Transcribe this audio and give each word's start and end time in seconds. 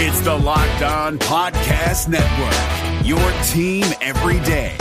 It's 0.00 0.20
the 0.20 0.32
Locked 0.32 0.82
On 0.82 1.18
Podcast 1.18 2.06
Network, 2.06 3.04
your 3.04 3.18
team 3.42 3.84
every 4.00 4.38
day. 4.46 4.76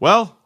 Well, 0.00 0.38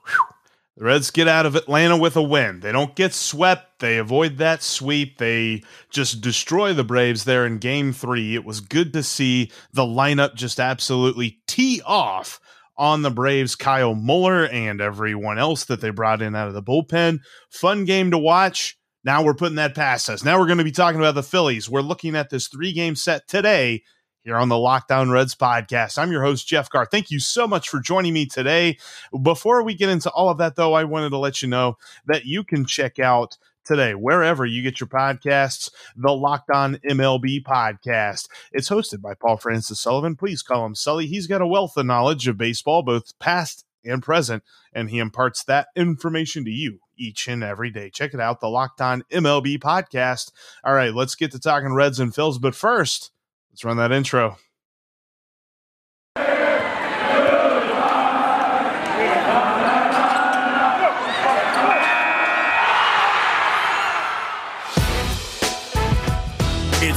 the 0.77 0.83
Reds 0.83 1.13
get 1.13 1.29
out 1.29 1.47
of 1.47 1.55
Atlanta 1.55 1.97
with 1.97 2.17
a 2.17 2.23
win. 2.23 2.59
They 2.59 2.73
don't 2.73 2.97
get 2.97 3.15
swept. 3.15 3.79
They 3.79 3.99
avoid 3.99 4.39
that 4.39 4.65
sweep. 4.65 5.19
They 5.19 5.63
just 5.91 6.21
destroy 6.21 6.75
the 6.75 6.83
Braves 6.83 7.25
there 7.25 7.47
in 7.47 7.59
game 7.59 7.93
three. 7.93 8.35
It 8.35 8.45
was 8.45 8.59
good 8.59 8.93
to 8.95 9.05
see 9.05 9.53
the 9.73 9.83
lineup 9.83 10.35
just 10.35 10.59
absolutely 10.59 11.39
tee 11.47 11.81
off 11.87 12.41
on 12.77 13.03
the 13.03 13.11
Braves, 13.11 13.55
Kyle 13.55 13.95
Muller 13.95 14.47
and 14.47 14.81
everyone 14.81 15.39
else 15.39 15.65
that 15.67 15.81
they 15.81 15.91
brought 15.91 16.23
in 16.23 16.35
out 16.35 16.49
of 16.49 16.55
the 16.55 16.63
bullpen. 16.63 17.21
Fun 17.51 17.85
game 17.85 18.11
to 18.11 18.19
watch. 18.19 18.77
Now 19.05 19.23
we're 19.23 19.35
putting 19.35 19.57
that 19.57 19.75
past 19.75 20.09
us. 20.09 20.25
Now 20.25 20.39
we're 20.39 20.47
going 20.47 20.59
to 20.59 20.65
be 20.65 20.73
talking 20.73 21.01
about 21.01 21.15
the 21.15 21.23
Phillies. 21.23 21.69
We're 21.69 21.83
looking 21.83 22.17
at 22.17 22.31
this 22.31 22.49
three 22.49 22.73
game 22.73 22.97
set 22.97 23.29
today 23.29 23.83
here 24.23 24.37
on 24.37 24.49
the 24.49 24.59
Locked 24.59 24.91
On 24.91 25.11
Reds 25.11 25.35
podcast. 25.35 25.99
I'm 25.99 26.11
your 26.11 26.23
host, 26.23 26.49
Jeff 26.49 26.71
Carr. 26.71 26.87
Thank 26.87 27.11
you 27.11 27.21
so 27.21 27.47
much 27.47 27.69
for 27.69 27.81
joining 27.81 28.15
me 28.15 28.25
today. 28.25 28.79
Before 29.23 29.63
we 29.63 29.75
get 29.75 29.91
into 29.91 30.11
all 30.11 30.31
of 30.31 30.39
that, 30.39 30.57
though, 30.57 30.73
I 30.73 30.85
wanted 30.85 31.11
to 31.11 31.19
let 31.19 31.43
you 31.43 31.49
know 31.49 31.77
that 32.07 32.25
you 32.25 32.43
can 32.43 32.65
check 32.65 32.99
out 32.99 33.37
today, 33.65 33.95
wherever 33.95 34.45
you 34.45 34.63
get 34.63 34.81
your 34.81 34.89
podcasts, 34.89 35.71
the 35.97 36.13
Locked 36.13 36.51
On 36.51 36.77
MLB 36.77 37.43
podcast. 37.43 38.29
It's 38.53 38.69
hosted 38.69 39.01
by 39.01 39.15
Paul 39.15 39.37
Francis 39.37 39.81
Sullivan. 39.81 40.17
Please 40.17 40.43
call 40.43 40.65
him 40.67 40.75
Sully. 40.75 41.07
He's 41.07 41.27
got 41.27 41.43
a 41.43 41.47
wealth 41.47 41.77
of 41.77 41.87
knowledge 41.87 42.29
of 42.29 42.39
baseball, 42.39 42.83
both 42.83 43.19
past 43.19 43.65
and 43.85 44.03
present, 44.03 44.43
and 44.73 44.91
he 44.91 44.99
imparts 44.99 45.45
that 45.45 45.69
information 45.77 46.45
to 46.45 46.51
you 46.51 46.81
each 46.97 47.29
and 47.29 47.43
every 47.43 47.71
day. 47.71 47.91
Check 47.91 48.15
it 48.15 48.21
out, 48.21 48.41
the 48.41 48.49
Locked 48.49 48.81
On 48.81 49.03
MLB 49.13 49.59
podcast. 49.59 50.33
All 50.63 50.75
right, 50.75 50.95
let's 50.95 51.15
get 51.15 51.33
to 51.33 51.39
talking 51.39 51.75
Reds 51.75 52.01
and 52.01 52.13
Phils, 52.13 52.41
but 52.41 52.55
first, 52.55 53.11
let's 53.51 53.65
run 53.65 53.77
that 53.79 53.93
intro. 53.93 54.39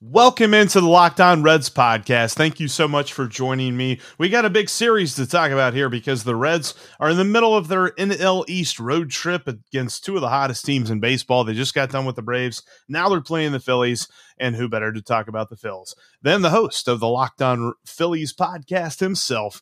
Welcome 0.00 0.54
into 0.54 0.80
the 0.80 0.86
Locked 0.86 1.20
On 1.20 1.42
Reds 1.42 1.68
podcast. 1.68 2.34
Thank 2.34 2.60
you 2.60 2.68
so 2.68 2.86
much 2.86 3.12
for 3.12 3.26
joining 3.26 3.76
me. 3.76 3.98
We 4.16 4.28
got 4.28 4.44
a 4.44 4.50
big 4.50 4.68
series 4.68 5.16
to 5.16 5.26
talk 5.26 5.50
about 5.50 5.74
here 5.74 5.88
because 5.88 6.22
the 6.22 6.36
Reds 6.36 6.74
are 7.00 7.10
in 7.10 7.16
the 7.16 7.24
middle 7.24 7.56
of 7.56 7.66
their 7.66 7.90
NL 7.90 8.44
East 8.48 8.78
road 8.78 9.10
trip 9.10 9.48
against 9.48 10.04
two 10.04 10.14
of 10.14 10.20
the 10.20 10.28
hottest 10.28 10.64
teams 10.64 10.88
in 10.88 11.00
baseball. 11.00 11.42
They 11.42 11.52
just 11.52 11.74
got 11.74 11.90
done 11.90 12.04
with 12.04 12.14
the 12.14 12.22
Braves. 12.22 12.62
Now 12.88 13.08
they're 13.08 13.20
playing 13.20 13.50
the 13.50 13.58
Phillies, 13.58 14.06
and 14.38 14.54
who 14.54 14.68
better 14.68 14.92
to 14.92 15.02
talk 15.02 15.26
about 15.26 15.50
the 15.50 15.56
Phils 15.56 15.94
than 16.22 16.42
the 16.42 16.50
host 16.50 16.86
of 16.86 17.00
the 17.00 17.08
Locked 17.08 17.42
On 17.42 17.74
Phillies 17.84 18.32
podcast 18.32 19.00
himself, 19.00 19.60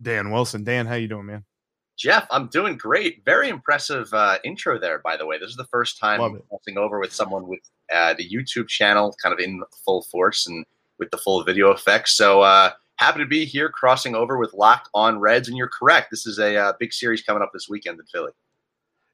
Dan 0.00 0.30
Wilson. 0.30 0.62
Dan, 0.62 0.84
how 0.88 0.96
you 0.96 1.08
doing, 1.08 1.24
man? 1.24 1.46
Jeff, 1.96 2.26
I'm 2.30 2.48
doing 2.48 2.76
great. 2.76 3.24
Very 3.24 3.48
impressive 3.48 4.12
uh, 4.12 4.38
intro 4.44 4.78
there, 4.78 4.98
by 4.98 5.16
the 5.16 5.24
way. 5.24 5.38
This 5.38 5.50
is 5.50 5.56
the 5.56 5.66
first 5.66 5.98
time 5.98 6.20
I'm 6.20 6.40
crossing 6.50 6.76
over 6.76 6.98
with 6.98 7.14
someone 7.14 7.46
with 7.46 7.60
uh, 7.92 8.14
the 8.14 8.28
YouTube 8.28 8.68
channel 8.68 9.14
kind 9.22 9.32
of 9.32 9.38
in 9.38 9.62
full 9.84 10.02
force 10.02 10.46
and 10.46 10.64
with 10.98 11.10
the 11.10 11.18
full 11.18 11.42
video 11.44 11.70
effects. 11.70 12.12
So 12.12 12.42
uh, 12.42 12.70
happy 12.96 13.20
to 13.20 13.26
be 13.26 13.44
here 13.44 13.68
crossing 13.68 14.14
over 14.14 14.38
with 14.38 14.52
Locked 14.52 14.88
On 14.94 15.18
Reds. 15.18 15.48
And 15.48 15.56
you're 15.56 15.68
correct. 15.68 16.10
This 16.10 16.26
is 16.26 16.38
a 16.38 16.56
uh, 16.56 16.72
big 16.78 16.92
series 16.92 17.22
coming 17.22 17.42
up 17.42 17.50
this 17.52 17.68
weekend 17.68 17.98
in 17.98 18.06
Philly. 18.06 18.32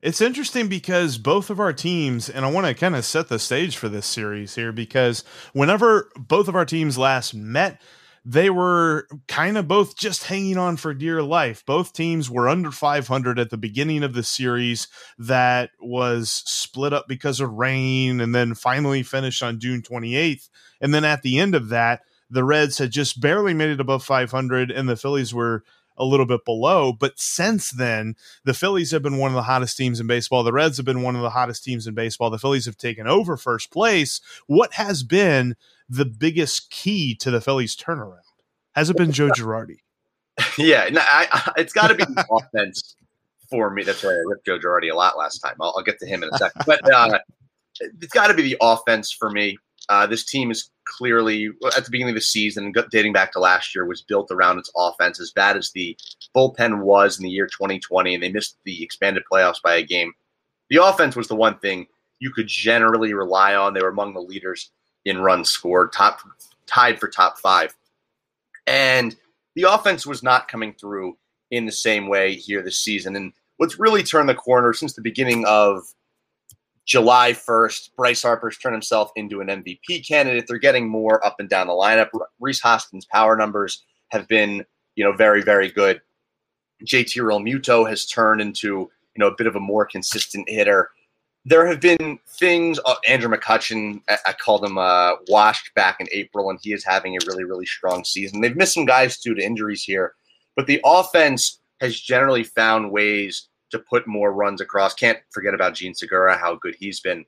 It's 0.02 0.20
interesting 0.20 0.68
because 0.68 1.16
both 1.16 1.48
of 1.48 1.58
our 1.58 1.72
teams, 1.72 2.28
and 2.28 2.44
I 2.44 2.50
want 2.50 2.66
to 2.66 2.74
kind 2.74 2.94
of 2.94 3.04
set 3.04 3.28
the 3.28 3.38
stage 3.38 3.76
for 3.76 3.88
this 3.88 4.06
series 4.06 4.54
here 4.54 4.70
because 4.70 5.24
whenever 5.52 6.10
both 6.16 6.48
of 6.48 6.54
our 6.54 6.66
teams 6.66 6.98
last 6.98 7.34
met, 7.34 7.80
they 8.28 8.50
were 8.50 9.06
kind 9.28 9.56
of 9.56 9.68
both 9.68 9.96
just 9.96 10.24
hanging 10.24 10.58
on 10.58 10.76
for 10.76 10.92
dear 10.92 11.22
life. 11.22 11.64
Both 11.64 11.92
teams 11.92 12.28
were 12.28 12.48
under 12.48 12.72
500 12.72 13.38
at 13.38 13.50
the 13.50 13.56
beginning 13.56 14.02
of 14.02 14.14
the 14.14 14.24
series 14.24 14.88
that 15.16 15.70
was 15.80 16.42
split 16.44 16.92
up 16.92 17.06
because 17.06 17.38
of 17.38 17.52
rain 17.52 18.20
and 18.20 18.34
then 18.34 18.54
finally 18.54 19.04
finished 19.04 19.44
on 19.44 19.60
June 19.60 19.80
28th. 19.80 20.48
And 20.80 20.92
then 20.92 21.04
at 21.04 21.22
the 21.22 21.38
end 21.38 21.54
of 21.54 21.68
that, 21.68 22.00
the 22.28 22.42
Reds 22.42 22.78
had 22.78 22.90
just 22.90 23.20
barely 23.20 23.54
made 23.54 23.70
it 23.70 23.80
above 23.80 24.04
500 24.04 24.72
and 24.72 24.88
the 24.88 24.96
Phillies 24.96 25.32
were 25.32 25.62
a 25.96 26.04
little 26.04 26.26
bit 26.26 26.44
below. 26.44 26.92
But 26.92 27.20
since 27.20 27.70
then, 27.70 28.16
the 28.42 28.54
Phillies 28.54 28.90
have 28.90 29.02
been 29.02 29.18
one 29.18 29.30
of 29.30 29.36
the 29.36 29.42
hottest 29.42 29.76
teams 29.76 30.00
in 30.00 30.08
baseball. 30.08 30.42
The 30.42 30.52
Reds 30.52 30.78
have 30.78 30.86
been 30.86 31.02
one 31.02 31.14
of 31.14 31.22
the 31.22 31.30
hottest 31.30 31.62
teams 31.62 31.86
in 31.86 31.94
baseball. 31.94 32.30
The 32.30 32.40
Phillies 32.40 32.66
have 32.66 32.76
taken 32.76 33.06
over 33.06 33.36
first 33.36 33.70
place. 33.70 34.20
What 34.48 34.72
has 34.72 35.04
been 35.04 35.54
the 35.88 36.04
biggest 36.04 36.70
key 36.70 37.14
to 37.16 37.30
the 37.30 37.40
Phillies 37.40 37.76
turnaround? 37.76 38.20
Has 38.74 38.90
it 38.90 38.96
been 38.96 39.12
Joe 39.12 39.28
Girardi? 39.36 39.78
yeah, 40.58 40.88
no, 40.90 41.00
I, 41.00 41.28
I, 41.32 41.52
it's 41.56 41.72
got 41.72 41.88
to 41.88 41.94
be 41.94 42.04
the 42.04 42.26
offense 42.30 42.96
for 43.48 43.70
me. 43.70 43.82
That's 43.82 44.02
why 44.02 44.10
I 44.10 44.22
ripped 44.26 44.46
Joe 44.46 44.58
Girardi 44.58 44.92
a 44.92 44.96
lot 44.96 45.16
last 45.16 45.38
time. 45.38 45.54
I'll, 45.60 45.74
I'll 45.76 45.84
get 45.84 45.98
to 46.00 46.06
him 46.06 46.22
in 46.22 46.30
a 46.32 46.38
second. 46.38 46.62
But 46.66 46.92
uh, 46.92 47.18
it's 47.80 48.12
got 48.12 48.28
to 48.28 48.34
be 48.34 48.42
the 48.42 48.56
offense 48.60 49.12
for 49.12 49.30
me. 49.30 49.56
Uh, 49.88 50.06
this 50.06 50.24
team 50.24 50.50
is 50.50 50.70
clearly 50.84 51.50
at 51.76 51.84
the 51.84 51.90
beginning 51.90 52.12
of 52.12 52.16
the 52.16 52.20
season, 52.20 52.72
dating 52.90 53.12
back 53.12 53.32
to 53.32 53.38
last 53.38 53.74
year, 53.74 53.86
was 53.86 54.02
built 54.02 54.30
around 54.30 54.58
its 54.58 54.70
offense. 54.76 55.20
As 55.20 55.30
bad 55.30 55.56
as 55.56 55.70
the 55.72 55.96
bullpen 56.34 56.82
was 56.82 57.18
in 57.18 57.24
the 57.24 57.30
year 57.30 57.46
2020, 57.46 58.14
and 58.14 58.22
they 58.22 58.32
missed 58.32 58.56
the 58.64 58.82
expanded 58.82 59.22
playoffs 59.30 59.62
by 59.62 59.76
a 59.76 59.82
game. 59.82 60.12
The 60.70 60.84
offense 60.84 61.14
was 61.14 61.28
the 61.28 61.36
one 61.36 61.58
thing 61.58 61.86
you 62.18 62.32
could 62.32 62.48
generally 62.48 63.14
rely 63.14 63.54
on. 63.54 63.74
They 63.74 63.82
were 63.82 63.88
among 63.88 64.14
the 64.14 64.20
leaders 64.20 64.70
in 65.06 65.18
runs 65.18 65.48
scored, 65.48 65.92
top 65.92 66.20
tied 66.66 67.00
for 67.00 67.08
top 67.08 67.38
five, 67.38 67.74
and 68.66 69.16
the 69.54 69.62
offense 69.62 70.06
was 70.06 70.22
not 70.22 70.48
coming 70.48 70.74
through 70.74 71.16
in 71.50 71.64
the 71.64 71.72
same 71.72 72.08
way 72.08 72.34
here 72.34 72.62
this 72.62 72.80
season. 72.80 73.16
And 73.16 73.32
what's 73.56 73.78
really 73.78 74.02
turned 74.02 74.28
the 74.28 74.34
corner 74.34 74.72
since 74.74 74.92
the 74.92 75.00
beginning 75.00 75.44
of 75.46 75.82
July 76.84 77.32
1st, 77.32 77.90
Bryce 77.96 78.22
Harper's 78.22 78.58
turned 78.58 78.74
himself 78.74 79.10
into 79.16 79.40
an 79.40 79.48
MVP 79.48 80.06
candidate. 80.06 80.46
They're 80.46 80.58
getting 80.58 80.88
more 80.88 81.24
up 81.26 81.36
and 81.40 81.48
down 81.48 81.66
the 81.66 81.72
lineup. 81.72 82.08
Rhys 82.38 82.60
Hoskins' 82.60 83.06
power 83.06 83.36
numbers 83.36 83.84
have 84.10 84.28
been, 84.28 84.64
you 84.94 85.02
know, 85.02 85.12
very, 85.12 85.42
very 85.42 85.68
good. 85.68 86.00
JT 86.84 87.20
Realmuto 87.22 87.88
has 87.88 88.06
turned 88.06 88.40
into, 88.40 88.68
you 88.68 89.18
know, 89.18 89.26
a 89.26 89.34
bit 89.34 89.48
of 89.48 89.56
a 89.56 89.60
more 89.60 89.84
consistent 89.84 90.48
hitter. 90.48 90.90
There 91.48 91.64
have 91.68 91.80
been 91.80 92.18
things. 92.26 92.80
Uh, 92.84 92.96
Andrew 93.08 93.30
McCutchen, 93.32 94.00
I, 94.08 94.18
I 94.26 94.32
called 94.32 94.64
him 94.64 94.78
uh, 94.78 95.12
washed 95.28 95.72
back 95.76 96.00
in 96.00 96.08
April, 96.10 96.50
and 96.50 96.58
he 96.60 96.72
is 96.72 96.84
having 96.84 97.14
a 97.14 97.24
really, 97.24 97.44
really 97.44 97.66
strong 97.66 98.04
season. 98.04 98.40
They've 98.40 98.56
missed 98.56 98.74
some 98.74 98.84
guys 98.84 99.18
due 99.18 99.32
to 99.32 99.44
injuries 99.44 99.84
here, 99.84 100.14
but 100.56 100.66
the 100.66 100.80
offense 100.84 101.60
has 101.80 102.00
generally 102.00 102.42
found 102.42 102.90
ways 102.90 103.48
to 103.70 103.78
put 103.78 104.08
more 104.08 104.32
runs 104.32 104.60
across. 104.60 104.92
Can't 104.94 105.20
forget 105.32 105.54
about 105.54 105.74
Jean 105.74 105.94
Segura, 105.94 106.36
how 106.36 106.56
good 106.56 106.74
he's 106.80 106.98
been. 106.98 107.24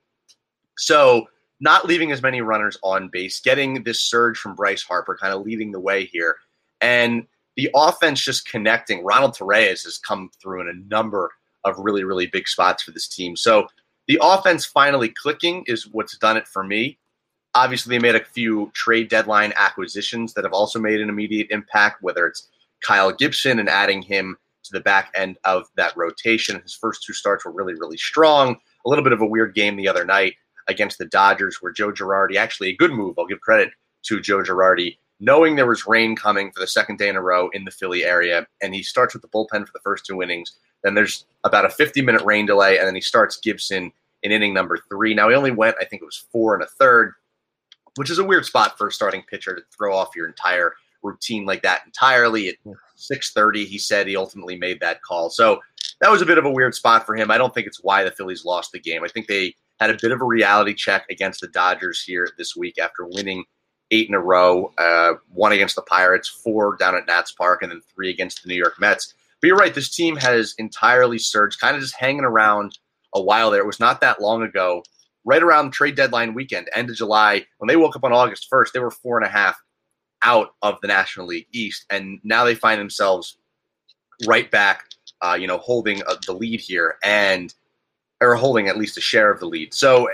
So, 0.77 1.29
not 1.61 1.85
leaving 1.85 2.11
as 2.11 2.21
many 2.21 2.41
runners 2.41 2.77
on 2.83 3.07
base, 3.07 3.39
getting 3.39 3.83
this 3.83 4.01
surge 4.01 4.37
from 4.37 4.53
Bryce 4.53 4.83
Harper, 4.83 5.17
kind 5.19 5.33
of 5.33 5.43
leading 5.43 5.71
the 5.71 5.79
way 5.79 6.03
here, 6.05 6.35
and 6.81 7.25
the 7.55 7.69
offense 7.73 8.21
just 8.21 8.49
connecting. 8.49 9.03
Ronald 9.03 9.35
Torreyes 9.35 9.83
has 9.85 9.97
come 9.97 10.29
through 10.41 10.61
in 10.61 10.67
a 10.67 10.93
number 10.93 11.31
of 11.63 11.77
really, 11.77 12.03
really 12.03 12.27
big 12.27 12.49
spots 12.49 12.83
for 12.83 12.91
this 12.91 13.07
team. 13.07 13.37
So, 13.37 13.67
the 14.09 14.19
offense 14.23 14.65
finally 14.65 15.09
clicking 15.09 15.63
is 15.67 15.87
what's 15.87 16.17
done 16.17 16.35
it 16.35 16.47
for 16.47 16.63
me. 16.63 16.97
Obviously, 17.53 17.95
they 17.95 18.01
made 18.01 18.15
a 18.15 18.25
few 18.25 18.71
trade 18.73 19.07
deadline 19.07 19.53
acquisitions 19.55 20.33
that 20.33 20.43
have 20.43 20.51
also 20.51 20.79
made 20.79 20.99
an 20.99 21.09
immediate 21.09 21.45
impact, 21.51 22.01
whether 22.01 22.25
it's 22.25 22.47
Kyle 22.81 23.11
Gibson 23.11 23.59
and 23.59 23.69
adding 23.69 24.01
him 24.01 24.35
to 24.63 24.71
the 24.73 24.79
back 24.79 25.11
end 25.13 25.37
of 25.43 25.67
that 25.75 25.95
rotation. 25.95 26.59
His 26.59 26.73
first 26.73 27.03
two 27.03 27.13
starts 27.13 27.45
were 27.45 27.51
really, 27.51 27.75
really 27.75 27.97
strong. 27.97 28.57
A 28.83 28.89
little 28.89 29.03
bit 29.03 29.13
of 29.13 29.21
a 29.21 29.27
weird 29.27 29.53
game 29.53 29.75
the 29.75 29.87
other 29.87 30.05
night 30.05 30.33
against 30.67 30.97
the 30.97 31.05
Dodgers, 31.05 31.57
where 31.61 31.71
Joe 31.71 31.91
Girardi, 31.91 32.35
actually 32.35 32.69
a 32.69 32.75
good 32.75 32.91
move, 32.91 33.13
I'll 33.19 33.27
give 33.27 33.41
credit 33.41 33.69
to 34.05 34.19
Joe 34.19 34.41
Girardi, 34.41 34.97
knowing 35.19 35.55
there 35.55 35.67
was 35.67 35.85
rain 35.85 36.15
coming 36.15 36.51
for 36.51 36.61
the 36.61 36.67
second 36.67 36.97
day 36.97 37.09
in 37.09 37.15
a 37.15 37.21
row 37.21 37.49
in 37.53 37.63
the 37.63 37.71
Philly 37.71 38.03
area. 38.03 38.47
And 38.59 38.73
he 38.73 38.81
starts 38.81 39.13
with 39.13 39.21
the 39.21 39.29
bullpen 39.29 39.67
for 39.67 39.71
the 39.71 39.81
first 39.83 40.07
two 40.07 40.23
innings. 40.23 40.57
Then 40.83 40.95
there's 40.95 41.25
about 41.43 41.65
a 41.65 41.69
50 41.69 42.01
minute 42.01 42.23
rain 42.23 42.47
delay, 42.47 42.79
and 42.79 42.87
then 42.87 42.95
he 42.95 43.01
starts 43.01 43.37
Gibson 43.37 43.91
in 44.23 44.31
inning 44.31 44.53
number 44.53 44.77
three. 44.89 45.13
Now, 45.13 45.29
he 45.29 45.35
only 45.35 45.51
went, 45.51 45.77
I 45.79 45.85
think 45.85 46.01
it 46.01 46.05
was 46.05 46.25
four 46.31 46.53
and 46.53 46.63
a 46.63 46.67
third, 46.67 47.13
which 47.95 48.09
is 48.09 48.19
a 48.19 48.23
weird 48.23 48.45
spot 48.45 48.77
for 48.77 48.87
a 48.87 48.91
starting 48.91 49.23
pitcher 49.23 49.55
to 49.55 49.61
throw 49.75 49.95
off 49.95 50.15
your 50.15 50.27
entire 50.27 50.73
routine 51.03 51.45
like 51.45 51.61
that 51.63 51.81
entirely. 51.85 52.49
At 52.49 52.55
6:30, 52.97 53.65
he 53.65 53.77
said 53.77 54.07
he 54.07 54.15
ultimately 54.15 54.57
made 54.57 54.79
that 54.81 55.01
call. 55.01 55.29
So 55.29 55.61
that 56.01 56.11
was 56.11 56.21
a 56.21 56.25
bit 56.25 56.37
of 56.37 56.45
a 56.45 56.51
weird 56.51 56.75
spot 56.75 57.05
for 57.05 57.15
him. 57.15 57.31
I 57.31 57.37
don't 57.37 57.53
think 57.53 57.67
it's 57.67 57.83
why 57.83 58.03
the 58.03 58.11
Phillies 58.11 58.45
lost 58.45 58.71
the 58.71 58.79
game. 58.79 59.03
I 59.03 59.07
think 59.07 59.27
they 59.27 59.55
had 59.79 59.89
a 59.89 59.97
bit 60.01 60.11
of 60.11 60.21
a 60.21 60.25
reality 60.25 60.73
check 60.73 61.05
against 61.09 61.41
the 61.41 61.47
Dodgers 61.47 62.03
here 62.03 62.29
this 62.37 62.55
week 62.55 62.77
after 62.77 63.05
winning 63.05 63.45
eight 63.91 64.07
in 64.07 64.13
a 64.13 64.19
row, 64.19 64.71
uh, 64.77 65.13
one 65.29 65.51
against 65.51 65.75
the 65.75 65.81
Pirates, 65.81 66.27
four 66.27 66.75
down 66.77 66.95
at 66.95 67.07
Nats 67.07 67.31
Park, 67.31 67.63
and 67.63 67.71
then 67.71 67.81
three 67.93 68.09
against 68.09 68.43
the 68.43 68.49
New 68.49 68.55
York 68.55 68.79
Mets. 68.79 69.13
But 69.41 69.47
you're 69.47 69.57
right, 69.57 69.73
this 69.73 69.89
team 69.89 70.15
has 70.17 70.53
entirely 70.57 71.17
surged, 71.17 71.59
kind 71.59 71.75
of 71.75 71.81
just 71.81 71.95
hanging 71.95 72.25
around 72.25 72.77
a 73.13 73.21
while 73.21 73.51
there. 73.51 73.61
It 73.61 73.67
was 73.67 73.79
not 73.79 74.01
that 74.01 74.21
long 74.21 74.43
ago, 74.43 74.83
right 75.25 75.43
around 75.43 75.71
trade 75.71 75.95
deadline 75.95 76.33
weekend, 76.33 76.69
end 76.73 76.89
of 76.89 76.95
July, 76.95 77.45
when 77.57 77.67
they 77.67 77.75
woke 77.75 77.95
up 77.95 78.03
on 78.03 78.13
August 78.13 78.47
1st, 78.51 78.71
they 78.71 78.79
were 78.79 78.91
four 78.91 79.17
and 79.17 79.25
a 79.25 79.29
half 79.29 79.61
out 80.23 80.55
of 80.61 80.79
the 80.81 80.87
National 80.87 81.27
League 81.27 81.47
East. 81.51 81.85
And 81.89 82.19
now 82.23 82.43
they 82.45 82.55
find 82.55 82.79
themselves 82.79 83.37
right 84.25 84.49
back, 84.49 84.85
uh, 85.21 85.37
you 85.39 85.47
know, 85.47 85.57
holding 85.57 86.01
uh, 86.03 86.15
the 86.25 86.33
lead 86.33 86.59
here 86.59 86.97
and, 87.03 87.53
or 88.21 88.35
holding 88.35 88.67
at 88.67 88.77
least 88.77 88.97
a 88.97 89.01
share 89.01 89.31
of 89.31 89.39
the 89.39 89.45
lead. 89.45 89.73
So 89.73 90.09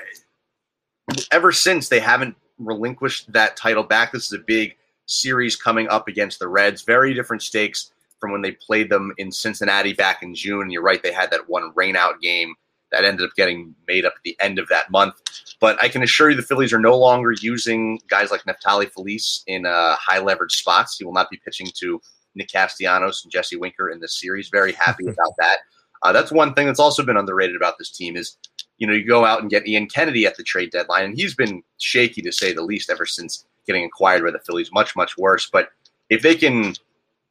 ever 1.31 1.51
since 1.51 1.89
they 1.89 1.99
haven't 1.99 2.35
relinquished 2.59 3.31
that 3.33 3.57
title 3.57 3.83
back, 3.83 4.11
this 4.11 4.27
is 4.27 4.33
a 4.33 4.39
big 4.39 4.75
series 5.07 5.55
coming 5.55 5.87
up 5.87 6.07
against 6.07 6.39
the 6.39 6.47
Reds. 6.47 6.81
Very 6.83 7.13
different 7.13 7.41
stakes 7.41 7.91
from 8.19 8.31
when 8.31 8.41
they 8.41 8.51
played 8.51 8.89
them 8.89 9.13
in 9.17 9.31
Cincinnati 9.31 9.93
back 9.93 10.23
in 10.23 10.33
June. 10.35 10.69
You're 10.69 10.81
right, 10.81 11.01
they 11.01 11.11
had 11.11 11.31
that 11.31 11.49
one 11.49 11.71
rainout 11.73 12.21
game 12.21 12.55
that 12.95 13.03
ended 13.03 13.25
up 13.25 13.35
getting 13.35 13.75
made 13.87 14.05
up 14.05 14.13
at 14.15 14.23
the 14.23 14.37
end 14.41 14.57
of 14.57 14.67
that 14.69 14.89
month. 14.89 15.15
But 15.59 15.81
I 15.83 15.89
can 15.89 16.01
assure 16.01 16.29
you 16.29 16.35
the 16.35 16.41
Phillies 16.41 16.71
are 16.71 16.79
no 16.79 16.97
longer 16.97 17.33
using 17.33 17.99
guys 18.07 18.31
like 18.31 18.43
Neftali 18.43 18.89
Feliz 18.89 19.43
in 19.47 19.65
uh, 19.65 19.95
high 19.95 20.19
leverage 20.19 20.55
spots. 20.55 20.97
He 20.97 21.03
will 21.03 21.13
not 21.13 21.29
be 21.29 21.37
pitching 21.43 21.67
to 21.79 22.01
Nick 22.35 22.49
Castellanos 22.49 23.23
and 23.23 23.31
Jesse 23.31 23.57
Winker 23.57 23.89
in 23.89 23.99
this 23.99 24.19
series. 24.19 24.49
Very 24.49 24.71
happy 24.71 25.05
about 25.07 25.33
that. 25.39 25.57
Uh, 26.03 26.11
that's 26.11 26.31
one 26.31 26.53
thing 26.53 26.67
that's 26.67 26.79
also 26.79 27.03
been 27.03 27.17
underrated 27.17 27.55
about 27.55 27.77
this 27.77 27.89
team 27.89 28.15
is, 28.15 28.37
you 28.77 28.87
know, 28.87 28.93
you 28.93 29.05
go 29.05 29.25
out 29.25 29.41
and 29.41 29.49
get 29.49 29.67
Ian 29.67 29.87
Kennedy 29.87 30.25
at 30.25 30.37
the 30.37 30.43
trade 30.43 30.71
deadline, 30.71 31.05
and 31.05 31.17
he's 31.17 31.35
been 31.35 31.63
shaky 31.77 32.21
to 32.21 32.31
say 32.31 32.53
the 32.53 32.61
least 32.61 32.89
ever 32.89 33.05
since 33.05 33.45
getting 33.65 33.83
acquired 33.83 34.23
by 34.23 34.31
the 34.31 34.39
Phillies. 34.39 34.71
Much, 34.71 34.95
much 34.95 35.17
worse. 35.17 35.49
But 35.51 35.69
if 36.09 36.21
they 36.21 36.35
can 36.35 36.75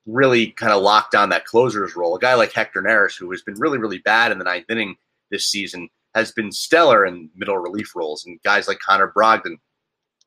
really 0.06 0.48
kind 0.48 0.72
of 0.72 0.82
lock 0.82 1.10
down 1.10 1.28
that 1.30 1.46
closer's 1.46 1.96
role, 1.96 2.16
a 2.16 2.20
guy 2.20 2.34
like 2.34 2.52
Hector 2.52 2.82
Neris, 2.82 3.18
who 3.18 3.30
has 3.30 3.42
been 3.42 3.54
really, 3.54 3.78
really 3.78 3.98
bad 3.98 4.32
in 4.32 4.38
the 4.38 4.44
ninth 4.44 4.68
inning 4.68 4.96
this 5.34 5.46
season, 5.46 5.88
has 6.14 6.30
been 6.30 6.52
stellar 6.52 7.04
in 7.04 7.28
middle 7.34 7.58
relief 7.58 7.96
roles, 7.96 8.24
and 8.24 8.40
guys 8.42 8.68
like 8.68 8.78
Connor 8.78 9.12
Brogdon 9.14 9.58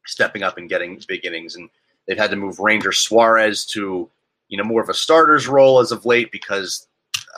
stepping 0.05 0.43
up 0.43 0.57
and 0.57 0.69
getting 0.69 1.01
big 1.07 1.25
innings, 1.25 1.55
and 1.55 1.69
they've 2.07 2.17
had 2.17 2.29
to 2.31 2.35
move 2.35 2.59
Ranger 2.59 2.91
Suarez 2.91 3.65
to 3.67 4.09
you 4.49 4.57
know 4.57 4.63
more 4.63 4.81
of 4.81 4.89
a 4.89 4.93
starter's 4.93 5.47
role 5.47 5.79
as 5.79 5.91
of 5.91 6.05
late 6.05 6.31
because 6.31 6.87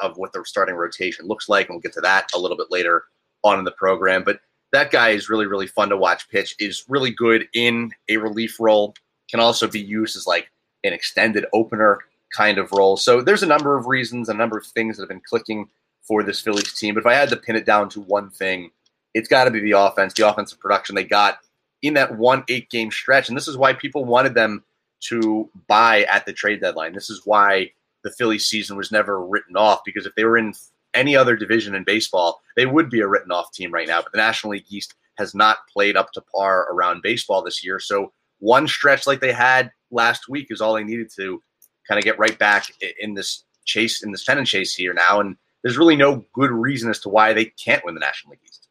of 0.02 0.18
what 0.18 0.34
the 0.34 0.44
starting 0.46 0.76
rotation 0.76 1.28
looks 1.28 1.48
like, 1.48 1.68
and 1.68 1.76
we'll 1.76 1.82
get 1.82 1.94
to 1.94 2.02
that 2.02 2.32
a 2.34 2.40
little 2.40 2.58
bit 2.58 2.72
later 2.72 3.04
on 3.44 3.60
in 3.60 3.66
the 3.66 3.72
program. 3.72 4.24
But 4.24 4.40
that 4.72 4.92
guy 4.92 5.10
is 5.10 5.30
really 5.30 5.46
really 5.46 5.68
fun 5.68 5.90
to 5.90 5.98
watch 5.98 6.30
pitch. 6.30 6.56
Is 6.60 6.86
really 6.88 7.12
good 7.12 7.48
in 7.54 7.92
a 8.10 8.18
relief 8.18 8.60
role. 8.60 8.96
Can 9.30 9.40
also 9.40 9.68
be 9.68 9.82
used 9.82 10.18
as 10.18 10.26
like 10.26 10.50
an 10.84 10.94
extended 10.94 11.46
opener 11.54 12.00
kind 12.36 12.58
of 12.58 12.72
role. 12.72 12.98
So 12.98 13.22
there's 13.22 13.44
a 13.44 13.48
number 13.48 13.78
of 13.78 13.88
reasons, 13.88 14.30
a 14.30 14.34
number 14.34 14.58
of 14.58 14.66
things 14.66 14.98
that 14.98 15.04
have 15.04 15.10
been 15.10 15.22
clicking 15.22 15.68
for 16.10 16.24
this 16.24 16.42
Phillies 16.42 16.74
team. 16.74 16.96
But 16.96 17.02
if 17.02 17.06
I 17.06 17.14
had 17.14 17.30
to 17.30 17.38
pin 17.38 17.56
it 17.56 17.68
down 17.68 17.88
to 17.90 18.02
one 18.02 18.32
thing, 18.32 18.72
it's 19.14 19.30
got 19.30 19.44
to 19.44 19.52
be 19.52 19.60
the 19.60 19.72
offense, 19.72 20.14
the 20.16 20.28
offensive 20.28 20.60
production 20.60 20.96
they 20.96 21.04
got 21.04 21.38
in 21.84 21.94
that 21.94 22.18
one 22.18 22.44
eight 22.50 22.70
game 22.72 22.90
stretch. 22.92 23.30
And 23.30 23.38
this 23.38 23.48
is 23.48 23.56
why 23.56 23.74
people 23.74 24.04
wanted 24.04 24.34
them 24.34 24.64
to 25.02 25.50
buy 25.68 26.04
at 26.06 26.26
the 26.26 26.34
trade 26.34 26.62
deadline. 26.62 26.94
This 26.94 27.12
is 27.12 27.22
why 27.26 27.72
the 28.04 28.12
Phillies 28.12 28.48
season 28.48 28.76
was 28.76 28.92
never 28.92 29.24
written 29.24 29.56
off 29.56 29.82
because 29.86 30.08
if 30.08 30.16
they 30.16 30.26
were 30.26 30.38
in 30.38 30.54
any 30.96 31.16
other 31.16 31.36
division 31.36 31.76
in 31.76 31.84
baseball, 31.84 32.42
they 32.56 32.66
would 32.66 32.90
be 32.90 33.02
a 33.02 33.08
written 33.08 33.32
off 33.32 33.54
team 33.54 33.72
right 33.72 33.88
now. 33.88 34.02
But 34.02 34.12
the 34.12 34.18
National 34.18 34.52
League 34.52 34.66
East 34.68 34.96
has 35.20 35.36
not 35.36 35.58
played 35.72 35.96
up 35.96 36.12
to 36.14 36.22
par 36.36 36.68
around 36.74 37.04
baseball 37.04 37.44
this 37.44 37.64
year. 37.64 37.80
So 37.80 38.12
one 38.40 38.68
stretch 38.68 39.06
like 39.06 39.20
they 39.20 39.34
had 39.34 39.72
last 39.92 40.28
week 40.28 40.48
is 40.50 40.60
all 40.60 40.74
they 40.74 40.84
needed 40.84 41.12
to 41.18 41.44
kind 41.88 42.00
of 42.00 42.04
get 42.04 42.18
right 42.18 42.38
back 42.40 42.66
in 43.00 43.14
this 43.14 43.44
chase, 43.66 44.02
in 44.02 44.12
this 44.12 44.24
pennant 44.24 44.48
chase 44.48 44.74
here 44.74 44.94
now. 44.94 45.20
And 45.20 45.38
there's 45.64 45.78
really 45.78 45.96
no 45.96 46.26
good 46.34 46.52
reason 46.52 46.90
as 46.90 47.00
to 47.02 47.10
why 47.10 47.34
they 47.34 47.46
can't 47.46 47.84
win 47.84 47.94
the 47.94 48.00
National 48.00 48.32
League 48.32 48.42
East. 48.46 48.68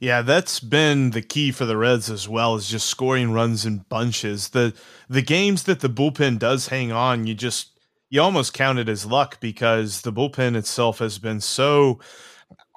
Yeah, 0.00 0.22
that's 0.22 0.60
been 0.60 1.10
the 1.10 1.22
key 1.22 1.50
for 1.50 1.64
the 1.64 1.76
Reds 1.76 2.08
as 2.08 2.28
well, 2.28 2.54
is 2.54 2.68
just 2.68 2.86
scoring 2.86 3.32
runs 3.32 3.66
in 3.66 3.78
bunches. 3.88 4.50
The 4.50 4.74
the 5.08 5.22
games 5.22 5.64
that 5.64 5.80
the 5.80 5.90
bullpen 5.90 6.38
does 6.38 6.68
hang 6.68 6.92
on, 6.92 7.26
you 7.26 7.34
just 7.34 7.78
you 8.08 8.22
almost 8.22 8.54
count 8.54 8.78
it 8.78 8.88
as 8.88 9.06
luck 9.06 9.40
because 9.40 10.02
the 10.02 10.12
bullpen 10.12 10.56
itself 10.56 11.00
has 11.00 11.18
been 11.18 11.40
so 11.40 11.98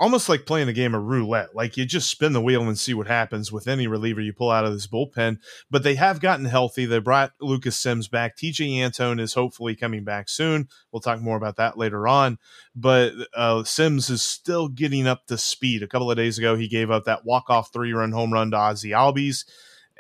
almost 0.02 0.28
like 0.28 0.48
playing 0.48 0.68
a 0.68 0.74
game 0.74 0.96
of 0.96 1.04
roulette. 1.04 1.56
Like 1.56 1.78
you 1.78 1.86
just 1.86 2.10
spin 2.10 2.34
the 2.34 2.42
wheel 2.42 2.64
and 2.64 2.78
see 2.78 2.96
what 2.96 3.06
happens 3.06 3.52
with 3.52 3.68
any 3.68 3.86
reliever 3.86 4.20
you 4.20 4.34
pull 4.34 4.50
out 4.50 4.66
of 4.66 4.74
this 4.74 4.88
bullpen. 4.88 5.38
But 5.70 5.84
they 5.84 5.94
have 5.94 6.20
gotten 6.20 6.46
healthy. 6.46 6.86
They 6.86 6.98
brought 6.98 7.34
Lucas 7.40 7.78
Sims 7.78 8.08
back. 8.08 8.36
Tejay 8.36 8.80
Antone 8.80 9.20
is 9.20 9.36
hopefully 9.36 9.76
coming 9.76 10.04
back 10.04 10.28
soon. 10.28 10.68
We'll 10.92 11.02
talk 11.02 11.22
more 11.22 11.38
about 11.38 11.58
that 11.58 11.78
later 11.78 12.08
on. 12.08 12.40
But 12.76 13.14
uh, 13.36 13.64
Sims 13.64 14.10
is 14.10 14.24
still 14.24 14.70
getting 14.70 15.06
up 15.06 15.28
to 15.28 15.38
speed. 15.38 15.84
A 15.84 15.88
couple 15.88 16.10
of 16.10 16.18
days 16.18 16.40
ago, 16.40 16.56
he 16.56 16.68
gave 16.68 16.90
up 16.90 17.06
that 17.06 17.24
walk 17.24 17.52
off 17.52 17.72
three 17.72 17.94
run 17.94 18.12
home 18.12 18.34
run 18.34 18.50
to 18.52 18.58
Ozzy 18.58 18.90
Albies 18.90 19.46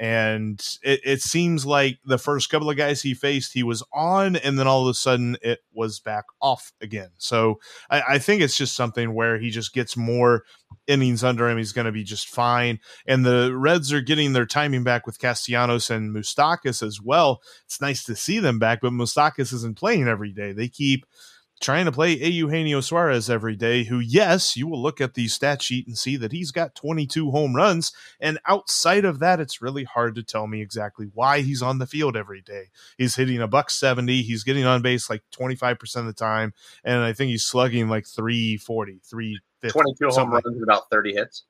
and 0.01 0.59
it, 0.81 0.99
it, 1.03 1.21
seems 1.21 1.63
like 1.63 1.99
the 2.03 2.17
first 2.17 2.49
couple 2.49 2.71
of 2.71 2.75
guys 2.75 3.03
he 3.03 3.13
faced 3.13 3.53
he 3.53 3.61
was 3.61 3.83
on 3.93 4.35
and 4.35 4.57
then 4.57 4.65
all 4.65 4.81
of 4.81 4.87
a 4.89 4.95
sudden 4.95 5.37
it 5.43 5.59
was 5.73 5.99
back 5.99 6.23
off 6.41 6.73
again. 6.81 7.11
So 7.17 7.59
i, 7.91 8.01
I 8.09 8.17
think 8.17 8.41
it's 8.41 8.57
just 8.57 8.75
something 8.75 9.13
where 9.13 9.37
he 9.37 9.51
just 9.51 9.75
gets 9.75 9.95
more 9.95 10.43
innings 10.87 11.23
under 11.23 11.47
him 11.47 11.59
he's 11.59 11.71
going 11.71 11.85
to 11.85 11.91
be 11.91 12.03
just 12.03 12.27
fine. 12.27 12.79
And 13.05 13.23
the 13.23 13.55
reds 13.55 13.93
are 13.93 14.01
getting 14.01 14.33
their 14.33 14.47
timing 14.47 14.83
back 14.83 15.05
with 15.05 15.19
castellanos 15.19 15.91
and 15.91 16.15
Moustakas 16.15 16.81
as 16.81 16.99
well. 16.99 17.39
It's 17.65 17.79
nice 17.79 18.03
to 18.05 18.15
see 18.15 18.39
them 18.39 18.57
back 18.57 18.79
but 18.81 18.93
Moustakas 18.93 19.53
isn't 19.53 19.77
playing 19.77 20.07
every 20.07 20.33
day. 20.33 20.51
They 20.51 20.67
keep 20.67 21.05
trying 21.61 21.85
to 21.85 21.91
play 21.91 22.13
A 22.13 22.27
Eugenio 22.27 22.81
Suarez 22.81 23.29
every 23.29 23.55
day, 23.55 23.83
who, 23.83 23.99
yes, 23.99 24.57
you 24.57 24.67
will 24.67 24.81
look 24.81 24.99
at 24.99 25.13
the 25.13 25.27
stat 25.27 25.61
sheet 25.61 25.87
and 25.87 25.97
see 25.97 26.17
that 26.17 26.31
he's 26.31 26.51
got 26.51 26.75
22 26.75 27.31
home 27.31 27.55
runs. 27.55 27.93
And 28.19 28.39
outside 28.47 29.05
of 29.05 29.19
that, 29.19 29.39
it's 29.39 29.61
really 29.61 29.83
hard 29.83 30.15
to 30.15 30.23
tell 30.23 30.47
me 30.47 30.61
exactly 30.61 31.07
why 31.13 31.41
he's 31.41 31.61
on 31.61 31.77
the 31.77 31.85
field 31.85 32.17
every 32.17 32.41
day. 32.41 32.69
He's 32.97 33.15
hitting 33.15 33.41
a 33.41 33.47
buck 33.47 33.69
70. 33.69 34.23
He's 34.23 34.43
getting 34.43 34.65
on 34.65 34.81
base 34.81 35.09
like 35.09 35.23
25% 35.31 35.95
of 35.97 36.05
the 36.07 36.13
time. 36.13 36.53
And 36.83 36.99
I 36.99 37.13
think 37.13 37.29
he's 37.29 37.45
slugging 37.45 37.87
like 37.87 38.07
340, 38.07 38.99
350. 39.03 39.69
22 39.69 40.07
home 40.09 40.31
runs 40.31 40.45
and 40.45 40.63
about 40.63 40.89
30 40.89 41.13
hits. 41.13 41.43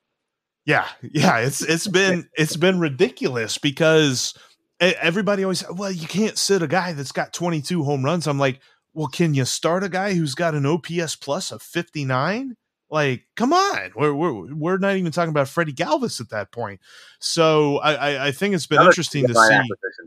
Yeah. 0.66 0.86
Yeah. 1.00 1.38
It's, 1.38 1.62
it's 1.62 1.88
been, 1.88 2.28
it's 2.34 2.56
been 2.56 2.78
ridiculous 2.78 3.56
because 3.58 4.34
everybody 4.78 5.42
always, 5.44 5.64
well, 5.70 5.90
you 5.90 6.06
can't 6.06 6.36
sit 6.36 6.62
a 6.62 6.66
guy 6.66 6.92
that's 6.92 7.12
got 7.12 7.32
22 7.32 7.82
home 7.82 8.04
runs. 8.04 8.26
I'm 8.26 8.38
like, 8.38 8.60
well, 8.94 9.08
can 9.08 9.34
you 9.34 9.44
start 9.44 9.84
a 9.84 9.88
guy 9.88 10.14
who's 10.14 10.34
got 10.34 10.54
an 10.54 10.66
OPS 10.66 11.16
plus 11.16 11.50
of 11.50 11.62
59? 11.62 12.56
Like, 12.90 13.24
come 13.36 13.54
on, 13.54 13.92
we're 13.96 14.12
we're 14.12 14.54
we're 14.54 14.76
not 14.76 14.96
even 14.96 15.12
talking 15.12 15.30
about 15.30 15.48
Freddie 15.48 15.72
Galvis 15.72 16.20
at 16.20 16.28
that 16.28 16.52
point. 16.52 16.78
So 17.20 17.78
I 17.78 17.94
I, 17.94 18.26
I 18.26 18.32
think 18.32 18.54
it's 18.54 18.66
been 18.66 18.76
Another 18.76 18.90
interesting 18.90 19.26
to 19.26 19.34
see. 19.34 19.60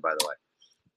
By 0.04 0.14
the 0.20 0.28
way, 0.28 0.36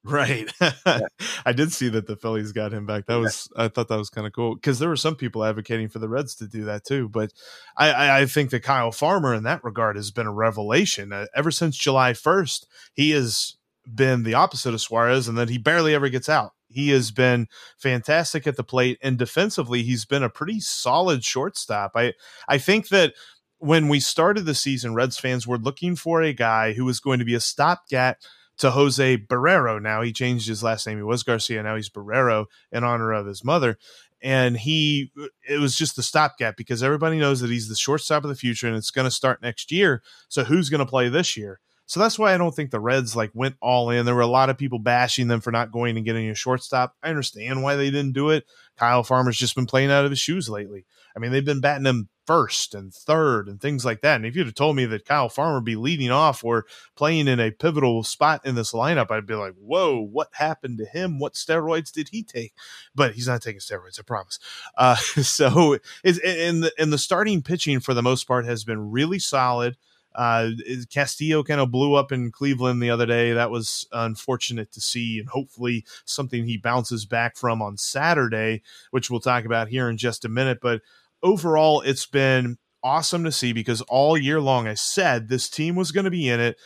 right? 0.04 0.52
Yeah. 0.61 0.99
I 1.47 1.52
did 1.52 1.73
see 1.73 1.88
that 1.88 2.07
the 2.07 2.16
Phillies 2.16 2.52
got 2.52 2.75
him 2.75 2.85
back. 2.85 3.07
That 3.07 3.14
yeah. 3.14 3.21
was 3.21 3.49
I 3.57 3.68
thought 3.68 3.88
that 3.88 3.97
was 3.97 4.11
kind 4.11 4.26
of 4.26 4.35
cool 4.35 4.54
because 4.54 4.78
there 4.78 4.90
were 4.90 4.97
some 4.97 5.16
people 5.16 5.42
advocating 5.42 5.88
for 5.88 5.99
the 5.99 6.11
Reds 6.11 6.35
to 6.37 6.47
do 6.47 6.64
that 6.66 6.85
too. 6.85 7.09
But 7.09 7.33
I 7.75 7.90
I, 7.90 8.21
I 8.21 8.26
think 8.26 8.50
that 8.50 8.62
Kyle 8.62 8.92
Farmer 8.92 9.33
in 9.33 9.45
that 9.45 9.64
regard 9.64 9.97
has 9.97 10.11
been 10.11 10.26
a 10.26 10.33
revelation. 10.33 11.11
Uh, 11.11 11.25
ever 11.35 11.50
since 11.50 11.75
July 11.75 12.12
first, 12.12 12.66
he 12.92 13.12
has 13.12 13.57
been 13.90 14.25
the 14.25 14.35
opposite 14.35 14.75
of 14.75 14.83
Suarez, 14.83 15.26
and 15.26 15.38
that 15.38 15.49
he 15.49 15.57
barely 15.57 15.95
ever 15.95 16.11
gets 16.11 16.28
out. 16.28 16.52
He 16.69 16.91
has 16.91 17.11
been 17.11 17.49
fantastic 17.77 18.47
at 18.47 18.57
the 18.57 18.65
plate 18.65 18.99
and 19.03 19.19
defensively 19.19 19.83
he's 19.83 20.05
been 20.05 20.23
a 20.23 20.31
pretty 20.31 20.61
solid 20.61 21.25
shortstop. 21.25 21.93
I 21.95 22.15
I 22.49 22.59
think 22.59 22.89
that 22.89 23.15
when 23.59 23.89
we 23.89 24.01
started 24.01 24.45
the 24.45 24.55
season, 24.55 24.95
Reds 24.95 25.19
fans 25.19 25.47
were 25.47 25.59
looking 25.59 25.97
for 25.97 26.23
a 26.23 26.33
guy 26.33 26.73
who 26.73 26.85
was 26.85 27.01
going 27.01 27.19
to 27.19 27.25
be 27.25 27.35
a 27.35 27.41
stopgap 27.41 28.19
to 28.59 28.71
Jose 28.71 29.19
Barrero. 29.19 29.81
Now 29.81 30.03
he 30.03 30.13
changed 30.13 30.49
his 30.49 30.63
last 30.63 30.87
name. 30.87 30.99
He 30.99 31.03
was 31.03 31.23
Garcia. 31.23 31.63
Now 31.63 31.77
he's 31.77 31.89
Barrero 31.89 32.47
in 32.73 32.85
honor 32.85 33.13
of 33.13 33.27
his 33.27 33.45
mother. 33.45 33.79
And 34.21 34.57
he, 34.57 35.13
it 35.49 35.61
was 35.61 35.77
just 35.77 35.95
the 35.95 36.03
stopgap 36.03 36.57
because 36.57 36.83
everybody 36.83 37.19
knows 37.19 37.41
that 37.41 37.51
he's 37.51 37.69
the 37.69 37.77
shortstop 37.77 38.25
of 38.25 38.31
the 38.31 38.37
future 38.37 38.67
and 38.67 38.77
it's 38.77 38.91
going 38.91 39.05
to 39.05 39.13
start 39.13 39.43
next 39.43 39.71
year. 39.71 40.03
So 40.29 40.43
who's 40.43 40.71
going 40.71 40.81
to 40.81 40.87
play 40.87 41.09
this 41.09 41.37
year? 41.37 41.61
So 41.88 42.00
that's 42.00 42.18
why 42.18 42.35
I 42.35 42.37
don't 42.37 42.54
think 42.54 42.71
the 42.71 42.80
Reds 42.80 43.16
like 43.16 43.30
went 43.33 43.57
all 43.62 43.88
in. 43.88 44.04
There 44.04 44.14
were 44.14 44.21
a 44.21 44.26
lot 44.26 44.50
of 44.50 44.59
people 44.59 44.78
bashing 44.78 45.28
them 45.28 45.40
for 45.40 45.50
not 45.50 45.73
going 45.73 45.97
and 45.97 46.04
getting 46.04 46.28
a 46.28 46.35
shortstop. 46.35 46.95
I 47.02 47.09
understand 47.09 47.62
why 47.62 47.76
they 47.76 47.90
didn't 47.90 48.12
do 48.12 48.28
it. 48.28 48.45
Kyle 48.76 49.02
Farmer's 49.02 49.38
just 49.38 49.54
been 49.54 49.64
playing 49.64 49.90
out 49.90 50.04
of 50.04 50.11
his 50.11 50.18
shoes 50.18 50.50
lately. 50.50 50.85
I 51.16 51.18
mean, 51.18 51.33
they've 51.33 51.42
been 51.42 51.62
batting 51.62 51.87
him 51.87 52.11
first 52.26 52.75
and 52.75 52.92
third 52.92 53.49
and 53.49 53.59
things 53.59 53.87
like 53.87 54.02
that. 54.02 54.16
And 54.16 54.26
if 54.26 54.37
you'd 54.37 54.45
have 54.45 54.54
told 54.54 54.76
me 54.76 54.85
that 54.85 55.07
Kyle 55.07 55.30
Farmer 55.30 55.54
would 55.54 55.64
be 55.64 55.76
leading 55.76 56.11
off 56.11 56.45
or 56.45 56.66
playing 56.95 57.26
in 57.26 57.40
a 57.40 57.52
pivotal 57.52 58.04
spot 58.04 58.45
in 58.45 58.54
this 58.54 58.73
lineup, 58.73 59.11
I'd 59.11 59.26
be 59.26 59.35
like, 59.35 59.54
whoa, 59.54 59.99
what 59.99 60.28
happened 60.35 60.76
to 60.78 60.85
him? 60.85 61.18
What 61.18 61.33
steroids 61.33 61.90
did 61.90 62.11
he 62.11 62.23
take? 62.23 62.52
But 62.95 63.14
he's 63.14 63.26
not 63.28 63.40
taking 63.40 63.61
steroids, 63.61 63.99
I 63.99 64.02
promise. 64.02 64.38
Uh, 64.76 64.95
so 65.23 65.78
it's 66.04 66.18
in 66.18 66.61
the 66.61 66.73
in 66.76 66.90
the 66.90 66.99
starting 66.99 67.40
pitching 67.40 67.80
for 67.80 67.95
the 67.95 68.02
most 68.02 68.25
part 68.25 68.45
has 68.45 68.62
been 68.62 68.90
really 68.90 69.18
solid. 69.18 69.78
Uh, 70.15 70.50
Castillo 70.93 71.43
kind 71.43 71.61
of 71.61 71.71
blew 71.71 71.95
up 71.95 72.12
in 72.12 72.33
Cleveland 72.33 72.83
the 72.83 72.91
other 72.91 73.07
day. 73.07 73.33
That 73.33 73.50
was 73.50 73.87
unfortunate 73.93 74.73
to 74.73 74.81
see, 74.81 75.19
and 75.19 75.29
hopefully 75.29 75.85
something 76.05 76.45
he 76.45 76.57
bounces 76.57 77.05
back 77.05 77.37
from 77.37 77.62
on 77.62 77.77
Saturday, 77.77 78.62
which 78.91 79.11
we'll 79.11 79.21
talk 79.21 79.45
about 79.45 79.69
here 79.69 79.88
in 79.88 79.97
just 79.97 80.25
a 80.25 80.29
minute. 80.29 80.59
But 80.61 80.83
overall, 81.23 81.81
it's 81.83 82.07
been 82.07 82.59
awesome 82.83 83.25
to 83.25 83.33
see 83.33 83.53
because 83.53 83.81
all 83.83 84.17
year 84.17 84.41
long 84.41 84.69
I 84.69 84.75
said 84.75 85.29
this 85.29 85.49
team 85.49 85.75
was 85.75 85.93
going 85.93 86.05
to 86.05 86.11
be 86.11 86.29
in 86.29 86.41
it 86.41 86.57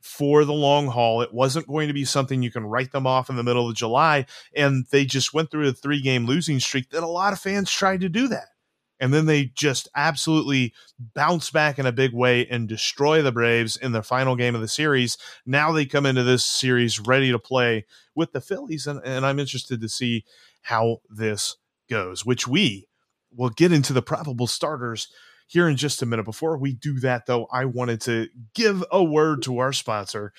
for 0.00 0.44
the 0.44 0.52
long 0.52 0.88
haul. 0.88 1.22
It 1.22 1.32
wasn't 1.32 1.68
going 1.68 1.88
to 1.88 1.94
be 1.94 2.04
something 2.04 2.42
you 2.42 2.50
can 2.50 2.64
write 2.64 2.92
them 2.92 3.06
off 3.06 3.30
in 3.30 3.36
the 3.36 3.42
middle 3.42 3.68
of 3.68 3.76
July. 3.76 4.26
And 4.56 4.86
they 4.90 5.04
just 5.04 5.34
went 5.34 5.50
through 5.50 5.68
a 5.68 5.72
three 5.72 6.00
game 6.00 6.26
losing 6.26 6.60
streak 6.60 6.90
that 6.90 7.02
a 7.02 7.08
lot 7.08 7.32
of 7.32 7.40
fans 7.40 7.70
tried 7.70 8.00
to 8.00 8.08
do 8.08 8.28
that. 8.28 8.49
And 9.00 9.12
then 9.14 9.26
they 9.26 9.46
just 9.54 9.88
absolutely 9.96 10.74
bounce 11.14 11.50
back 11.50 11.78
in 11.78 11.86
a 11.86 11.92
big 11.92 12.12
way 12.12 12.46
and 12.46 12.68
destroy 12.68 13.22
the 13.22 13.32
Braves 13.32 13.76
in 13.76 13.92
the 13.92 14.02
final 14.02 14.36
game 14.36 14.54
of 14.54 14.60
the 14.60 14.68
series. 14.68 15.16
Now 15.46 15.72
they 15.72 15.86
come 15.86 16.06
into 16.06 16.22
this 16.22 16.44
series 16.44 17.00
ready 17.00 17.30
to 17.32 17.38
play 17.38 17.86
with 18.14 18.32
the 18.32 18.40
Phillies. 18.40 18.86
And, 18.86 19.00
and 19.04 19.24
I'm 19.24 19.38
interested 19.38 19.80
to 19.80 19.88
see 19.88 20.24
how 20.62 20.98
this 21.08 21.56
goes, 21.88 22.24
which 22.24 22.46
we 22.46 22.86
we'll 23.32 23.50
get 23.50 23.72
into 23.72 23.92
the 23.92 24.02
probable 24.02 24.46
starters 24.46 25.08
here 25.46 25.68
in 25.68 25.76
just 25.76 26.02
a 26.02 26.06
minute. 26.06 26.24
Before 26.24 26.56
we 26.56 26.72
do 26.72 27.00
that, 27.00 27.26
though, 27.26 27.46
I 27.52 27.64
wanted 27.64 28.00
to 28.02 28.28
give 28.54 28.84
a 28.90 29.02
word 29.02 29.42
to 29.42 29.58
our 29.58 29.72
sponsor, 29.72 30.32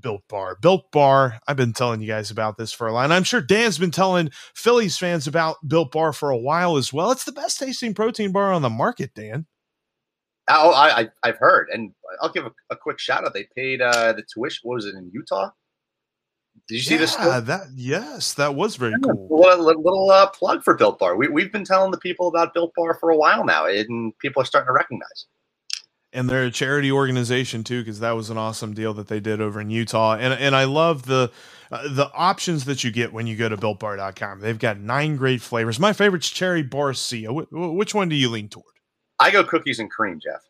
Built 0.00 0.22
Bar. 0.28 0.56
Built 0.60 0.90
Bar, 0.90 1.38
I've 1.46 1.56
been 1.56 1.72
telling 1.72 2.00
you 2.00 2.08
guys 2.08 2.30
about 2.30 2.56
this 2.56 2.72
for 2.72 2.88
a 2.88 2.92
while. 2.92 3.04
And 3.04 3.12
I'm 3.12 3.24
sure 3.24 3.40
Dan's 3.40 3.78
been 3.78 3.90
telling 3.90 4.30
Phillies 4.54 4.98
fans 4.98 5.26
about 5.26 5.56
Built 5.66 5.92
Bar 5.92 6.12
for 6.12 6.30
a 6.30 6.36
while 6.36 6.76
as 6.76 6.92
well. 6.92 7.10
It's 7.10 7.24
the 7.24 7.32
best 7.32 7.58
tasting 7.58 7.94
protein 7.94 8.32
bar 8.32 8.52
on 8.52 8.62
the 8.62 8.70
market, 8.70 9.14
Dan. 9.14 9.46
Oh, 10.48 10.72
I, 10.72 11.08
I 11.24 11.26
have 11.26 11.38
heard, 11.38 11.68
and 11.72 11.92
I'll 12.22 12.30
give 12.30 12.46
a, 12.46 12.52
a, 12.70 12.76
quick 12.76 13.00
shout 13.00 13.24
out. 13.24 13.34
They 13.34 13.48
paid 13.56 13.82
uh, 13.82 14.12
the 14.12 14.22
tuition. 14.32 14.60
What 14.62 14.76
was 14.76 14.86
it 14.86 14.94
in 14.94 15.10
Utah? 15.12 15.50
Did 16.68 16.76
you 16.76 16.80
see 16.82 16.96
this? 16.96 17.16
Yeah, 17.18 17.40
that 17.40 17.62
yes, 17.74 18.34
that 18.34 18.54
was 18.54 18.76
very 18.76 18.92
yeah, 18.92 19.12
cool. 19.12 19.44
A 19.44 19.56
little, 19.56 19.82
little 19.82 20.10
uh, 20.10 20.28
plug 20.28 20.62
for 20.62 20.74
Built 20.74 21.00
Bar. 21.00 21.16
We, 21.16 21.26
we've 21.26 21.50
been 21.50 21.64
telling 21.64 21.90
the 21.90 21.98
people 21.98 22.28
about 22.28 22.54
Built 22.54 22.72
Bar 22.76 22.94
for 22.94 23.10
a 23.10 23.16
while 23.16 23.44
now, 23.44 23.66
and 23.66 24.16
people 24.18 24.40
are 24.40 24.44
starting 24.44 24.68
to 24.68 24.72
recognize. 24.72 25.26
And 26.16 26.28
they're 26.28 26.44
a 26.44 26.50
charity 26.50 26.90
organization 26.90 27.62
too, 27.62 27.82
because 27.82 28.00
that 28.00 28.12
was 28.12 28.30
an 28.30 28.38
awesome 28.38 28.74
deal 28.74 28.94
that 28.94 29.08
they 29.08 29.20
did 29.20 29.40
over 29.40 29.60
in 29.60 29.70
Utah. 29.70 30.14
And 30.14 30.32
and 30.32 30.56
I 30.56 30.64
love 30.64 31.06
the 31.06 31.30
uh, 31.70 31.88
the 31.88 32.10
options 32.14 32.64
that 32.64 32.84
you 32.84 32.90
get 32.90 33.12
when 33.12 33.26
you 33.26 33.36
go 33.36 33.48
to 33.48 33.56
BuiltBar.com. 33.56 34.40
They've 34.40 34.58
got 34.58 34.78
nine 34.78 35.16
great 35.16 35.42
flavors. 35.42 35.78
My 35.78 35.92
favorite's 35.92 36.30
cherry 36.30 36.64
barcia. 36.64 37.28
Wh- 37.28 37.74
which 37.76 37.94
one 37.94 38.08
do 38.08 38.16
you 38.16 38.30
lean 38.30 38.48
toward? 38.48 38.64
I 39.18 39.30
go 39.30 39.44
cookies 39.44 39.78
and 39.78 39.90
cream, 39.90 40.20
Jeff. 40.22 40.42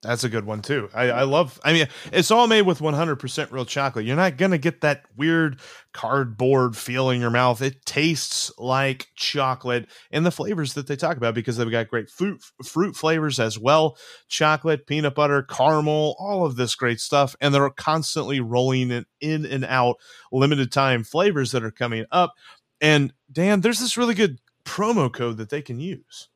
That's 0.00 0.22
a 0.22 0.28
good 0.28 0.44
one 0.44 0.62
too. 0.62 0.88
I, 0.94 1.10
I, 1.10 1.22
love. 1.24 1.58
I 1.64 1.72
mean, 1.72 1.88
it's 2.12 2.30
all 2.30 2.46
made 2.46 2.62
with 2.62 2.78
100% 2.78 3.50
real 3.50 3.64
chocolate. 3.64 4.04
You're 4.04 4.14
not 4.14 4.36
gonna 4.36 4.56
get 4.58 4.82
that 4.82 5.06
weird 5.16 5.58
cardboard 5.92 6.76
feel 6.76 7.10
in 7.10 7.20
your 7.20 7.30
mouth. 7.30 7.60
It 7.62 7.84
tastes 7.84 8.52
like 8.58 9.08
chocolate, 9.16 9.88
and 10.12 10.24
the 10.24 10.30
flavors 10.30 10.74
that 10.74 10.86
they 10.86 10.94
talk 10.94 11.16
about 11.16 11.34
because 11.34 11.56
they've 11.56 11.68
got 11.68 11.88
great 11.88 12.08
fruit 12.08 12.40
fruit 12.64 12.94
flavors 12.94 13.40
as 13.40 13.58
well, 13.58 13.98
chocolate, 14.28 14.86
peanut 14.86 15.16
butter, 15.16 15.42
caramel, 15.42 16.14
all 16.20 16.46
of 16.46 16.54
this 16.54 16.76
great 16.76 17.00
stuff, 17.00 17.34
and 17.40 17.52
they're 17.52 17.68
constantly 17.70 18.38
rolling 18.38 18.92
it 18.92 19.06
in 19.20 19.44
and 19.44 19.64
out 19.64 19.96
limited 20.30 20.70
time 20.70 21.02
flavors 21.02 21.50
that 21.50 21.64
are 21.64 21.72
coming 21.72 22.04
up. 22.12 22.34
And 22.80 23.12
Dan, 23.32 23.62
there's 23.62 23.80
this 23.80 23.96
really 23.96 24.14
good 24.14 24.38
promo 24.64 25.12
code 25.12 25.38
that 25.38 25.50
they 25.50 25.62
can 25.62 25.80
use. 25.80 26.28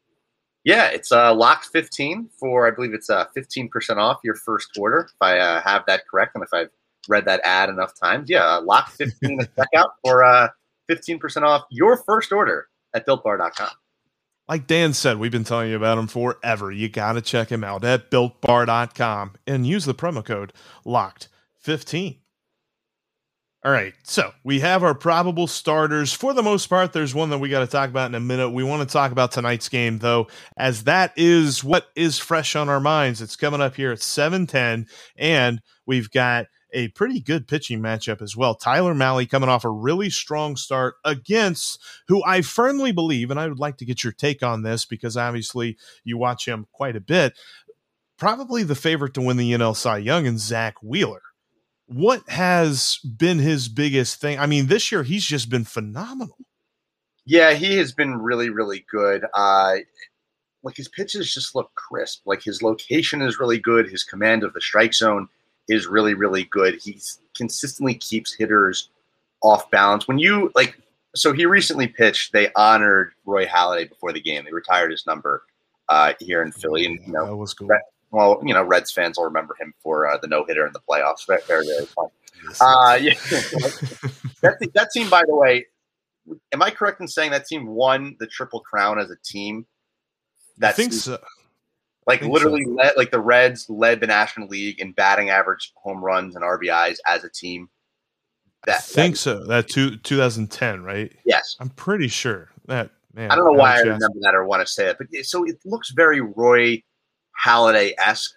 Yeah, 0.64 0.88
it's 0.88 1.10
uh, 1.10 1.34
locked 1.34 1.66
15 1.66 2.30
for, 2.38 2.66
I 2.66 2.70
believe 2.70 2.94
it's 2.94 3.10
uh, 3.10 3.26
15% 3.36 3.96
off 3.96 4.20
your 4.22 4.36
first 4.36 4.70
order, 4.78 5.08
if 5.08 5.16
I 5.20 5.38
uh, 5.38 5.60
have 5.60 5.82
that 5.88 6.02
correct 6.08 6.32
and 6.34 6.44
if 6.44 6.54
I've 6.54 6.70
read 7.08 7.24
that 7.24 7.40
ad 7.42 7.68
enough 7.68 7.92
times. 8.00 8.30
Yeah, 8.30 8.44
uh, 8.44 8.62
locked 8.62 8.92
15 8.92 9.40
at 9.40 9.56
checkout 9.56 9.88
for 10.04 10.24
uh, 10.24 10.48
15% 10.90 11.42
off 11.42 11.64
your 11.70 11.96
first 11.96 12.32
order 12.32 12.68
at 12.94 13.06
builtbar.com. 13.06 13.70
Like 14.48 14.66
Dan 14.66 14.92
said, 14.92 15.18
we've 15.18 15.32
been 15.32 15.44
telling 15.44 15.70
you 15.70 15.76
about 15.76 15.98
him 15.98 16.08
forever. 16.08 16.70
You 16.70 16.88
got 16.88 17.14
to 17.14 17.20
check 17.20 17.50
him 17.50 17.64
out 17.64 17.84
at 17.84 18.10
builtbar.com 18.10 19.34
and 19.46 19.66
use 19.66 19.84
the 19.84 19.94
promo 19.94 20.24
code 20.24 20.52
LOCKED15. 20.84 22.18
All 23.64 23.70
right, 23.70 23.94
so 24.02 24.32
we 24.42 24.58
have 24.58 24.82
our 24.82 24.94
probable 24.94 25.46
starters. 25.46 26.12
For 26.12 26.34
the 26.34 26.42
most 26.42 26.66
part, 26.66 26.92
there's 26.92 27.14
one 27.14 27.30
that 27.30 27.38
we 27.38 27.48
got 27.48 27.60
to 27.60 27.68
talk 27.68 27.90
about 27.90 28.10
in 28.10 28.16
a 28.16 28.20
minute. 28.20 28.50
We 28.50 28.64
want 28.64 28.88
to 28.88 28.92
talk 28.92 29.12
about 29.12 29.30
tonight's 29.30 29.68
game, 29.68 29.98
though, 29.98 30.26
as 30.56 30.82
that 30.84 31.12
is 31.14 31.62
what 31.62 31.86
is 31.94 32.18
fresh 32.18 32.56
on 32.56 32.68
our 32.68 32.80
minds. 32.80 33.22
It's 33.22 33.36
coming 33.36 33.60
up 33.60 33.76
here 33.76 33.92
at 33.92 34.00
7:10, 34.00 34.88
and 35.16 35.60
we've 35.86 36.10
got 36.10 36.46
a 36.72 36.88
pretty 36.88 37.20
good 37.20 37.46
pitching 37.46 37.78
matchup 37.78 38.20
as 38.20 38.36
well. 38.36 38.56
Tyler 38.56 38.94
Mahle 38.94 39.30
coming 39.30 39.48
off 39.48 39.64
a 39.64 39.70
really 39.70 40.10
strong 40.10 40.56
start 40.56 40.96
against 41.04 41.78
who 42.08 42.20
I 42.24 42.42
firmly 42.42 42.90
believe, 42.90 43.30
and 43.30 43.38
I 43.38 43.46
would 43.46 43.60
like 43.60 43.76
to 43.76 43.84
get 43.84 44.02
your 44.02 44.12
take 44.12 44.42
on 44.42 44.62
this 44.62 44.84
because 44.84 45.16
obviously 45.16 45.76
you 46.02 46.18
watch 46.18 46.48
him 46.48 46.66
quite 46.72 46.96
a 46.96 47.00
bit. 47.00 47.34
Probably 48.18 48.64
the 48.64 48.74
favorite 48.74 49.14
to 49.14 49.20
win 49.20 49.36
the 49.36 49.52
NL 49.52 49.76
Cy 49.76 49.98
Young 49.98 50.26
and 50.26 50.40
Zach 50.40 50.74
Wheeler 50.82 51.22
what 51.86 52.28
has 52.28 52.98
been 52.98 53.38
his 53.38 53.68
biggest 53.68 54.20
thing? 54.20 54.38
I 54.38 54.46
mean, 54.46 54.66
this 54.66 54.90
year 54.90 55.02
he's 55.02 55.24
just 55.24 55.50
been 55.50 55.64
phenomenal. 55.64 56.38
Yeah, 57.24 57.52
he 57.54 57.76
has 57.76 57.92
been 57.92 58.16
really, 58.16 58.50
really 58.50 58.84
good. 58.90 59.24
Uh, 59.34 59.76
like 60.62 60.76
his 60.76 60.88
pitches 60.88 61.32
just 61.32 61.54
look 61.54 61.72
crisp. 61.74 62.22
Like 62.26 62.42
his 62.42 62.62
location 62.62 63.22
is 63.22 63.38
really 63.38 63.58
good. 63.58 63.88
His 63.88 64.04
command 64.04 64.42
of 64.42 64.52
the 64.52 64.60
strike 64.60 64.94
zone 64.94 65.28
is 65.68 65.86
really, 65.86 66.14
really 66.14 66.44
good. 66.44 66.80
He 66.82 67.00
consistently 67.34 67.94
keeps 67.94 68.32
hitters 68.32 68.90
off 69.42 69.70
balance. 69.70 70.08
When 70.08 70.18
you 70.18 70.50
like, 70.54 70.78
so 71.14 71.32
he 71.32 71.46
recently 71.46 71.88
pitched. 71.88 72.32
They 72.32 72.50
honored 72.56 73.12
Roy 73.26 73.46
Halladay 73.46 73.88
before 73.88 74.12
the 74.12 74.20
game. 74.20 74.44
They 74.44 74.52
retired 74.52 74.90
his 74.90 75.06
number 75.06 75.44
uh, 75.88 76.14
here 76.20 76.42
in 76.42 76.52
Philly, 76.52 76.86
and 76.86 76.98
you 77.06 77.12
know, 77.12 77.26
that 77.26 77.36
was 77.36 77.54
cool 77.54 77.68
well, 78.12 78.40
you 78.44 78.52
know, 78.52 78.62
Reds 78.62 78.92
fans 78.92 79.16
will 79.16 79.24
remember 79.24 79.56
him 79.58 79.74
for 79.82 80.08
uh, 80.08 80.18
the 80.18 80.28
no 80.28 80.44
hitter 80.44 80.66
in 80.66 80.72
the 80.72 80.80
playoffs. 80.88 81.26
Very, 81.26 81.40
very, 81.48 81.66
very 81.66 81.86
fun. 81.86 82.08
Uh, 82.60 82.98
yeah, 83.00 83.14
that, 84.42 84.70
that 84.74 84.88
team, 84.92 85.08
by 85.08 85.22
the 85.26 85.34
way, 85.34 85.66
am 86.52 86.62
I 86.62 86.70
correct 86.70 87.00
in 87.00 87.08
saying 87.08 87.30
that 87.30 87.46
team 87.46 87.66
won 87.66 88.16
the 88.20 88.26
triple 88.26 88.60
crown 88.60 88.98
as 88.98 89.10
a 89.10 89.16
team? 89.24 89.66
That 90.58 90.70
I 90.70 90.72
think 90.72 90.92
so. 90.92 91.18
Like 92.06 92.20
literally, 92.22 92.64
so. 92.64 92.72
led, 92.72 92.92
like 92.96 93.10
the 93.12 93.20
Reds 93.20 93.66
led 93.70 94.00
the 94.00 94.08
National 94.08 94.48
League 94.48 94.80
in 94.80 94.92
batting 94.92 95.30
average, 95.30 95.72
home 95.76 96.04
runs, 96.04 96.34
and 96.34 96.44
RBIs 96.44 96.96
as 97.06 97.24
a 97.24 97.30
team. 97.30 97.70
That, 98.66 98.76
I 98.76 98.80
think 98.80 99.14
that, 99.14 99.20
so. 99.20 99.46
That 99.46 99.68
two, 99.68 99.96
2010, 99.98 100.82
right? 100.82 101.12
Yes, 101.24 101.56
I'm 101.60 101.70
pretty 101.70 102.08
sure 102.08 102.50
that. 102.66 102.90
Man, 103.14 103.30
I 103.30 103.36
don't 103.36 103.44
know 103.44 103.58
why 103.60 103.76
I 103.76 103.80
remember 103.80 104.18
that 104.22 104.34
or 104.34 104.46
want 104.46 104.66
to 104.66 104.72
say 104.72 104.88
it, 104.88 104.96
but 104.98 105.06
so 105.24 105.44
it 105.44 105.58
looks 105.66 105.90
very 105.90 106.22
Roy 106.22 106.82
Halladay 107.44 107.92
esque, 107.98 108.34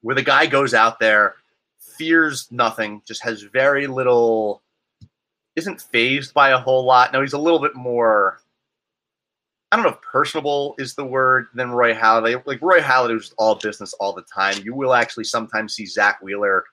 where 0.00 0.14
the 0.14 0.22
guy 0.22 0.46
goes 0.46 0.74
out 0.74 0.98
there, 0.98 1.36
fears 1.78 2.48
nothing, 2.50 3.02
just 3.06 3.22
has 3.22 3.42
very 3.42 3.86
little, 3.86 4.62
isn't 5.56 5.80
phased 5.80 6.34
by 6.34 6.50
a 6.50 6.58
whole 6.58 6.84
lot. 6.84 7.12
No, 7.12 7.20
he's 7.20 7.32
a 7.32 7.38
little 7.38 7.58
bit 7.58 7.74
more. 7.74 8.40
I 9.70 9.76
don't 9.76 9.84
know 9.84 9.92
if 9.92 10.02
personable 10.02 10.74
is 10.78 10.94
the 10.94 11.04
word 11.04 11.46
than 11.54 11.70
Roy 11.70 11.94
Halladay. 11.94 12.44
Like 12.46 12.60
Roy 12.60 12.80
Halladay 12.80 13.14
was 13.14 13.34
all 13.38 13.54
business 13.54 13.94
all 13.94 14.12
the 14.12 14.24
time. 14.34 14.62
You 14.62 14.74
will 14.74 14.92
actually 14.92 15.24
sometimes 15.24 15.74
see 15.74 15.86
Zach 15.86 16.20
Wheeler 16.20 16.64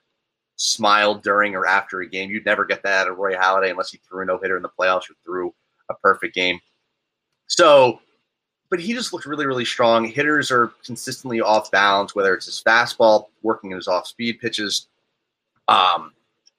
smile 0.56 1.14
during 1.14 1.54
or 1.54 1.66
after 1.66 2.02
a 2.02 2.08
game. 2.08 2.28
You'd 2.28 2.44
never 2.44 2.66
get 2.66 2.82
that 2.82 3.06
out 3.06 3.10
of 3.10 3.16
Roy 3.16 3.34
Halladay 3.34 3.70
unless 3.70 3.90
he 3.90 3.98
threw 4.06 4.22
a 4.22 4.26
no 4.26 4.38
hitter 4.38 4.58
in 4.58 4.62
the 4.62 4.68
playoffs 4.68 5.08
or 5.08 5.14
threw 5.24 5.54
a 5.88 5.94
perfect 5.94 6.34
game. 6.34 6.60
So 7.46 8.00
but 8.70 8.78
he 8.80 8.94
just 8.94 9.12
looked 9.12 9.26
really, 9.26 9.46
really 9.46 9.64
strong. 9.64 10.04
Hitters 10.06 10.50
are 10.50 10.68
consistently 10.84 11.40
off 11.40 11.70
balance, 11.72 12.14
whether 12.14 12.34
it's 12.34 12.46
his 12.46 12.62
fastball, 12.64 13.26
working 13.42 13.72
his 13.72 13.88
off 13.88 14.06
speed 14.06 14.40
pitches. 14.40 14.86
Um, 15.66 16.12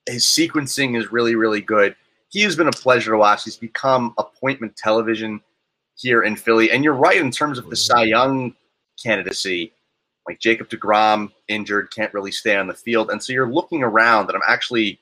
his 0.06 0.26
sequencing 0.26 1.00
is 1.00 1.12
really, 1.12 1.36
really 1.36 1.62
good. 1.62 1.96
He 2.30 2.42
has 2.42 2.56
been 2.56 2.68
a 2.68 2.72
pleasure 2.72 3.12
to 3.12 3.18
watch. 3.18 3.46
He's 3.46 3.58
become 3.58 4.14
appointment 4.18 4.76
television 4.76 5.42
here 5.96 6.24
in 6.24 6.36
Philly. 6.36 6.72
And 6.72 6.84
you're 6.84 6.94
right 6.94 7.20
in 7.20 7.32
terms 7.32 7.58
of 7.58 7.70
the 7.70 7.76
Cy 7.76 8.04
Young 8.04 8.56
candidacy. 9.02 9.72
Like 10.28 10.40
Jacob 10.40 10.70
DeGrom 10.70 11.32
injured, 11.48 11.92
can't 11.92 12.14
really 12.14 12.32
stay 12.32 12.56
on 12.56 12.68
the 12.68 12.74
field. 12.74 13.10
And 13.10 13.24
so 13.24 13.34
you're 13.34 13.52
looking 13.52 13.84
around, 13.84 14.28
and 14.28 14.36
I'm 14.36 14.42
actually, 14.48 15.00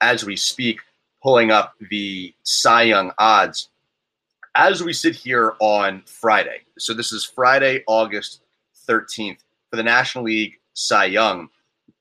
as 0.00 0.24
we 0.24 0.36
speak, 0.36 0.80
pulling 1.22 1.50
up 1.50 1.74
the 1.90 2.34
Cy 2.42 2.82
Young 2.82 3.12
odds 3.18 3.68
as 4.54 4.82
we 4.82 4.92
sit 4.92 5.14
here 5.14 5.54
on 5.60 6.02
Friday, 6.06 6.60
so 6.78 6.92
this 6.94 7.12
is 7.12 7.24
Friday, 7.24 7.82
August 7.86 8.42
13th 8.88 9.38
for 9.70 9.76
the 9.76 9.82
National 9.82 10.24
League 10.24 10.58
Cy 10.74 11.06
Young. 11.06 11.48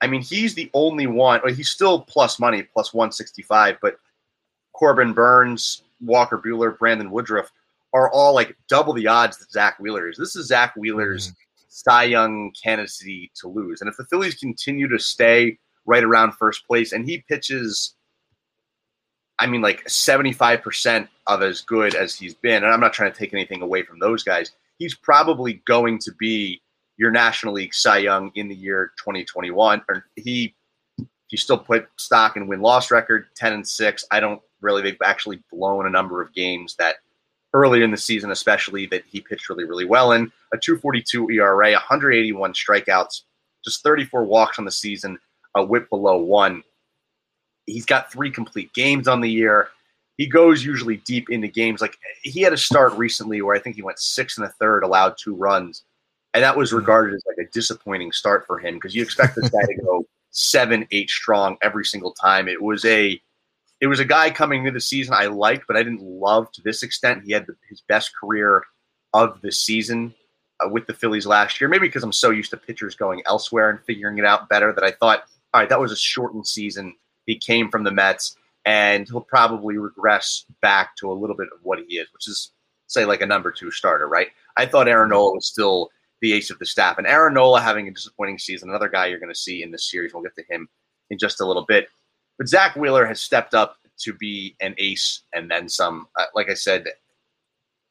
I 0.01 0.07
mean, 0.07 0.21
he's 0.21 0.55
the 0.55 0.69
only 0.73 1.07
one. 1.07 1.41
He's 1.53 1.69
still 1.69 2.01
plus 2.01 2.39
money, 2.39 2.63
plus 2.63 2.93
165, 2.93 3.77
but 3.81 3.97
Corbin 4.73 5.13
Burnes, 5.13 5.83
Walker 6.01 6.41
Buehler, 6.43 6.77
Brandon 6.77 7.11
Woodruff 7.11 7.51
are 7.93 8.09
all 8.11 8.33
like 8.33 8.55
double 8.67 8.93
the 8.93 9.07
odds 9.07 9.37
that 9.37 9.51
Zach 9.51 9.77
Wheeler 9.79 10.09
is. 10.09 10.17
This 10.17 10.35
is 10.35 10.47
Zach 10.47 10.73
Wheeler's 10.75 11.27
mm-hmm. 11.27 11.65
Cy 11.67 12.03
Young 12.05 12.51
candidacy 12.61 13.31
to 13.35 13.47
lose. 13.47 13.81
And 13.81 13.89
if 13.89 13.97
the 13.97 14.05
Phillies 14.05 14.35
continue 14.35 14.87
to 14.87 14.99
stay 14.99 15.57
right 15.85 16.03
around 16.03 16.33
first 16.33 16.65
place 16.65 16.91
and 16.91 17.05
he 17.05 17.23
pitches, 17.27 17.95
I 19.41 19.47
mean, 19.47 19.61
like 19.61 19.83
75% 19.85 21.07
of 21.25 21.41
as 21.41 21.61
good 21.61 21.95
as 21.95 22.15
he's 22.15 22.35
been, 22.35 22.63
and 22.63 22.71
I'm 22.71 22.79
not 22.79 22.93
trying 22.93 23.11
to 23.11 23.17
take 23.17 23.33
anything 23.33 23.63
away 23.63 23.81
from 23.81 23.97
those 23.97 24.23
guys, 24.23 24.51
he's 24.77 24.93
probably 24.93 25.63
going 25.65 25.97
to 25.99 26.11
be 26.19 26.61
your 26.97 27.09
National 27.09 27.55
League 27.55 27.73
Cy 27.73 27.97
Young 27.97 28.31
in 28.35 28.47
the 28.47 28.55
year 28.55 28.91
2021. 28.99 29.81
Or 29.89 30.05
he, 30.15 30.53
he 31.27 31.37
still 31.37 31.57
put 31.57 31.87
stock 31.97 32.37
in 32.37 32.45
win 32.45 32.61
loss 32.61 32.91
record 32.91 33.29
10 33.35 33.53
and 33.53 33.67
6. 33.67 34.05
I 34.11 34.19
don't 34.19 34.39
really, 34.61 34.83
they've 34.83 34.95
actually 35.03 35.41
blown 35.51 35.87
a 35.87 35.89
number 35.89 36.21
of 36.21 36.31
games 36.33 36.75
that 36.75 36.97
earlier 37.55 37.83
in 37.83 37.89
the 37.89 37.97
season, 37.97 38.29
especially 38.29 38.85
that 38.85 39.03
he 39.07 39.21
pitched 39.21 39.49
really, 39.49 39.65
really 39.65 39.85
well 39.85 40.11
in. 40.11 40.31
A 40.53 40.57
242 40.59 41.31
ERA, 41.31 41.71
181 41.71 42.53
strikeouts, 42.53 43.21
just 43.65 43.81
34 43.81 44.23
walks 44.23 44.59
on 44.59 44.65
the 44.65 44.71
season, 44.71 45.17
a 45.55 45.63
whip 45.63 45.89
below 45.89 46.19
one. 46.19 46.61
He's 47.65 47.85
got 47.85 48.11
three 48.11 48.31
complete 48.31 48.73
games 48.73 49.07
on 49.07 49.21
the 49.21 49.29
year. 49.29 49.69
He 50.17 50.27
goes 50.27 50.63
usually 50.63 50.97
deep 50.97 51.29
into 51.29 51.47
games. 51.47 51.81
Like 51.81 51.97
he 52.21 52.41
had 52.41 52.53
a 52.53 52.57
start 52.57 52.93
recently 52.93 53.41
where 53.41 53.55
I 53.55 53.59
think 53.59 53.75
he 53.75 53.81
went 53.81 53.99
six 53.99 54.37
and 54.37 54.45
a 54.45 54.51
third, 54.59 54.83
allowed 54.83 55.15
two 55.17 55.35
runs. 55.35 55.83
And 56.33 56.43
that 56.43 56.57
was 56.57 56.71
hmm. 56.71 56.77
regarded 56.77 57.15
as 57.15 57.23
like 57.27 57.45
a 57.45 57.49
disappointing 57.51 58.11
start 58.11 58.45
for 58.45 58.59
him 58.59 58.75
because 58.75 58.95
you 58.95 59.03
expect 59.03 59.35
this 59.35 59.49
guy 59.49 59.63
to 59.65 59.75
go 59.75 60.05
seven, 60.31 60.87
eight 60.91 61.09
strong 61.09 61.57
every 61.61 61.85
single 61.85 62.13
time. 62.13 62.47
It 62.47 62.61
was 62.61 62.85
a 62.85 63.21
it 63.79 63.87
was 63.87 63.99
a 63.99 64.05
guy 64.05 64.29
coming 64.29 64.59
into 64.59 64.71
the 64.71 64.79
season 64.79 65.15
I 65.15 65.25
liked, 65.25 65.65
but 65.67 65.75
I 65.75 65.81
didn't 65.81 66.03
love 66.03 66.51
to 66.51 66.61
this 66.61 66.83
extent. 66.83 67.23
He 67.25 67.33
had 67.33 67.47
the, 67.47 67.55
his 67.67 67.81
best 67.81 68.11
career 68.15 68.63
of 69.13 69.41
the 69.41 69.51
season 69.51 70.13
uh, 70.63 70.69
with 70.69 70.85
the 70.85 70.93
Phillies 70.93 71.25
last 71.25 71.59
year. 71.59 71.67
Maybe 71.67 71.87
because 71.87 72.03
I'm 72.03 72.11
so 72.11 72.29
used 72.29 72.51
to 72.51 72.57
pitchers 72.57 72.95
going 72.95 73.23
elsewhere 73.25 73.71
and 73.71 73.79
figuring 73.85 74.19
it 74.19 74.25
out 74.25 74.49
better 74.49 74.71
that 74.71 74.83
I 74.83 74.91
thought, 74.91 75.23
all 75.53 75.61
right, 75.61 75.69
that 75.69 75.79
was 75.79 75.91
a 75.91 75.97
shortened 75.97 76.47
season. 76.47 76.95
He 77.25 77.37
came 77.37 77.69
from 77.69 77.83
the 77.83 77.91
Mets, 77.91 78.35
and 78.65 79.07
he'll 79.07 79.21
probably 79.21 79.77
regress 79.77 80.45
back 80.61 80.95
to 80.97 81.11
a 81.11 81.13
little 81.13 81.35
bit 81.35 81.49
of 81.53 81.59
what 81.63 81.79
he 81.79 81.95
is, 81.95 82.07
which 82.13 82.27
is 82.27 82.51
say 82.87 83.05
like 83.05 83.21
a 83.21 83.25
number 83.25 83.51
two 83.51 83.71
starter, 83.71 84.07
right? 84.07 84.27
I 84.57 84.65
thought 84.65 84.87
Aaron 84.87 85.09
Nola 85.09 85.33
was 85.33 85.47
still 85.47 85.89
the 86.21 86.33
ace 86.33 86.51
of 86.51 86.59
the 86.59 86.65
staff, 86.65 86.97
and 86.97 87.07
Aaron 87.07 87.33
Nola 87.33 87.61
having 87.61 87.87
a 87.87 87.91
disappointing 87.91 88.37
season, 88.37 88.69
another 88.69 88.89
guy 88.89 89.07
you're 89.07 89.19
going 89.19 89.33
to 89.33 89.39
see 89.39 89.63
in 89.63 89.71
this 89.71 89.89
series. 89.89 90.13
We'll 90.13 90.23
get 90.23 90.35
to 90.35 90.43
him 90.49 90.67
in 91.09 91.17
just 91.17 91.41
a 91.41 91.45
little 91.45 91.65
bit. 91.65 91.89
But 92.37 92.47
Zach 92.47 92.75
Wheeler 92.75 93.05
has 93.05 93.21
stepped 93.21 93.53
up 93.53 93.77
to 93.99 94.13
be 94.13 94.55
an 94.61 94.75
ace 94.77 95.21
and 95.33 95.49
then 95.49 95.69
some. 95.69 96.07
Uh, 96.17 96.25
like 96.35 96.49
I 96.49 96.53
said, 96.53 96.85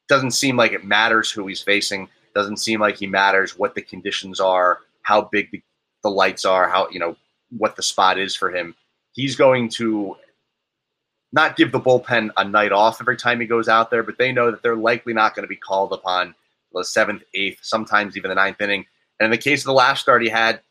doesn't 0.07 0.31
seem 0.31 0.57
like 0.57 0.73
it 0.73 0.83
matters 0.83 1.31
who 1.31 1.47
he's 1.47 1.61
facing. 1.61 2.09
Doesn't 2.35 2.57
seem 2.57 2.79
like 2.79 2.97
he 2.97 3.07
matters 3.07 3.57
what 3.57 3.75
the 3.75 3.81
conditions 3.81 4.39
are, 4.39 4.79
how 5.03 5.29
big 5.31 5.49
the, 5.51 5.61
the 6.03 6.09
lights 6.09 6.45
are, 6.45 6.69
how 6.69 6.89
you 6.89 6.99
know 6.99 7.15
what 7.57 7.75
the 7.75 7.83
spot 7.83 8.17
is 8.17 8.35
for 8.35 8.53
him. 8.53 8.75
He's 9.13 9.35
going 9.35 9.69
to 9.69 10.15
not 11.33 11.55
give 11.55 11.71
the 11.71 11.79
bullpen 11.79 12.29
a 12.37 12.43
night 12.43 12.71
off 12.71 13.01
every 13.01 13.17
time 13.17 13.39
he 13.39 13.47
goes 13.47 13.67
out 13.67 13.89
there, 13.89 14.03
but 14.03 14.17
they 14.17 14.31
know 14.31 14.51
that 14.51 14.61
they're 14.61 14.75
likely 14.75 15.13
not 15.13 15.35
going 15.35 15.43
to 15.43 15.49
be 15.49 15.55
called 15.55 15.93
upon 15.93 16.35
the 16.73 16.83
seventh, 16.83 17.23
eighth, 17.33 17.59
sometimes 17.61 18.17
even 18.17 18.29
the 18.29 18.35
ninth 18.35 18.59
inning. 18.61 18.85
And 19.19 19.25
in 19.25 19.31
the 19.31 19.37
case 19.37 19.61
of 19.61 19.65
the 19.65 19.73
last 19.73 20.01
start, 20.01 20.21
he 20.21 20.29
had 20.29 20.61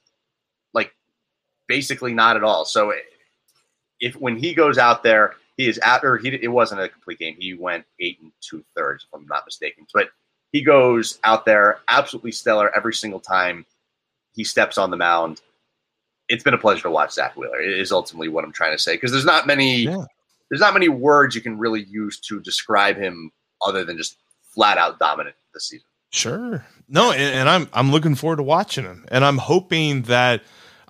like 0.74 0.94
basically 1.68 2.12
not 2.12 2.36
at 2.36 2.44
all. 2.44 2.64
So 2.64 2.92
if 4.00 4.14
when 4.16 4.36
he 4.36 4.54
goes 4.54 4.78
out 4.78 5.02
there, 5.02 5.34
he 5.56 5.68
is 5.68 5.78
out, 5.82 6.04
or 6.04 6.16
he, 6.16 6.28
it 6.30 6.48
wasn't 6.48 6.80
a 6.80 6.88
complete 6.88 7.18
game. 7.18 7.36
He 7.38 7.52
went 7.54 7.84
eight 7.98 8.18
and 8.20 8.32
two 8.40 8.64
thirds, 8.74 9.04
if 9.04 9.14
I'm 9.14 9.26
not 9.26 9.44
mistaken. 9.46 9.86
But 9.92 10.08
he 10.52 10.62
goes 10.62 11.18
out 11.22 11.44
there 11.44 11.80
absolutely 11.88 12.32
stellar 12.32 12.74
every 12.74 12.94
single 12.94 13.20
time 13.20 13.66
he 14.32 14.42
steps 14.42 14.78
on 14.78 14.90
the 14.90 14.96
mound. 14.96 15.42
It's 16.30 16.44
been 16.44 16.54
a 16.54 16.58
pleasure 16.58 16.82
to 16.82 16.90
watch 16.90 17.12
Zach 17.12 17.36
Wheeler. 17.36 17.60
It 17.60 17.78
is 17.78 17.90
ultimately 17.90 18.28
what 18.28 18.44
I'm 18.44 18.52
trying 18.52 18.72
to 18.72 18.78
say 18.78 18.94
because 18.94 19.10
there's 19.10 19.24
not 19.24 19.46
many 19.46 19.82
yeah. 19.82 20.04
there's 20.48 20.60
not 20.60 20.72
many 20.72 20.88
words 20.88 21.34
you 21.34 21.40
can 21.40 21.58
really 21.58 21.84
use 21.84 22.20
to 22.20 22.40
describe 22.40 22.96
him 22.96 23.32
other 23.60 23.84
than 23.84 23.96
just 23.96 24.16
flat 24.54 24.78
out 24.78 24.98
dominant 24.98 25.36
this 25.52 25.68
season. 25.68 25.86
Sure. 26.12 26.64
No, 26.88 27.12
and, 27.12 27.40
and 27.40 27.48
I'm 27.48 27.68
I'm 27.72 27.90
looking 27.90 28.14
forward 28.14 28.36
to 28.36 28.42
watching 28.42 28.84
him, 28.84 29.04
and 29.10 29.24
I'm 29.24 29.38
hoping 29.38 30.02
that 30.02 30.42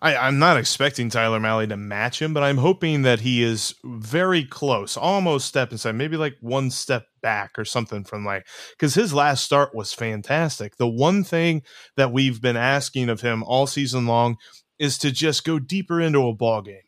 I, 0.03 0.29
am 0.29 0.39
not 0.39 0.57
expecting 0.57 1.11
Tyler 1.11 1.39
Mahle 1.39 1.69
to 1.69 1.77
match 1.77 2.23
him, 2.23 2.33
but 2.33 2.43
I'm 2.43 2.57
hoping 2.57 3.03
that 3.03 3.21
he 3.21 3.43
is 3.43 3.75
very 3.85 4.45
close, 4.45 4.97
almost 4.97 5.47
step 5.47 5.73
inside, 5.73 5.95
maybe 5.95 6.17
like 6.17 6.37
one 6.41 6.71
step 6.71 7.07
back 7.23 7.59
or 7.59 7.67
something 7.67 8.05
from 8.05 8.25
like 8.25 8.47
because 8.71 8.95
his 8.95 9.13
last 9.13 9.45
start 9.45 9.75
was 9.75 9.93
fantastic. 9.93 10.77
The 10.77 10.89
one 10.89 11.23
thing 11.23 11.63
that 11.97 12.13
we've 12.13 12.41
been 12.41 12.57
asking 12.57 13.11
of 13.11 13.21
him 13.21 13.43
all 13.43 13.67
season 13.67 14.07
long 14.07 14.39
is 14.81 14.99
to 14.99 15.13
just 15.13 15.45
go 15.45 15.61
deeper 15.61 16.01
into 16.01 16.27
a 16.27 16.35
ball 16.35 16.63
game, 16.63 16.83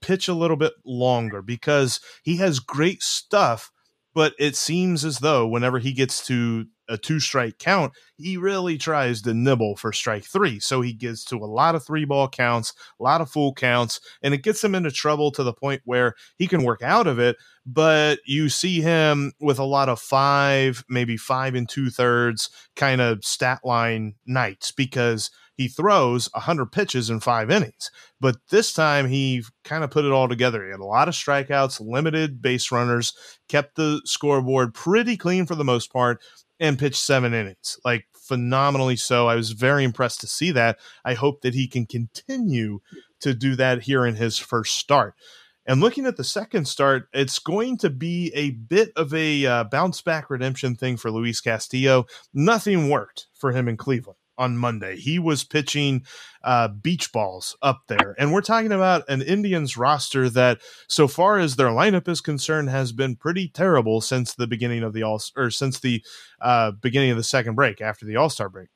pitch 0.00 0.26
a 0.26 0.34
little 0.34 0.56
bit 0.56 0.72
longer 0.84 1.42
because 1.42 2.00
he 2.24 2.38
has 2.38 2.58
great 2.58 3.02
stuff, 3.02 3.70
but 4.14 4.34
it 4.38 4.56
seems 4.56 5.04
as 5.04 5.18
though 5.18 5.46
whenever 5.46 5.78
he 5.78 5.92
gets 5.92 6.26
to 6.26 6.66
a 6.88 6.98
two 6.98 7.20
strike 7.20 7.58
count, 7.58 7.92
he 8.16 8.36
really 8.36 8.76
tries 8.76 9.22
to 9.22 9.34
nibble 9.34 9.76
for 9.76 9.92
strike 9.92 10.24
three. 10.24 10.58
So 10.60 10.80
he 10.80 10.92
gets 10.92 11.24
to 11.26 11.36
a 11.36 11.46
lot 11.46 11.74
of 11.74 11.84
three 11.84 12.04
ball 12.04 12.28
counts, 12.28 12.72
a 13.00 13.02
lot 13.02 13.20
of 13.20 13.30
full 13.30 13.54
counts, 13.54 14.00
and 14.22 14.34
it 14.34 14.42
gets 14.42 14.62
him 14.62 14.74
into 14.74 14.90
trouble 14.90 15.30
to 15.32 15.42
the 15.42 15.52
point 15.52 15.82
where 15.84 16.14
he 16.36 16.46
can 16.46 16.62
work 16.62 16.82
out 16.82 17.06
of 17.06 17.18
it. 17.18 17.36
But 17.66 18.18
you 18.26 18.48
see 18.48 18.80
him 18.80 19.32
with 19.40 19.58
a 19.58 19.64
lot 19.64 19.88
of 19.88 20.00
five, 20.00 20.84
maybe 20.88 21.16
five 21.16 21.54
and 21.54 21.68
two 21.68 21.90
thirds 21.90 22.50
kind 22.76 23.00
of 23.00 23.24
stat 23.24 23.60
line 23.64 24.14
nights 24.26 24.70
because 24.70 25.30
he 25.56 25.68
throws 25.68 26.28
100 26.32 26.66
pitches 26.72 27.10
in 27.10 27.20
five 27.20 27.50
innings. 27.50 27.90
But 28.20 28.36
this 28.50 28.72
time 28.72 29.08
he 29.08 29.44
kind 29.64 29.84
of 29.84 29.90
put 29.90 30.04
it 30.04 30.12
all 30.12 30.28
together. 30.28 30.64
He 30.64 30.70
had 30.70 30.80
a 30.80 30.84
lot 30.84 31.08
of 31.08 31.14
strikeouts, 31.14 31.80
limited 31.80 32.42
base 32.42 32.72
runners, 32.72 33.12
kept 33.48 33.76
the 33.76 34.00
scoreboard 34.04 34.74
pretty 34.74 35.16
clean 35.16 35.46
for 35.46 35.54
the 35.54 35.64
most 35.64 35.92
part, 35.92 36.20
and 36.60 36.78
pitched 36.78 37.00
seven 37.00 37.34
innings. 37.34 37.78
Like 37.84 38.06
phenomenally 38.14 38.96
so. 38.96 39.28
I 39.28 39.36
was 39.36 39.52
very 39.52 39.84
impressed 39.84 40.20
to 40.22 40.26
see 40.26 40.50
that. 40.52 40.78
I 41.04 41.14
hope 41.14 41.42
that 41.42 41.54
he 41.54 41.68
can 41.68 41.86
continue 41.86 42.80
to 43.20 43.34
do 43.34 43.56
that 43.56 43.82
here 43.82 44.04
in 44.04 44.16
his 44.16 44.38
first 44.38 44.76
start. 44.76 45.14
And 45.66 45.80
looking 45.80 46.04
at 46.04 46.18
the 46.18 46.24
second 46.24 46.66
start, 46.68 47.08
it's 47.14 47.38
going 47.38 47.78
to 47.78 47.88
be 47.88 48.30
a 48.34 48.50
bit 48.50 48.92
of 48.96 49.14
a 49.14 49.46
uh, 49.46 49.64
bounce 49.64 50.02
back 50.02 50.28
redemption 50.28 50.74
thing 50.74 50.98
for 50.98 51.10
Luis 51.10 51.40
Castillo. 51.40 52.04
Nothing 52.34 52.90
worked 52.90 53.28
for 53.34 53.52
him 53.52 53.66
in 53.66 53.78
Cleveland 53.78 54.18
on 54.36 54.56
Monday. 54.56 54.96
He 54.96 55.18
was 55.18 55.44
pitching 55.44 56.04
uh, 56.42 56.68
beach 56.68 57.12
balls 57.12 57.56
up 57.62 57.82
there. 57.88 58.14
And 58.18 58.32
we're 58.32 58.40
talking 58.40 58.72
about 58.72 59.08
an 59.08 59.22
Indians 59.22 59.76
roster 59.76 60.28
that, 60.30 60.60
so 60.88 61.08
far 61.08 61.38
as 61.38 61.56
their 61.56 61.68
lineup 61.68 62.08
is 62.08 62.20
concerned, 62.20 62.70
has 62.70 62.92
been 62.92 63.16
pretty 63.16 63.48
terrible 63.48 64.00
since 64.00 64.34
the 64.34 64.46
beginning 64.46 64.82
of 64.82 64.92
the 64.92 65.02
all 65.02 65.20
or 65.36 65.50
since 65.50 65.80
the 65.80 66.04
uh, 66.40 66.72
beginning 66.72 67.10
of 67.10 67.16
the 67.16 67.24
second 67.24 67.54
break 67.54 67.80
after 67.80 68.06
the 68.06 68.16
All 68.16 68.30
Star 68.30 68.48
break, 68.48 68.68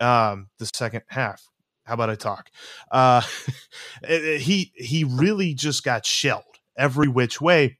um, 0.00 0.48
the 0.58 0.66
second 0.66 1.02
half. 1.08 1.42
How 1.84 1.94
about 1.94 2.10
I 2.10 2.16
talk? 2.16 2.50
Uh, 2.90 3.22
he 4.08 4.72
he 4.74 5.04
really 5.04 5.54
just 5.54 5.84
got 5.84 6.04
shelled 6.04 6.42
every 6.76 7.08
which 7.08 7.40
way 7.40 7.78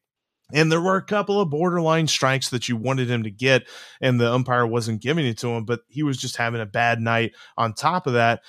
and 0.53 0.71
there 0.71 0.81
were 0.81 0.97
a 0.97 1.05
couple 1.05 1.41
of 1.41 1.51
borderline 1.51 2.07
strikes 2.07 2.51
that 2.51 2.69
you 2.69 2.77
wanted 2.77 3.11
him 3.11 3.23
to 3.25 3.31
get, 3.31 3.67
and 4.01 4.21
the 4.21 4.33
umpire 4.33 4.67
wasn't 4.67 5.03
giving 5.03 5.27
it 5.27 5.39
to 5.39 5.49
him, 5.49 5.65
but 5.65 5.81
he 5.89 6.03
was 6.03 6.19
just 6.19 6.37
having 6.37 6.61
a 6.61 6.67
bad 6.67 7.01
night. 7.01 7.33
On 7.57 7.73
top 7.73 8.07
of 8.07 8.13
that, 8.13 8.43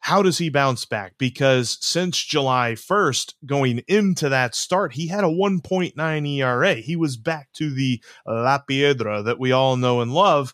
how 0.00 0.20
does 0.20 0.36
he 0.36 0.50
bounce 0.50 0.84
back? 0.84 1.14
Because 1.16 1.78
since 1.80 2.22
July 2.22 2.72
1st, 2.72 3.34
going 3.46 3.82
into 3.88 4.28
that 4.28 4.54
start, 4.54 4.92
he 4.92 5.06
had 5.06 5.24
a 5.24 5.28
1.9 5.28 6.28
ERA. 6.28 6.74
He 6.74 6.94
was 6.94 7.16
back 7.16 7.48
to 7.54 7.70
the 7.70 8.02
La 8.26 8.58
Piedra 8.58 9.22
that 9.22 9.38
we 9.38 9.50
all 9.50 9.78
know 9.78 10.02
and 10.02 10.12
love 10.12 10.52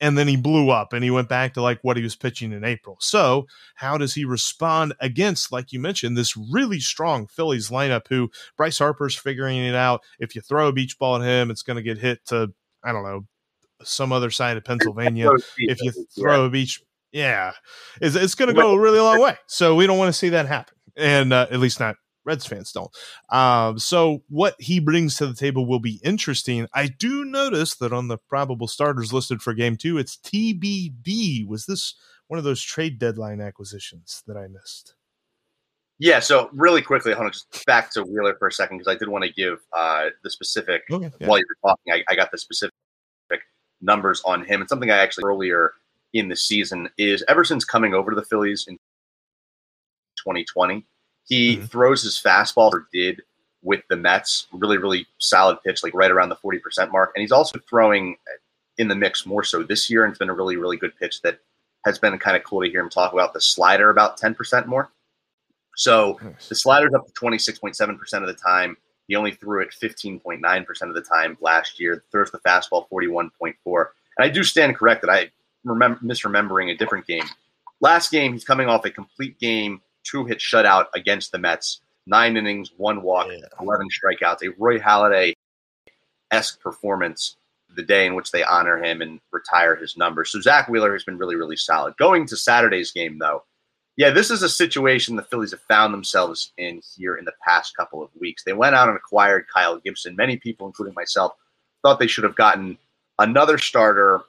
and 0.00 0.16
then 0.16 0.26
he 0.26 0.36
blew 0.36 0.70
up 0.70 0.92
and 0.92 1.04
he 1.04 1.10
went 1.10 1.28
back 1.28 1.54
to 1.54 1.62
like 1.62 1.78
what 1.82 1.96
he 1.96 2.02
was 2.02 2.16
pitching 2.16 2.52
in 2.52 2.64
April. 2.64 2.96
So, 3.00 3.46
how 3.76 3.98
does 3.98 4.14
he 4.14 4.24
respond 4.24 4.94
against, 5.00 5.52
like 5.52 5.72
you 5.72 5.80
mentioned, 5.80 6.16
this 6.16 6.36
really 6.36 6.80
strong 6.80 7.26
Phillies 7.26 7.68
lineup 7.70 8.08
who 8.08 8.30
Bryce 8.56 8.78
Harper's 8.78 9.14
figuring 9.14 9.58
it 9.58 9.74
out? 9.74 10.02
If 10.18 10.34
you 10.34 10.40
throw 10.40 10.68
a 10.68 10.72
beach 10.72 10.98
ball 10.98 11.16
at 11.16 11.22
him, 11.22 11.50
it's 11.50 11.62
going 11.62 11.76
to 11.76 11.82
get 11.82 11.98
hit 11.98 12.24
to, 12.26 12.52
I 12.84 12.92
don't 12.92 13.04
know, 13.04 13.26
some 13.82 14.12
other 14.12 14.30
side 14.30 14.56
of 14.56 14.64
Pennsylvania. 14.64 15.30
if 15.58 15.82
you 15.82 15.92
throw 16.18 16.44
a 16.44 16.50
beach, 16.50 16.80
yeah, 17.12 17.52
it's, 18.00 18.16
it's 18.16 18.34
going 18.34 18.48
to 18.48 18.54
go 18.54 18.74
a 18.74 18.80
really 18.80 19.00
long 19.00 19.20
way. 19.20 19.36
So, 19.46 19.74
we 19.74 19.86
don't 19.86 19.98
want 19.98 20.08
to 20.08 20.18
see 20.18 20.30
that 20.30 20.46
happen. 20.46 20.74
And 20.96 21.32
uh, 21.32 21.46
at 21.50 21.60
least 21.60 21.78
not 21.80 21.96
Reds 22.24 22.46
fans 22.46 22.72
don't. 22.72 22.90
Um, 23.30 23.78
so 23.78 24.22
what 24.28 24.54
he 24.58 24.78
brings 24.78 25.16
to 25.16 25.26
the 25.26 25.34
table 25.34 25.66
will 25.66 25.80
be 25.80 26.00
interesting. 26.04 26.66
I 26.74 26.88
do 26.88 27.24
notice 27.24 27.76
that 27.76 27.92
on 27.92 28.08
the 28.08 28.18
probable 28.18 28.68
starters 28.68 29.12
listed 29.12 29.40
for 29.40 29.54
game 29.54 29.76
two, 29.76 29.98
it's 29.98 30.16
TBD. 30.16 31.46
Was 31.46 31.66
this 31.66 31.94
one 32.30 32.38
of 32.38 32.44
those 32.44 32.62
trade 32.62 33.00
deadline 33.00 33.40
acquisitions 33.40 34.22
that 34.28 34.36
I 34.36 34.46
missed. 34.46 34.94
Yeah, 35.98 36.20
so 36.20 36.48
really 36.52 36.80
quickly, 36.80 37.12
I 37.12 37.18
want 37.18 37.32
to 37.32 37.40
just 37.40 37.66
back 37.66 37.92
to 37.94 38.04
Wheeler 38.04 38.36
for 38.38 38.46
a 38.46 38.52
second 38.52 38.78
because 38.78 38.94
I 38.94 38.96
did 38.96 39.08
want 39.08 39.24
to 39.24 39.32
give 39.32 39.58
uh, 39.76 40.10
the 40.22 40.30
specific 40.30 40.82
Okay, 40.92 41.10
yeah. 41.20 41.26
while 41.26 41.38
you 41.38 41.44
were 41.48 41.70
talking. 41.70 41.92
I, 41.92 42.04
I 42.08 42.14
got 42.14 42.30
the 42.30 42.38
specific 42.38 42.72
numbers 43.82 44.22
on 44.24 44.44
him, 44.44 44.60
and 44.60 44.68
something 44.68 44.92
I 44.92 44.98
actually 44.98 45.24
earlier 45.26 45.72
in 46.12 46.28
the 46.28 46.36
season 46.36 46.88
is 46.96 47.24
ever 47.26 47.42
since 47.42 47.64
coming 47.64 47.94
over 47.94 48.12
to 48.12 48.14
the 48.14 48.24
Phillies 48.24 48.64
in 48.68 48.76
2020, 50.18 50.86
he 51.30 51.56
Mhm. 51.56 51.70
throws 51.70 52.02
his 52.02 52.18
fastball 52.20 52.72
or 52.74 52.86
did 52.92 53.22
with 53.62 53.82
the 53.88 53.96
Mets, 53.96 54.46
really 54.52 54.76
really 54.76 55.06
solid 55.18 55.58
pitch, 55.64 55.82
like 55.82 55.94
right 55.94 56.10
around 56.10 56.28
the 56.28 56.36
40% 56.36 56.92
mark, 56.92 57.12
and 57.14 57.22
he's 57.22 57.32
also 57.32 57.58
throwing 57.68 58.18
in 58.76 58.88
the 58.88 58.94
mix 58.94 59.24
more 59.24 59.44
so 59.44 59.62
this 59.62 59.88
year, 59.88 60.04
and 60.04 60.10
it's 60.10 60.18
been 60.18 60.28
a 60.30 60.34
really 60.34 60.56
really 60.56 60.76
good 60.76 60.94
pitch 60.98 61.22
that 61.22 61.38
has 61.86 61.98
been 61.98 62.18
kind 62.18 62.36
of 62.36 62.44
cool 62.44 62.60
to 62.62 62.68
hear 62.68 62.80
him 62.80 62.90
talk 62.90 63.12
about 63.14 63.32
the 63.32 63.40
slider 63.40 63.88
about 63.88 64.18
10% 64.18 64.66
more. 64.66 64.90
So 65.76 66.18
Nice. 66.22 66.48
the 66.50 66.54
slider's 66.54 66.92
up 66.92 67.06
to 67.06 67.12
26.7% 67.14 68.22
of 68.22 68.26
the 68.28 68.34
time. 68.34 68.76
He 69.08 69.16
only 69.16 69.32
threw 69.32 69.62
it 69.62 69.72
15.9% 69.72 70.88
of 70.90 70.94
the 70.94 71.00
time 71.00 71.38
last 71.40 71.80
year. 71.80 72.04
Throws 72.12 72.30
the 72.30 72.38
fastball 72.40 72.86
41.4. 72.90 73.94
And 74.18 74.24
I 74.24 74.28
do 74.28 74.42
stand 74.42 74.76
corrected. 74.76 75.08
I 75.08 75.30
remember 75.64 75.98
misremembering 76.00 76.70
a 76.70 76.76
different 76.76 77.06
game. 77.06 77.24
Last 77.80 78.10
game, 78.10 78.32
he's 78.34 78.44
coming 78.44 78.68
off 78.68 78.84
a 78.84 78.90
complete 78.90 79.38
game, 79.38 79.80
two 80.04 80.24
hit 80.24 80.38
shutout 80.38 80.86
against 80.94 81.32
the 81.32 81.38
Mets. 81.38 81.80
Nine 82.06 82.36
innings, 82.36 82.72
one 82.76 83.02
walk, 83.02 83.28
Yeah. 83.30 83.46
11 83.60 83.88
strikeouts. 83.90 84.42
A 84.42 84.54
Roy 84.58 84.78
Halladay 84.78 85.34
esque 86.30 86.60
performance 86.60 87.36
the 87.76 87.82
day 87.82 88.06
in 88.06 88.14
which 88.14 88.32
they 88.32 88.42
honor 88.42 88.82
him 88.82 89.00
and 89.00 89.20
retire 89.32 89.76
his 89.76 89.96
number. 89.96 90.24
So 90.24 90.40
Zach 90.40 90.68
Wheeler 90.68 90.92
has 90.92 91.04
been 91.04 91.18
really, 91.18 91.36
really 91.36 91.56
solid. 91.56 91.96
Going 91.98 92.26
to 92.26 92.36
Saturday's 92.36 92.90
game, 92.90 93.18
though, 93.18 93.44
yeah, 93.96 94.10
this 94.10 94.30
is 94.30 94.42
a 94.42 94.48
situation 94.48 95.14
the 95.14 95.22
Phillies 95.22 95.50
have 95.52 95.60
found 95.62 95.92
themselves 95.92 96.52
in 96.56 96.80
here 96.96 97.16
in 97.16 97.24
the 97.24 97.34
past 97.46 97.76
couple 97.76 98.02
of 98.02 98.10
weeks. 98.18 98.42
They 98.42 98.52
went 98.54 98.74
out 98.74 98.88
and 98.88 98.96
acquired 98.96 99.46
Kyle 99.52 99.78
Gibson. 99.78 100.16
Many 100.16 100.36
people, 100.36 100.66
including 100.66 100.94
myself, 100.94 101.32
thought 101.82 101.98
they 101.98 102.06
should 102.06 102.24
have 102.24 102.36
gotten 102.36 102.78
another 103.18 103.58
starter, 103.58 104.22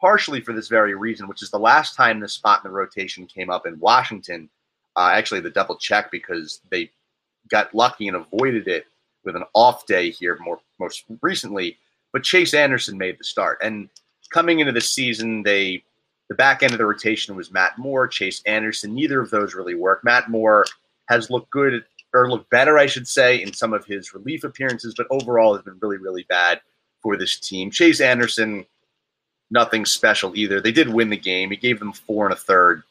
partially 0.00 0.40
for 0.40 0.52
this 0.52 0.68
very 0.68 0.94
reason, 0.94 1.28
which 1.28 1.42
is 1.42 1.50
the 1.50 1.58
last 1.58 1.96
time 1.96 2.20
this 2.20 2.34
spot 2.34 2.60
in 2.64 2.70
the 2.70 2.74
rotation 2.74 3.26
came 3.26 3.50
up 3.50 3.66
in 3.66 3.78
Washington. 3.80 4.48
Uh, 5.00 5.12
actually, 5.12 5.40
the 5.40 5.48
double 5.48 5.76
check 5.76 6.10
because 6.10 6.60
they 6.70 6.90
got 7.48 7.74
lucky 7.74 8.06
and 8.06 8.18
avoided 8.18 8.68
it 8.68 8.84
with 9.24 9.34
an 9.34 9.44
off 9.54 9.86
day 9.86 10.10
here 10.10 10.36
more 10.42 10.60
most 10.78 11.04
recently. 11.22 11.78
But 12.12 12.22
Chase 12.22 12.52
Anderson 12.52 12.98
made 12.98 13.18
the 13.18 13.24
start, 13.24 13.58
and 13.62 13.88
coming 14.30 14.60
into 14.60 14.72
the 14.72 14.80
season, 14.82 15.42
they 15.42 15.82
the 16.28 16.34
back 16.34 16.62
end 16.62 16.72
of 16.72 16.78
the 16.78 16.84
rotation 16.84 17.34
was 17.34 17.50
Matt 17.50 17.78
Moore, 17.78 18.08
Chase 18.08 18.42
Anderson. 18.44 18.94
Neither 18.94 19.22
of 19.22 19.30
those 19.30 19.54
really 19.54 19.74
worked. 19.74 20.04
Matt 20.04 20.28
Moore 20.28 20.66
has 21.08 21.30
looked 21.30 21.50
good 21.50 21.82
or 22.12 22.30
looked 22.30 22.50
better, 22.50 22.78
I 22.78 22.84
should 22.84 23.08
say, 23.08 23.42
in 23.42 23.54
some 23.54 23.72
of 23.72 23.86
his 23.86 24.12
relief 24.12 24.44
appearances, 24.44 24.94
but 24.94 25.06
overall 25.10 25.54
has 25.54 25.64
been 25.64 25.78
really, 25.80 25.96
really 25.96 26.26
bad 26.28 26.60
for 27.02 27.16
this 27.16 27.40
team. 27.40 27.70
Chase 27.70 28.02
Anderson, 28.02 28.66
nothing 29.50 29.86
special 29.86 30.36
either. 30.36 30.60
They 30.60 30.72
did 30.72 30.90
win 30.90 31.08
the 31.08 31.16
game. 31.16 31.50
He 31.50 31.56
gave 31.56 31.78
them 31.78 31.94
four 31.94 32.26
and 32.26 32.34
a 32.34 32.36
third 32.36 32.82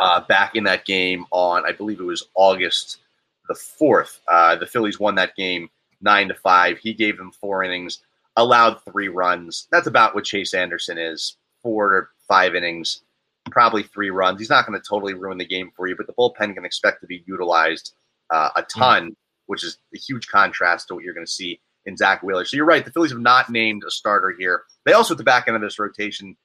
uh, 0.00 0.22
back 0.28 0.56
in 0.56 0.64
that 0.64 0.86
game 0.86 1.26
on, 1.30 1.64
I 1.66 1.72
believe 1.72 2.00
it 2.00 2.04
was 2.04 2.26
August 2.34 2.98
the 3.48 3.54
fourth. 3.54 4.20
Uh, 4.28 4.56
the 4.56 4.66
Phillies 4.66 4.98
won 4.98 5.14
that 5.16 5.36
game 5.36 5.68
nine 6.00 6.28
to 6.28 6.34
five. 6.34 6.78
He 6.78 6.94
gave 6.94 7.18
them 7.18 7.32
four 7.32 7.62
innings, 7.62 8.02
allowed 8.36 8.82
three 8.84 9.08
runs. 9.08 9.68
That's 9.70 9.86
about 9.86 10.14
what 10.14 10.24
Chase 10.24 10.54
Anderson 10.54 10.96
is. 10.96 11.36
Four 11.62 11.94
or 11.94 12.10
five 12.26 12.54
innings, 12.54 13.02
probably 13.50 13.82
three 13.82 14.08
runs. 14.08 14.40
He's 14.40 14.48
not 14.48 14.66
going 14.66 14.80
to 14.80 14.88
totally 14.88 15.12
ruin 15.12 15.36
the 15.36 15.44
game 15.44 15.70
for 15.76 15.86
you, 15.86 15.94
but 15.94 16.06
the 16.06 16.14
bullpen 16.14 16.54
can 16.54 16.64
expect 16.64 17.02
to 17.02 17.06
be 17.06 17.22
utilized 17.26 17.92
uh, 18.30 18.48
a 18.56 18.62
ton, 18.62 19.14
which 19.46 19.62
is 19.62 19.76
a 19.94 19.98
huge 19.98 20.28
contrast 20.28 20.88
to 20.88 20.94
what 20.94 21.04
you're 21.04 21.12
going 21.12 21.26
to 21.26 21.30
see 21.30 21.60
in 21.84 21.98
Zach 21.98 22.22
Wheeler. 22.22 22.46
So 22.46 22.56
you're 22.56 22.64
right. 22.64 22.84
The 22.84 22.92
Phillies 22.92 23.10
have 23.10 23.20
not 23.20 23.50
named 23.50 23.82
a 23.86 23.90
starter 23.90 24.34
here. 24.38 24.62
They 24.86 24.92
also, 24.94 25.12
at 25.12 25.18
the 25.18 25.24
back 25.24 25.48
end 25.48 25.56
of 25.56 25.62
this 25.62 25.78
rotation, 25.78 26.36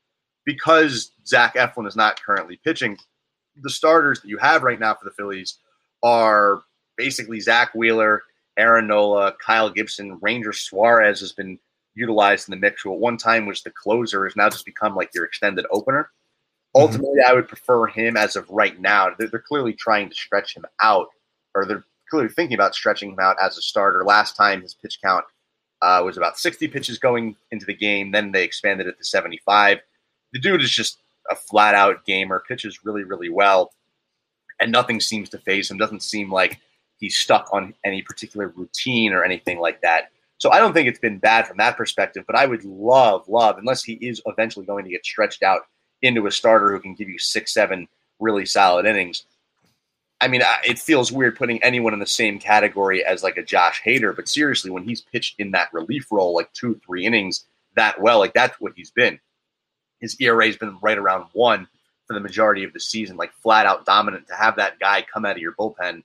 because 0.44 1.12
Zach 1.26 1.56
Eflin 1.56 1.88
is 1.88 1.96
not 1.96 2.22
currently 2.22 2.60
pitching, 2.62 2.98
the 3.62 3.70
starters 3.70 4.22
that 4.22 4.28
you 4.28 4.38
have 4.38 4.64
right 4.64 4.80
now 4.80 4.94
for 4.94 5.06
the 5.06 5.12
Phillies 5.12 5.58
are 6.04 6.62
basically 6.98 7.40
Zach 7.40 7.74
Wheeler, 7.74 8.24
Aaron 8.58 8.88
Nola, 8.88 9.34
Kyle 9.44 9.70
Gibson, 9.70 10.18
Ranger 10.22 10.54
Suarez 10.54 11.20
has 11.20 11.32
been 11.32 11.60
utilized 11.94 12.48
in 12.48 12.52
the 12.52 12.60
mix, 12.60 12.82
who 12.82 12.94
at 12.94 13.00
one 13.00 13.18
time 13.18 13.46
was 13.46 13.64
the 13.64 13.72
closer, 13.72 14.26
has 14.26 14.36
now 14.36 14.50
just 14.50 14.66
become 14.66 14.96
like 14.96 15.10
your 15.14 15.26
extended 15.26 15.66
opener. 15.72 16.12
Ultimately, 16.76 17.22
I 17.26 17.34
would 17.34 17.48
prefer 17.48 17.88
him 17.88 18.18
as 18.18 18.36
of 18.36 18.50
right 18.50 18.80
now. 18.80 19.10
They're, 19.18 19.30
they're 19.30 19.40
clearly 19.40 19.74
trying 19.74 20.10
to 20.10 20.16
stretch 20.16 20.56
him 20.56 20.66
out, 20.82 21.08
or 21.54 21.66
they're 21.66 21.86
clearly 22.10 22.30
thinking 22.30 22.56
about 22.56 22.76
stretching 22.76 23.12
him 23.12 23.20
out 23.20 23.38
as 23.42 23.58
a 23.58 23.62
starter. 23.62 24.04
Last 24.04 24.36
time 24.36 24.62
his 24.62 24.74
pitch 24.74 25.00
count 25.02 25.24
uh, 25.82 26.02
was 26.04 26.18
about 26.18 26.38
60 26.38 26.68
pitches 26.68 27.00
going 27.00 27.36
into 27.52 27.66
the 27.66 27.74
game. 27.74 28.12
Then 28.12 28.32
they 28.32 28.44
expanded 28.44 28.88
it 28.88 28.98
to 28.98 29.06
75. 29.06 29.80
The 30.34 30.40
dude 30.40 30.62
is 30.62 30.72
just 30.72 31.00
a 31.30 31.36
flat 31.36 31.76
out 31.76 32.06
gamer, 32.06 32.44
pitches 32.48 32.86
really, 32.86 33.04
really 33.04 33.30
well, 33.30 33.74
and 34.60 34.72
nothing 34.72 35.00
seems 35.00 35.30
to 35.30 35.38
phase 35.40 35.70
him. 35.70 35.78
Doesn't 35.78 36.04
seem 36.04 36.32
like 36.32 36.60
he's 36.98 37.18
stuck 37.18 37.50
on 37.52 37.74
any 37.84 38.02
particular 38.02 38.48
routine 38.56 39.14
or 39.14 39.24
anything 39.24 39.60
like 39.60 39.82
that. 39.82 40.12
So 40.38 40.52
I 40.52 40.60
don't 40.60 40.74
think 40.74 40.88
it's 40.88 41.00
been 41.00 41.18
bad 41.18 41.48
from 41.48 41.58
that 41.58 41.78
perspective, 41.78 42.26
but 42.28 42.36
I 42.36 42.46
would 42.46 42.64
love, 42.66 43.28
love, 43.28 43.58
unless 43.58 43.84
he 43.84 43.94
is 43.94 44.22
eventually 44.26 44.66
going 44.66 44.84
to 44.84 44.92
get 44.92 45.06
stretched 45.06 45.44
out 45.44 45.62
into 46.02 46.28
a 46.28 46.32
starter 46.32 46.72
who 46.72 46.80
can 46.80 46.94
give 46.94 47.10
you 47.10 47.18
six, 47.18 47.54
seven 47.54 47.88
really 48.20 48.46
solid 48.46 48.86
innings. 48.86 49.26
I 50.22 50.28
mean, 50.28 50.42
it 50.64 50.80
feels 50.80 51.12
weird 51.12 51.38
putting 51.38 51.62
anyone 51.64 51.94
in 51.94 52.00
the 52.00 52.06
same 52.06 52.40
category 52.40 53.04
as 53.04 53.24
like 53.24 53.38
a 53.38 53.44
Josh 53.44 53.82
Hader, 53.86 54.16
but 54.16 54.30
seriously, 54.30 54.72
when 54.72 54.84
he's 54.84 55.02
pitched 55.02 55.40
in 55.40 55.52
that 55.52 55.74
relief 55.74 56.08
role, 56.12 56.34
like 56.34 56.52
two, 56.54 56.80
three 56.86 57.06
innings 57.06 57.46
that 57.76 58.02
well, 58.02 58.20
like 58.20 58.34
that's 58.34 58.60
what 58.60 58.74
he's 58.76 58.92
been. 58.92 59.20
His 60.00 60.16
ERA 60.20 60.46
has 60.46 60.58
been 60.58 60.78
right 60.82 60.98
around 60.98 61.26
one 61.34 61.68
for 62.08 62.14
the 62.14 62.20
majority 62.20 62.64
of 62.64 62.74
the 62.74 62.80
season, 62.80 63.18
like 63.18 63.34
flat 63.34 63.66
out 63.66 63.86
dominant. 63.86 64.28
To 64.28 64.36
have 64.36 64.56
that 64.58 64.80
guy 64.80 65.06
come 65.12 65.26
out 65.26 65.36
of 65.36 65.42
your 65.42 65.54
bullpen, 65.54 66.04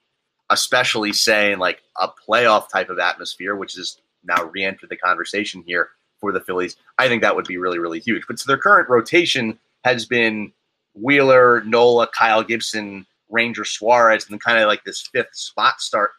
especially 0.50 1.12
say 1.12 1.52
in 1.52 1.58
like 1.58 1.82
a 2.00 2.08
playoff 2.08 2.70
type 2.70 2.90
of 2.90 2.98
atmosphere, 2.98 3.56
which 3.56 3.78
is 3.78 4.00
now 4.24 4.44
re-entered 4.44 4.90
the 4.90 4.96
conversation 4.96 5.62
here 5.66 5.90
for 6.18 6.32
the 6.32 6.40
Phillies, 6.40 6.76
I 6.98 7.08
think 7.08 7.22
that 7.22 7.34
would 7.34 7.46
be 7.46 7.58
really, 7.58 7.78
really 7.78 8.00
huge. 8.00 8.24
But 8.26 8.38
so 8.38 8.46
their 8.46 8.58
current 8.58 8.88
rotation 8.88 9.58
has 9.84 10.06
been 10.06 10.52
Wheeler, 10.94 11.62
Nola, 11.64 12.08
Kyle 12.08 12.42
Gibson, 12.42 13.06
Ranger 13.30 13.64
Suarez, 13.64 14.28
and 14.28 14.40
kind 14.40 14.58
of 14.58 14.66
like 14.66 14.84
this 14.84 15.08
fifth 15.12 15.34
spot 15.34 15.80
start 15.80 16.10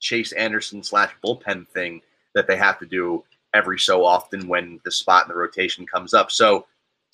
Chase 0.00 0.32
Anderson 0.32 0.82
slash 0.82 1.12
bullpen 1.24 1.68
thing 1.68 2.00
that 2.34 2.46
they 2.46 2.56
have 2.56 2.78
to 2.78 2.86
do 2.86 3.24
every 3.54 3.78
so 3.78 4.04
often 4.04 4.48
when 4.48 4.80
the 4.84 4.90
spot 4.90 5.24
in 5.24 5.28
the 5.28 5.34
rotation 5.34 5.86
comes 5.86 6.14
up. 6.14 6.30
So 6.30 6.66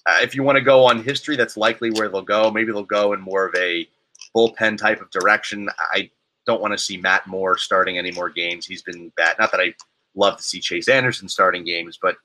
uh, 0.06 0.18
if 0.22 0.34
you 0.34 0.42
want 0.42 0.56
to 0.56 0.62
go 0.62 0.84
on 0.84 1.02
history, 1.02 1.36
that's 1.36 1.56
likely 1.56 1.90
where 1.90 2.08
they'll 2.08 2.22
go. 2.22 2.50
Maybe 2.50 2.72
they'll 2.72 2.84
go 2.84 3.12
in 3.12 3.20
more 3.20 3.46
of 3.46 3.54
a 3.56 3.88
bullpen 4.34 4.78
type 4.78 5.00
of 5.00 5.10
direction. 5.10 5.68
I 5.92 6.10
don't 6.46 6.60
want 6.60 6.72
to 6.72 6.78
see 6.78 6.96
Matt 6.96 7.26
Moore 7.26 7.58
starting 7.58 7.98
any 7.98 8.12
more 8.12 8.30
games. 8.30 8.66
He's 8.66 8.82
been 8.82 9.10
bad. 9.16 9.36
Not 9.38 9.50
that 9.50 9.60
I 9.60 9.74
love 10.14 10.36
to 10.36 10.42
see 10.42 10.60
Chase 10.60 10.88
Anderson 10.88 11.28
starting 11.28 11.64
games, 11.64 11.98
but 12.00 12.16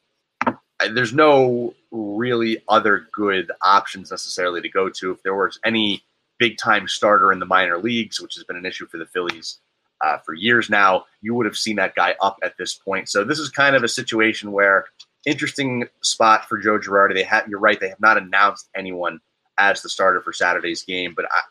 there's 0.93 1.13
no 1.13 1.73
really 1.91 2.63
other 2.67 3.07
good 3.13 3.51
options 3.63 4.11
necessarily 4.11 4.61
to 4.61 4.69
go 4.69 4.89
to. 4.89 5.11
If 5.11 5.23
there 5.23 5.35
was 5.35 5.59
any 5.63 6.03
big 6.39 6.57
time 6.57 6.87
starter 6.87 7.31
in 7.31 7.39
the 7.39 7.45
minor 7.45 7.77
leagues, 7.77 8.19
which 8.19 8.35
has 8.35 8.43
been 8.43 8.55
an 8.55 8.65
issue 8.65 8.87
for 8.87 8.97
the 8.97 9.05
Phillies 9.05 9.59
uh, 10.01 10.17
for 10.19 10.33
years 10.33 10.69
now, 10.69 11.05
you 11.21 11.35
would 11.35 11.45
have 11.45 11.57
seen 11.57 11.75
that 11.75 11.95
guy 11.95 12.15
up 12.21 12.37
at 12.43 12.57
this 12.57 12.73
point. 12.73 13.09
So 13.09 13.23
this 13.23 13.39
is 13.39 13.49
kind 13.49 13.75
of 13.75 13.83
a 13.83 13.87
situation 13.87 14.51
where 14.51 14.85
interesting 15.25 15.87
spot 16.01 16.47
for 16.47 16.57
Joe 16.57 16.79
Girardi. 16.79 17.13
They 17.13 17.23
have, 17.23 17.47
you're 17.47 17.59
right, 17.59 17.79
they 17.79 17.89
have 17.89 17.99
not 17.99 18.17
announced 18.17 18.69
anyone 18.75 19.19
as 19.59 19.81
the 19.81 19.89
starter 19.89 20.21
for 20.21 20.33
Saturday's 20.33 20.83
game, 20.83 21.13
but 21.15 21.25
I, 21.31 21.41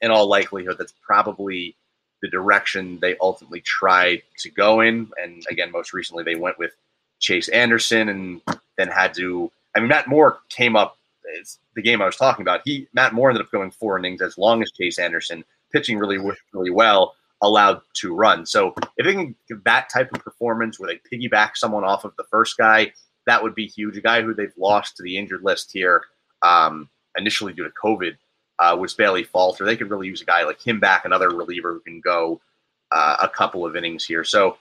in 0.00 0.10
all 0.10 0.26
likelihood, 0.26 0.76
that's 0.78 0.94
probably 1.02 1.76
the 2.22 2.28
direction 2.28 2.98
they 3.00 3.16
ultimately 3.20 3.60
tried 3.60 4.22
to 4.38 4.50
go 4.50 4.80
in. 4.80 5.10
And 5.22 5.44
again, 5.50 5.70
most 5.70 5.92
recently 5.92 6.24
they 6.24 6.34
went 6.34 6.58
with 6.58 6.72
Chase 7.20 7.48
Anderson 7.48 8.08
and 8.08 8.40
then 8.76 8.88
had 8.88 9.14
to. 9.14 9.50
I 9.76 9.80
mean, 9.80 9.88
Matt 9.88 10.08
Moore 10.08 10.38
came 10.48 10.76
up. 10.76 10.96
It's 11.34 11.58
the 11.74 11.82
game 11.82 12.00
I 12.00 12.06
was 12.06 12.16
talking 12.16 12.42
about. 12.42 12.62
He 12.64 12.88
Matt 12.94 13.12
Moore 13.12 13.30
ended 13.30 13.44
up 13.44 13.52
going 13.52 13.70
four 13.70 13.98
innings 13.98 14.22
as 14.22 14.38
long 14.38 14.62
as 14.62 14.72
Chase 14.72 14.98
Anderson 14.98 15.44
pitching 15.72 15.98
really 15.98 16.18
really 16.52 16.70
well, 16.70 17.14
allowed 17.42 17.82
two 17.94 18.14
runs. 18.14 18.50
So 18.50 18.74
if 18.96 19.04
they 19.04 19.12
can 19.12 19.34
give 19.48 19.62
that 19.64 19.90
type 19.92 20.12
of 20.14 20.24
performance 20.24 20.80
where 20.80 20.88
they 20.88 21.00
piggyback 21.16 21.56
someone 21.56 21.84
off 21.84 22.04
of 22.04 22.14
the 22.16 22.24
first 22.30 22.56
guy, 22.56 22.92
that 23.28 23.42
would 23.42 23.54
be 23.54 23.66
huge. 23.66 23.96
A 23.96 24.00
guy 24.00 24.22
who 24.22 24.34
they've 24.34 24.52
lost 24.56 24.96
to 24.96 25.02
the 25.02 25.18
injured 25.18 25.42
list 25.42 25.70
here 25.72 26.02
um, 26.42 26.88
initially 27.16 27.52
due 27.52 27.64
to 27.64 27.70
COVID 27.70 28.16
uh, 28.58 28.76
was 28.78 28.94
Bailey 28.94 29.22
Falter. 29.22 29.64
They 29.64 29.76
could 29.76 29.90
really 29.90 30.08
use 30.08 30.22
a 30.22 30.24
guy 30.24 30.44
like 30.44 30.60
him 30.60 30.80
back, 30.80 31.04
another 31.04 31.28
reliever 31.28 31.74
who 31.74 31.80
can 31.80 32.00
go 32.00 32.40
uh, 32.90 33.16
a 33.22 33.28
couple 33.28 33.66
of 33.66 33.76
innings 33.76 34.04
here. 34.04 34.24
So 34.24 34.56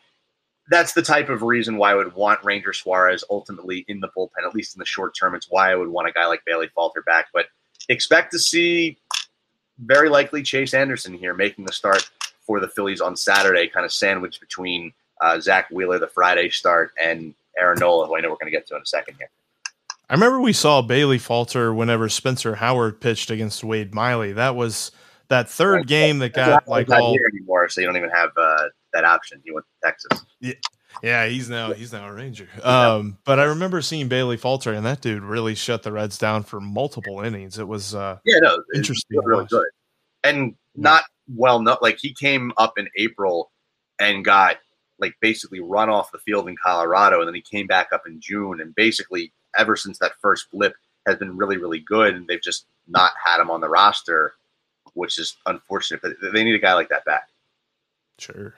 that's 0.70 0.94
the 0.94 1.02
type 1.02 1.30
of 1.30 1.44
reason 1.44 1.78
why 1.78 1.92
I 1.92 1.96
would 1.96 2.14
want 2.14 2.44
Ranger 2.44 2.74
Suarez 2.74 3.24
ultimately 3.30 3.86
in 3.88 4.02
the 4.02 4.10
bullpen, 4.10 4.46
at 4.46 4.54
least 4.54 4.76
in 4.76 4.80
the 4.80 4.86
short 4.86 5.16
term. 5.18 5.34
It's 5.34 5.50
why 5.50 5.72
I 5.72 5.76
would 5.76 5.88
want 5.88 6.10
a 6.10 6.12
guy 6.12 6.28
like 6.28 6.44
Bailey 6.46 6.68
Falter 6.76 7.02
back. 7.02 7.28
But 7.34 7.46
expect 7.88 8.34
to 8.34 8.40
see 8.40 8.98
very 9.80 10.10
likely 10.10 10.44
Chase 10.44 10.74
Anderson 10.74 11.14
here 11.14 11.34
making 11.34 11.66
the 11.66 11.74
start 11.74 12.10
for 12.46 12.60
the 12.60 12.68
Phillies 12.68 13.02
on 13.02 13.16
Saturday, 13.16 13.68
kind 13.68 13.86
of 13.86 13.94
sandwiched 13.94 14.42
between 14.42 14.94
uh, 15.22 15.40
Zack 15.40 15.70
Wheeler, 15.70 16.00
the 16.00 16.08
Friday 16.08 16.50
start, 16.50 16.92
and 17.02 17.34
Aaron 17.60 17.80
Nola, 17.80 18.08
who 18.08 18.16
I 18.16 18.22
know 18.22 18.30
we're 18.30 18.36
going 18.36 18.52
to 18.52 18.58
get 18.58 18.68
to 18.68 18.76
in 18.76 18.82
a 18.82 18.86
second 18.86 19.16
here. 19.18 19.30
I 20.10 20.14
remember 20.14 20.40
we 20.40 20.54
saw 20.54 20.82
Bailey 20.82 21.18
falter 21.18 21.74
whenever 21.74 22.08
Spencer 22.08 22.56
Howard 22.56 23.02
pitched 23.02 23.30
against 23.30 23.64
Wade 23.64 23.94
Miley. 23.94 24.32
That 24.34 24.56
was 24.56 24.92
that 25.28 25.50
third 25.50 25.88
game 25.88 26.20
that 26.20 26.34
got 26.34 26.68
like 26.68 26.90
all 26.90 27.12
here 27.12 27.30
anymore, 27.34 27.68
so 27.68 27.82
you 27.82 27.88
don't 27.88 27.98
even 27.98 28.10
have 28.10 28.30
uh, 28.38 28.70
that 28.94 29.04
option. 29.04 29.42
He 29.44 29.52
went 29.52 29.66
to 29.66 29.88
Texas. 29.88 30.26
Yeah, 30.40 30.54
yeah, 31.04 31.28
he's 31.28 31.50
now 31.50 31.74
he's 31.74 31.92
now 31.92 32.08
a 32.08 32.14
Ranger. 32.14 32.48
Um, 32.64 33.18
but 33.26 33.40
I 33.40 33.44
remember 33.44 33.82
seeing 33.82 34.08
Bailey 34.08 34.38
falter, 34.38 34.74
and 34.74 34.86
that 34.86 35.02
dude 35.02 35.24
really 35.24 35.56
shut 35.56 35.84
the 35.84 35.92
Reds 35.92 36.18
down 36.18 36.44
for 36.44 36.62
multiple 36.62 37.22
innings. 37.22 37.60
It 37.60 37.68
was 37.68 37.94
uh, 37.94 38.20
yeah, 38.24 38.40
no, 38.40 38.62
interesting, 38.74 39.20
really 39.24 39.46
good, 39.46 39.68
and 40.24 40.56
not 40.76 41.04
well. 41.34 41.62
Not 41.62 41.82
like 41.82 41.98
he 42.00 42.14
came 42.14 42.54
up 42.58 42.78
in 42.78 42.88
April 42.98 43.52
and 44.00 44.24
got 44.24 44.58
like 45.00 45.16
basically 45.22 45.60
run 45.60 45.90
off 45.90 46.12
the 46.12 46.20
field 46.20 46.48
in 46.48 46.56
Colorado, 46.62 47.20
and 47.20 47.28
then 47.28 47.36
he 47.36 47.42
came 47.42 47.68
back 47.68 47.90
up 47.92 48.04
in 48.08 48.20
June, 48.20 48.60
and 48.62 48.76
basically 48.76 49.34
ever 49.58 49.76
since 49.76 50.00
that 50.00 50.14
first 50.22 50.48
blip 50.52 50.74
has 51.06 51.18
been 51.18 51.38
really, 51.38 51.58
really 51.58 51.80
good, 51.80 52.14
and 52.14 52.28
they've 52.28 52.42
just 52.42 52.66
not 52.88 53.12
had 53.24 53.40
him 53.40 53.50
on 53.50 53.62
the 53.62 53.70
roster, 53.70 54.34
which 54.94 55.18
is 55.18 55.38
unfortunate. 55.46 56.02
But 56.02 56.14
they 56.34 56.44
need 56.44 56.56
a 56.56 56.60
guy 56.60 56.74
like 56.74 56.90
that 56.90 57.06
back. 57.06 57.30
Sure. 58.20 58.56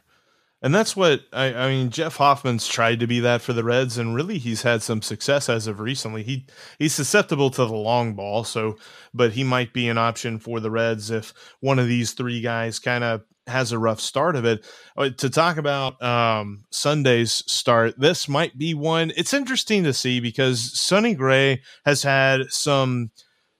And 0.61 0.75
that's 0.75 0.95
what 0.95 1.21
I, 1.31 1.53
I, 1.53 1.69
mean. 1.69 1.89
Jeff 1.89 2.17
Hoffman's 2.17 2.67
tried 2.67 2.99
to 2.99 3.07
be 3.07 3.21
that 3.21 3.41
for 3.41 3.53
the 3.53 3.63
Reds, 3.63 3.97
and 3.97 4.13
really 4.13 4.37
he's 4.37 4.63
had 4.63 4.83
some 4.83 5.01
success 5.01 5.47
as 5.47 5.67
of 5.67 5.79
recently. 5.79 6.21
He 6.21 6.47
he's 6.77 6.93
susceptible 6.93 7.49
to 7.51 7.65
the 7.65 7.73
long 7.73 8.13
ball, 8.13 8.43
so 8.43 8.75
but 9.13 9.31
he 9.31 9.43
might 9.45 9.71
be 9.71 9.87
an 9.87 9.97
option 9.97 10.37
for 10.37 10.59
the 10.59 10.69
Reds 10.69 11.11
if 11.11 11.33
one 11.61 11.79
of 11.79 11.87
these 11.87 12.11
three 12.11 12.41
guys 12.41 12.77
kind 12.77 13.05
of 13.05 13.21
has 13.49 13.71
a 13.71 13.79
rough 13.79 13.99
start 13.99 14.35
of 14.35 14.45
it. 14.45 14.65
Uh, 14.97 15.09
to 15.09 15.29
talk 15.29 15.57
about 15.57 16.01
um, 16.01 16.65
Sunday's 16.69 17.43
start, 17.51 17.99
this 17.99 18.29
might 18.29 18.57
be 18.57 18.73
one. 18.73 19.11
It's 19.17 19.33
interesting 19.33 19.83
to 19.83 19.93
see 19.93 20.19
because 20.19 20.77
Sonny 20.79 21.13
Gray 21.13 21.61
has 21.85 22.03
had 22.03 22.51
some 22.51 23.11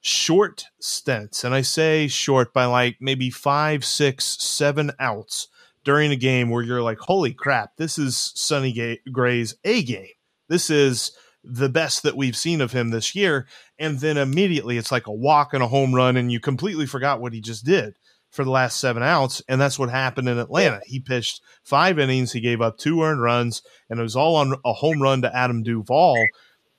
short 0.02 0.65
stints, 0.80 1.43
and 1.43 1.54
I 1.54 1.62
say 1.62 2.08
short 2.08 2.54
by 2.54 2.65
like 2.65 2.97
maybe 2.99 3.30
five, 3.30 3.84
six, 3.84 4.25
seven 4.25 4.91
outs 4.99 5.47
during 5.84 6.12
a 6.12 6.17
game 6.17 6.49
where 6.49 6.63
you're 6.63 6.82
like, 6.82 6.99
holy 6.99 7.34
crap, 7.34 7.78
this 7.78 7.97
is 7.97 8.32
Sonny 8.36 8.99
Gray's 9.12 9.56
A 9.63 9.84
game. 9.84 10.08
This 10.47 10.69
is 10.69 11.12
the 11.43 11.69
best 11.69 12.04
that 12.04 12.17
we've 12.17 12.36
seen 12.36 12.60
of 12.60 12.73
him 12.73 12.89
this 12.89 13.15
year. 13.15 13.47
And 13.78 13.99
then 13.99 14.17
immediately 14.17 14.78
it's 14.78 14.91
like 14.91 15.08
a 15.08 15.13
walk 15.13 15.54
and 15.54 15.63
a 15.63 15.67
home 15.67 15.95
run, 15.95 16.17
and 16.17 16.32
you 16.32 16.39
completely 16.39 16.86
forgot 16.86 17.21
what 17.21 17.34
he 17.34 17.41
just 17.41 17.65
did 17.65 17.95
for 18.30 18.44
the 18.44 18.52
last 18.52 18.80
seven 18.80 19.04
outs. 19.04 19.42
And 19.48 19.60
that's 19.60 19.80
what 19.80 19.89
happened 19.89 20.30
in 20.30 20.38
Atlanta. 20.38 20.82
He 20.86 21.00
pitched 21.00 21.42
five 21.63 22.00
innings, 22.00 22.32
he 22.32 22.42
gave 22.42 22.62
up 22.62 22.78
two 22.78 23.02
earned 23.02 23.22
runs, 23.22 23.62
and 23.89 24.00
it 24.00 24.04
was 24.04 24.15
all 24.15 24.36
on 24.36 24.56
a 24.65 24.74
home 24.74 25.02
run 25.02 25.22
to 25.22 25.36
Adam 25.36 25.63
Duvall. 25.63 26.18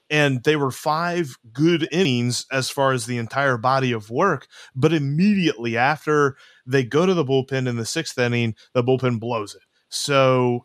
And 0.08 0.42
they 0.42 0.56
were 0.56 0.72
five 0.72 1.36
good 1.52 1.86
innings 1.92 2.44
as 2.50 2.68
far 2.68 2.92
as 2.92 3.06
the 3.06 3.18
entire 3.18 3.56
body 3.56 3.92
of 3.92 4.10
work. 4.10 4.48
But 4.74 4.92
immediately 4.92 5.76
after 5.76 6.36
they 6.66 6.82
go 6.82 7.06
to 7.06 7.14
the 7.14 7.24
bullpen 7.24 7.68
in 7.68 7.76
the 7.76 7.86
sixth 7.86 8.18
inning, 8.18 8.56
the 8.72 8.82
bullpen 8.82 9.20
blows 9.20 9.54
it. 9.54 9.62
So 9.88 10.64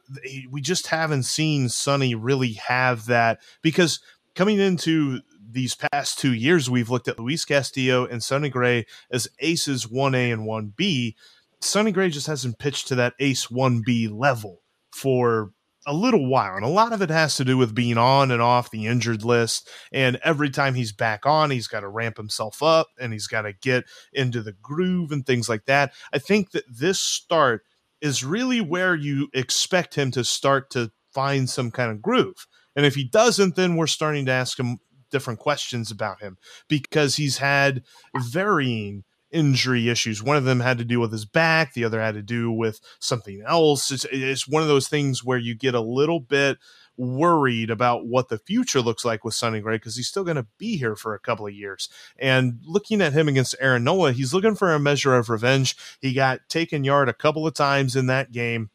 we 0.50 0.62
just 0.62 0.88
haven't 0.88 1.24
seen 1.24 1.70
Sonny 1.70 2.16
really 2.16 2.54
have 2.54 3.08
that 3.08 3.40
because 3.62 4.00
coming 4.36 4.60
into 4.60 5.22
these 5.50 5.76
past 5.76 6.20
two 6.20 6.34
years, 6.34 6.70
we've 6.70 6.90
looked 6.90 7.08
at 7.08 7.20
Luis 7.20 7.46
Castillo 7.46 8.06
and 8.06 8.24
Sonny 8.24 8.50
Gray 8.50 8.86
as 9.12 9.28
aces 9.40 9.86
1A 9.86 10.34
and 10.34 10.48
1B. 10.48 11.16
Sonny 11.62 11.92
Gray 11.92 12.10
just 12.10 12.28
hasn't 12.28 12.60
pitched 12.60 12.88
to 12.90 12.96
that 12.96 13.14
ace 13.20 13.48
1B 13.48 14.12
level 14.12 14.62
for 14.92 15.52
a 15.86 15.94
little 15.94 16.28
while. 16.28 16.56
And 16.56 16.66
a 16.66 16.70
lot 16.70 16.94
of 16.94 17.02
it 17.02 17.10
has 17.10 17.38
to 17.38 17.46
do 17.46 17.58
with 17.58 17.76
being 17.76 17.98
on 17.98 18.32
and 18.32 18.42
off 18.42 18.72
the 18.72 18.88
injured 18.88 19.24
list. 19.24 19.70
And 19.92 20.20
every 20.24 20.50
time 20.50 20.74
he's 20.74 20.92
back 20.92 21.26
on, 21.26 21.52
he's 21.52 21.68
got 21.68 21.82
to 21.82 21.88
ramp 21.88 22.18
himself 22.18 22.64
up 22.64 22.88
and 23.00 23.14
he's 23.14 23.28
got 23.28 23.44
to 23.44 23.54
get 23.54 23.86
into 24.12 24.42
the 24.42 24.54
groove 24.54 25.12
and 25.12 25.26
things 25.26 25.48
like 25.48 25.66
that. 25.66 25.94
I 26.12 26.18
think 26.18 26.52
that 26.52 26.64
this 26.70 27.00
start 27.00 27.64
is 28.02 28.24
really 28.24 28.62
where 28.62 28.96
you 28.96 29.30
expect 29.34 29.96
him 29.96 30.12
to 30.12 30.24
start 30.24 30.70
to 30.72 30.92
find 31.14 31.50
some 31.50 31.72
kind 31.72 31.92
of 31.92 32.02
groove. 32.02 32.48
And 32.76 32.86
if 32.86 32.96
he 32.96 33.04
doesn't, 33.04 33.56
then 33.56 33.76
we're 33.76 33.88
starting 33.88 34.26
to 34.26 34.32
ask 34.32 34.60
him 34.60 34.80
different 35.16 35.40
questions 35.40 35.92
about 35.92 36.22
him 36.22 36.38
because 36.68 37.16
he's 37.16 37.38
had 37.38 37.84
varying 38.14 39.06
injury 39.32 39.88
issues. 39.88 40.22
One 40.22 40.36
of 40.36 40.44
them 40.44 40.60
had 40.60 40.78
to 40.80 40.84
do 40.84 41.00
with 41.00 41.14
his 41.14 41.24
back, 41.24 41.74
the 41.74 41.86
other 41.86 42.02
had 42.02 42.16
to 42.16 42.22
do 42.22 42.52
with 42.52 42.82
something 43.00 43.42
else. 43.48 43.92
It's, 43.92 44.06
it's 44.12 44.46
one 44.46 44.62
of 44.62 44.68
those 44.68 44.90
things 44.90 45.24
where 45.24 45.38
you 45.38 45.56
get 45.56 45.74
a 45.74 45.80
little 45.80 46.20
bit 46.20 46.58
worried 46.98 47.70
about 47.70 48.06
what 48.06 48.28
the 48.28 48.38
future 48.38 48.82
looks 48.82 49.06
like 49.06 49.24
with 49.24 49.34
Sonny 49.34 49.62
Gray 49.62 49.78
because 49.78 49.96
he's 49.96 50.10
still 50.10 50.26
going 50.26 50.36
to 50.36 50.48
be 50.58 50.76
here 50.76 50.98
for 50.98 51.14
a 51.14 51.20
couple 51.20 51.48
of 51.48 51.54
years. 51.54 51.88
And 52.20 52.60
looking 52.66 53.02
at 53.02 53.14
him 53.14 53.30
against 53.30 53.56
Aaron 53.62 53.86
Nola, 53.86 54.12
he's 54.12 54.34
looking 54.34 54.56
for 54.56 54.74
a 54.74 54.80
measure 54.80 55.16
of 55.16 55.30
revenge. 55.30 55.78
He 56.02 56.14
got 56.14 56.50
taken 56.50 56.84
yard 56.84 57.08
a 57.08 57.14
couple 57.14 57.48
of 57.48 57.54
times 57.54 57.96
in 57.96 58.08
that 58.08 58.34
game. 58.34 58.70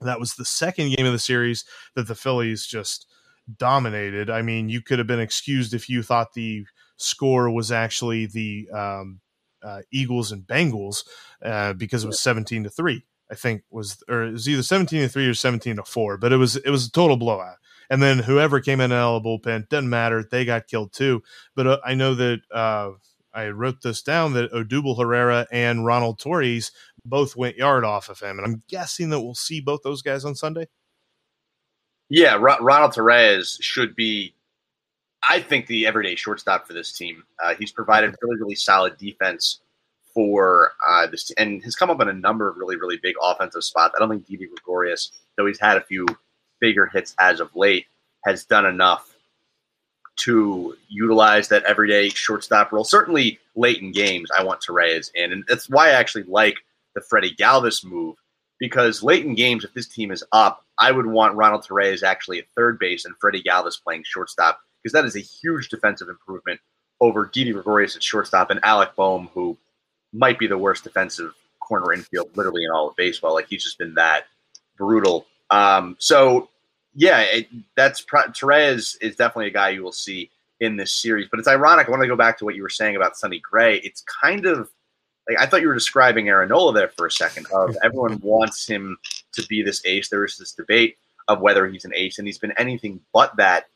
That 0.00 0.20
was 0.20 0.34
the 0.34 0.44
second 0.44 0.94
game 0.96 1.06
of 1.06 1.12
the 1.12 1.18
series 1.18 1.64
that 1.94 2.06
the 2.06 2.14
Phillies 2.14 2.66
just 2.66 3.07
dominated. 3.56 4.30
I 4.30 4.42
mean, 4.42 4.68
you 4.68 4.82
could 4.82 4.98
have 4.98 5.06
been 5.06 5.20
excused 5.20 5.74
if 5.74 5.88
you 5.88 6.02
thought 6.02 6.32
the 6.34 6.66
score 6.96 7.50
was 7.50 7.72
actually 7.72 8.26
the 8.26 8.68
um, 8.70 9.20
uh, 9.62 9.80
Eagles 9.90 10.32
and 10.32 10.46
Bengals 10.46 11.04
uh, 11.42 11.72
because 11.72 12.04
it 12.04 12.08
was 12.08 12.20
17 12.20 12.64
to 12.64 12.70
3. 12.70 13.04
I 13.30 13.34
think 13.34 13.62
was 13.70 14.02
or 14.08 14.24
it 14.24 14.32
was 14.32 14.48
either 14.48 14.62
17 14.62 15.02
to 15.02 15.08
3 15.08 15.26
or 15.26 15.34
17 15.34 15.76
to 15.76 15.84
4, 15.84 16.16
but 16.16 16.32
it 16.32 16.36
was 16.36 16.56
it 16.56 16.70
was 16.70 16.86
a 16.86 16.90
total 16.90 17.16
blowout. 17.16 17.56
And 17.90 18.02
then 18.02 18.18
whoever 18.18 18.60
came 18.60 18.80
in 18.80 18.92
out 18.92 19.16
of 19.16 19.22
the 19.22 19.28
bullpen 19.28 19.68
doesn't 19.68 19.88
matter; 19.88 20.22
they 20.22 20.44
got 20.44 20.66
killed 20.66 20.92
too. 20.92 21.22
But 21.54 21.66
uh, 21.66 21.78
I 21.84 21.94
know 21.94 22.14
that 22.14 22.40
uh, 22.50 22.92
I 23.32 23.48
wrote 23.48 23.82
this 23.82 24.02
down 24.02 24.32
that 24.34 24.52
Odubel 24.52 24.98
Herrera 24.98 25.46
and 25.52 25.84
Ronald 25.84 26.20
Torreyes 26.20 26.70
both 27.04 27.36
went 27.36 27.56
yard 27.56 27.84
off 27.84 28.08
of 28.08 28.20
him, 28.20 28.38
and 28.38 28.46
I'm 28.46 28.62
guessing 28.68 29.10
that 29.10 29.20
we'll 29.20 29.34
see 29.34 29.60
both 29.60 29.82
those 29.82 30.02
guys 30.02 30.24
on 30.24 30.34
Sunday. 30.34 30.68
Yeah, 32.08 32.34
R- 32.36 32.58
Ronald 32.60 32.92
Torreyes 32.92 33.62
should 33.62 33.94
be, 33.94 34.34
I 35.28 35.40
think, 35.40 35.66
the 35.66 35.86
everyday 35.86 36.14
shortstop 36.14 36.66
for 36.66 36.72
this 36.72 36.92
team. 36.92 37.24
Uh, 37.42 37.54
he's 37.54 37.72
provided 37.72 38.14
really, 38.22 38.40
really 38.40 38.54
solid 38.54 38.96
defense 38.96 39.60
for 40.14 40.72
uh, 40.88 41.06
this, 41.06 41.30
and 41.32 41.62
has 41.64 41.76
come 41.76 41.90
up 41.90 42.00
in 42.00 42.08
a 42.08 42.14
number 42.14 42.48
of 42.48 42.56
really, 42.56 42.76
really 42.76 42.96
big 42.96 43.14
offensive 43.22 43.62
spots. 43.62 43.94
I 43.94 44.00
don't 44.00 44.08
think 44.08 44.26
Didi 44.26 44.46
Gregorius, 44.46 45.12
though 45.36 45.46
he's 45.46 45.60
had 45.60 45.76
a 45.76 45.82
few 45.82 46.06
bigger 46.60 46.86
hits 46.86 47.14
as 47.18 47.40
of 47.40 47.54
late, 47.54 47.86
has 48.24 48.44
done 48.44 48.66
enough 48.66 49.14
to 50.16 50.76
utilize 50.88 51.48
that 51.48 51.62
everyday 51.64 52.08
shortstop 52.08 52.72
role. 52.72 52.84
Certainly 52.84 53.38
late 53.54 53.80
in 53.80 53.92
games, 53.92 54.30
I 54.36 54.42
want 54.42 54.60
Torreyes 54.60 55.10
in, 55.14 55.32
and 55.32 55.44
that's 55.46 55.68
why 55.68 55.88
I 55.88 55.92
actually 55.92 56.24
like 56.24 56.56
the 56.94 57.00
Freddie 57.00 57.34
Galvis 57.34 57.84
move 57.84 58.16
because 58.58 59.02
late 59.02 59.24
in 59.24 59.34
games, 59.34 59.64
if 59.64 59.72
this 59.74 59.88
team 59.88 60.10
is 60.10 60.24
up, 60.32 60.64
I 60.78 60.92
would 60.92 61.06
want 61.06 61.36
Ronald 61.36 61.64
Torreyes 61.66 62.02
actually 62.02 62.38
at 62.38 62.48
third 62.56 62.78
base 62.78 63.04
and 63.04 63.14
Freddie 63.20 63.42
Galvis 63.42 63.82
playing 63.82 64.04
shortstop 64.04 64.60
because 64.82 64.92
that 64.92 65.04
is 65.04 65.16
a 65.16 65.20
huge 65.20 65.68
defensive 65.68 66.08
improvement 66.08 66.60
over 67.00 67.26
Didi 67.32 67.52
Gregorius 67.52 67.96
at 67.96 68.02
shortstop 68.02 68.50
and 68.50 68.60
Alec 68.62 68.94
Bohm, 68.96 69.28
who 69.34 69.56
might 70.12 70.38
be 70.38 70.46
the 70.46 70.58
worst 70.58 70.84
defensive 70.84 71.34
corner 71.60 71.92
infield 71.92 72.36
literally 72.36 72.64
in 72.64 72.70
all 72.70 72.88
of 72.88 72.96
baseball. 72.96 73.34
Like 73.34 73.48
he's 73.48 73.62
just 73.62 73.78
been 73.78 73.94
that 73.94 74.24
brutal. 74.76 75.26
Um, 75.50 75.96
so 75.98 76.48
yeah, 76.94 77.20
it, 77.20 77.48
that's 77.76 78.04
Torreyes 78.04 78.96
is 79.00 79.16
definitely 79.16 79.48
a 79.48 79.52
guy 79.52 79.70
you 79.70 79.82
will 79.82 79.92
see 79.92 80.30
in 80.60 80.76
this 80.76 80.92
series. 80.92 81.28
But 81.30 81.38
it's 81.38 81.48
ironic. 81.48 81.86
I 81.86 81.90
want 81.90 82.02
to 82.02 82.08
go 82.08 82.16
back 82.16 82.38
to 82.38 82.44
what 82.44 82.56
you 82.56 82.62
were 82.62 82.68
saying 82.68 82.96
about 82.96 83.16
Sonny 83.16 83.38
Gray. 83.38 83.78
It's 83.78 84.02
kind 84.02 84.46
of 84.46 84.70
like 85.28 85.38
I 85.38 85.46
thought 85.46 85.60
you 85.60 85.68
were 85.68 85.74
describing 85.74 86.28
Aaron 86.28 86.48
Nola 86.48 86.72
there 86.72 86.88
for 86.88 87.06
a 87.06 87.10
second. 87.10 87.46
Of 87.52 87.76
everyone 87.82 88.18
wants 88.20 88.66
him 88.66 88.96
to 89.32 89.46
be 89.46 89.62
this 89.62 89.84
ace. 89.84 90.08
There 90.08 90.24
is 90.24 90.38
this 90.38 90.52
debate 90.52 90.96
of 91.28 91.40
whether 91.40 91.66
he's 91.66 91.84
an 91.84 91.94
ace, 91.94 92.18
and 92.18 92.26
he's 92.26 92.38
been 92.38 92.52
anything 92.52 93.00
but 93.12 93.36
that 93.36 93.66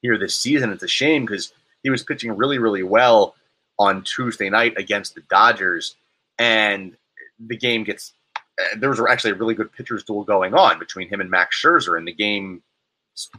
here 0.00 0.18
this 0.18 0.34
season. 0.34 0.72
It's 0.72 0.82
a 0.82 0.88
shame 0.88 1.26
because 1.26 1.52
he 1.82 1.90
was 1.90 2.02
pitching 2.02 2.36
really, 2.36 2.58
really 2.58 2.82
well 2.82 3.34
on 3.78 4.02
Tuesday 4.02 4.48
night 4.48 4.74
against 4.78 5.14
the 5.14 5.22
Dodgers, 5.22 5.96
and 6.38 6.96
the 7.38 7.56
game 7.56 7.84
gets. 7.84 8.14
Uh, 8.58 8.78
there 8.78 8.90
was 8.90 9.00
actually 9.00 9.32
a 9.32 9.36
really 9.36 9.54
good 9.54 9.72
pitchers 9.72 10.04
duel 10.04 10.24
going 10.24 10.54
on 10.54 10.78
between 10.78 11.08
him 11.08 11.20
and 11.20 11.30
Max 11.30 11.60
Scherzer, 11.60 11.98
and 11.98 12.08
the 12.08 12.12
game, 12.12 12.62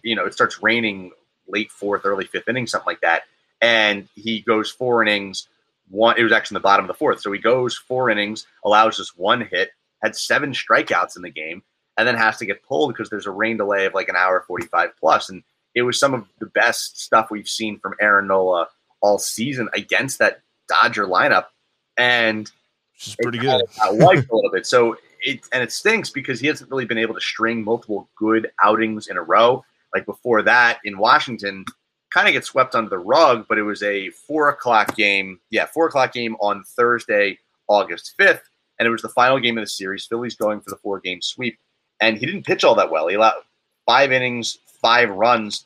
you 0.03 0.15
know, 0.15 0.25
it 0.25 0.33
starts 0.33 0.61
raining 0.61 1.11
late 1.47 1.71
fourth, 1.71 2.05
early 2.05 2.25
fifth 2.25 2.47
inning, 2.47 2.67
something 2.67 2.85
like 2.85 3.01
that, 3.01 3.23
and 3.61 4.07
he 4.15 4.41
goes 4.41 4.69
four 4.69 5.01
innings 5.01 5.47
one. 5.91 6.17
It 6.17 6.23
was 6.23 6.31
actually 6.31 6.55
in 6.55 6.61
the 6.61 6.67
bottom 6.67 6.85
of 6.85 6.87
the 6.87 6.93
fourth. 6.93 7.21
So 7.21 7.31
he 7.31 7.39
goes 7.39 7.77
four 7.77 8.09
innings, 8.09 8.47
allows 8.65 8.97
just 8.97 9.17
one 9.17 9.41
hit, 9.41 9.71
had 10.03 10.15
seven 10.15 10.51
strikeouts 10.51 11.15
in 11.15 11.21
the 11.21 11.29
game, 11.29 11.61
and 11.97 12.07
then 12.07 12.15
has 12.15 12.37
to 12.37 12.45
get 12.45 12.63
pulled 12.63 12.93
because 12.93 13.09
there's 13.09 13.27
a 13.27 13.31
rain 13.31 13.57
delay 13.57 13.85
of 13.85 13.93
like 13.93 14.09
an 14.09 14.15
hour 14.15 14.43
45 14.47 14.89
plus. 14.99 15.29
And 15.29 15.43
it 15.75 15.83
was 15.83 15.99
some 15.99 16.13
of 16.13 16.27
the 16.39 16.47
best 16.47 16.99
stuff 16.99 17.29
we've 17.29 17.47
seen 17.47 17.79
from 17.79 17.95
Aaron 17.99 18.27
Nola 18.27 18.67
all 19.01 19.19
season 19.19 19.69
against 19.73 20.19
that 20.19 20.41
Dodger 20.67 21.05
lineup, 21.05 21.47
and 21.97 22.49
is 23.05 23.15
pretty 23.21 23.39
good. 23.39 23.63
I 23.81 23.91
like 23.91 24.19
a 24.29 24.35
little 24.35 24.51
bit. 24.51 24.65
So 24.65 24.95
it 25.21 25.41
and 25.51 25.61
it 25.63 25.71
stinks 25.71 26.09
because 26.09 26.39
he 26.39 26.47
hasn't 26.47 26.69
really 26.69 26.85
been 26.85 26.97
able 26.97 27.13
to 27.13 27.21
string 27.21 27.63
multiple 27.63 28.09
good 28.15 28.51
outings 28.63 29.07
in 29.07 29.17
a 29.17 29.21
row. 29.21 29.63
Like 29.93 30.05
before 30.05 30.41
that 30.43 30.79
in 30.83 30.97
Washington, 30.97 31.65
kind 32.11 32.27
of 32.27 32.33
get 32.33 32.45
swept 32.45 32.75
under 32.75 32.89
the 32.89 32.97
rug, 32.97 33.45
but 33.47 33.57
it 33.57 33.63
was 33.63 33.81
a 33.83 34.09
four 34.09 34.49
o'clock 34.49 34.95
game. 34.95 35.39
Yeah, 35.49 35.65
four 35.65 35.87
o'clock 35.87 36.13
game 36.13 36.35
on 36.39 36.63
Thursday, 36.63 37.39
August 37.67 38.13
5th. 38.19 38.41
And 38.79 38.87
it 38.87 38.91
was 38.91 39.01
the 39.01 39.09
final 39.09 39.39
game 39.39 39.57
of 39.57 39.63
the 39.63 39.69
series. 39.69 40.05
Phillies 40.05 40.35
going 40.35 40.59
for 40.59 40.69
the 40.69 40.75
four 40.77 40.99
game 40.99 41.21
sweep. 41.21 41.57
And 41.99 42.17
he 42.17 42.25
didn't 42.25 42.45
pitch 42.45 42.63
all 42.63 42.75
that 42.75 42.91
well. 42.91 43.07
He 43.07 43.15
allowed 43.15 43.43
five 43.85 44.11
innings, 44.11 44.57
five 44.81 45.09
runs, 45.09 45.65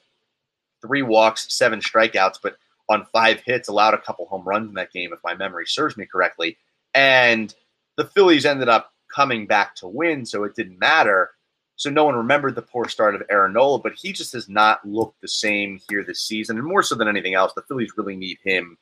three 0.81 1.01
walks, 1.01 1.53
seven 1.53 1.79
strikeouts, 1.79 2.39
but 2.43 2.58
on 2.89 3.05
five 3.13 3.41
hits, 3.41 3.69
allowed 3.69 3.93
a 3.93 4.01
couple 4.01 4.25
home 4.27 4.43
runs 4.43 4.67
in 4.69 4.75
that 4.75 4.91
game, 4.91 5.12
if 5.13 5.19
my 5.23 5.34
memory 5.34 5.65
serves 5.65 5.97
me 5.97 6.05
correctly. 6.05 6.58
And 6.93 7.53
the 7.97 8.05
Phillies 8.05 8.45
ended 8.45 8.69
up 8.69 8.93
coming 9.13 9.47
back 9.47 9.75
to 9.75 9.88
win, 9.88 10.25
so 10.25 10.43
it 10.43 10.55
didn't 10.55 10.77
matter. 10.77 11.31
So 11.77 11.89
no 11.89 12.05
one 12.05 12.15
remembered 12.15 12.55
the 12.55 12.61
poor 12.61 12.88
start 12.88 13.15
of 13.15 13.23
Aaron 13.29 13.53
Nola, 13.53 13.79
but 13.79 13.93
he 13.93 14.13
just 14.13 14.33
has 14.33 14.47
not 14.47 14.85
looked 14.88 15.19
the 15.21 15.27
same 15.27 15.79
here 15.89 16.03
this 16.03 16.21
season. 16.21 16.57
And 16.57 16.65
more 16.65 16.83
so 16.83 16.95
than 16.95 17.07
anything 17.07 17.33
else, 17.33 17.53
the 17.53 17.63
Phillies 17.63 17.93
really 17.97 18.15
need 18.15 18.38
him 18.43 18.77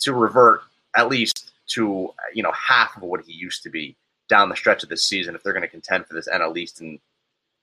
to 0.00 0.12
revert 0.12 0.62
at 0.96 1.08
least 1.08 1.52
to 1.66 2.12
you 2.34 2.42
know 2.42 2.52
half 2.52 2.96
of 2.96 3.02
what 3.02 3.24
he 3.24 3.32
used 3.32 3.62
to 3.62 3.70
be 3.70 3.96
down 4.28 4.48
the 4.48 4.56
stretch 4.56 4.82
of 4.82 4.88
this 4.88 5.02
season 5.02 5.34
if 5.34 5.42
they're 5.42 5.52
going 5.52 5.62
to 5.62 5.68
contend 5.68 6.06
for 6.06 6.14
this 6.14 6.28
NL 6.28 6.56
East 6.56 6.80
and 6.80 6.98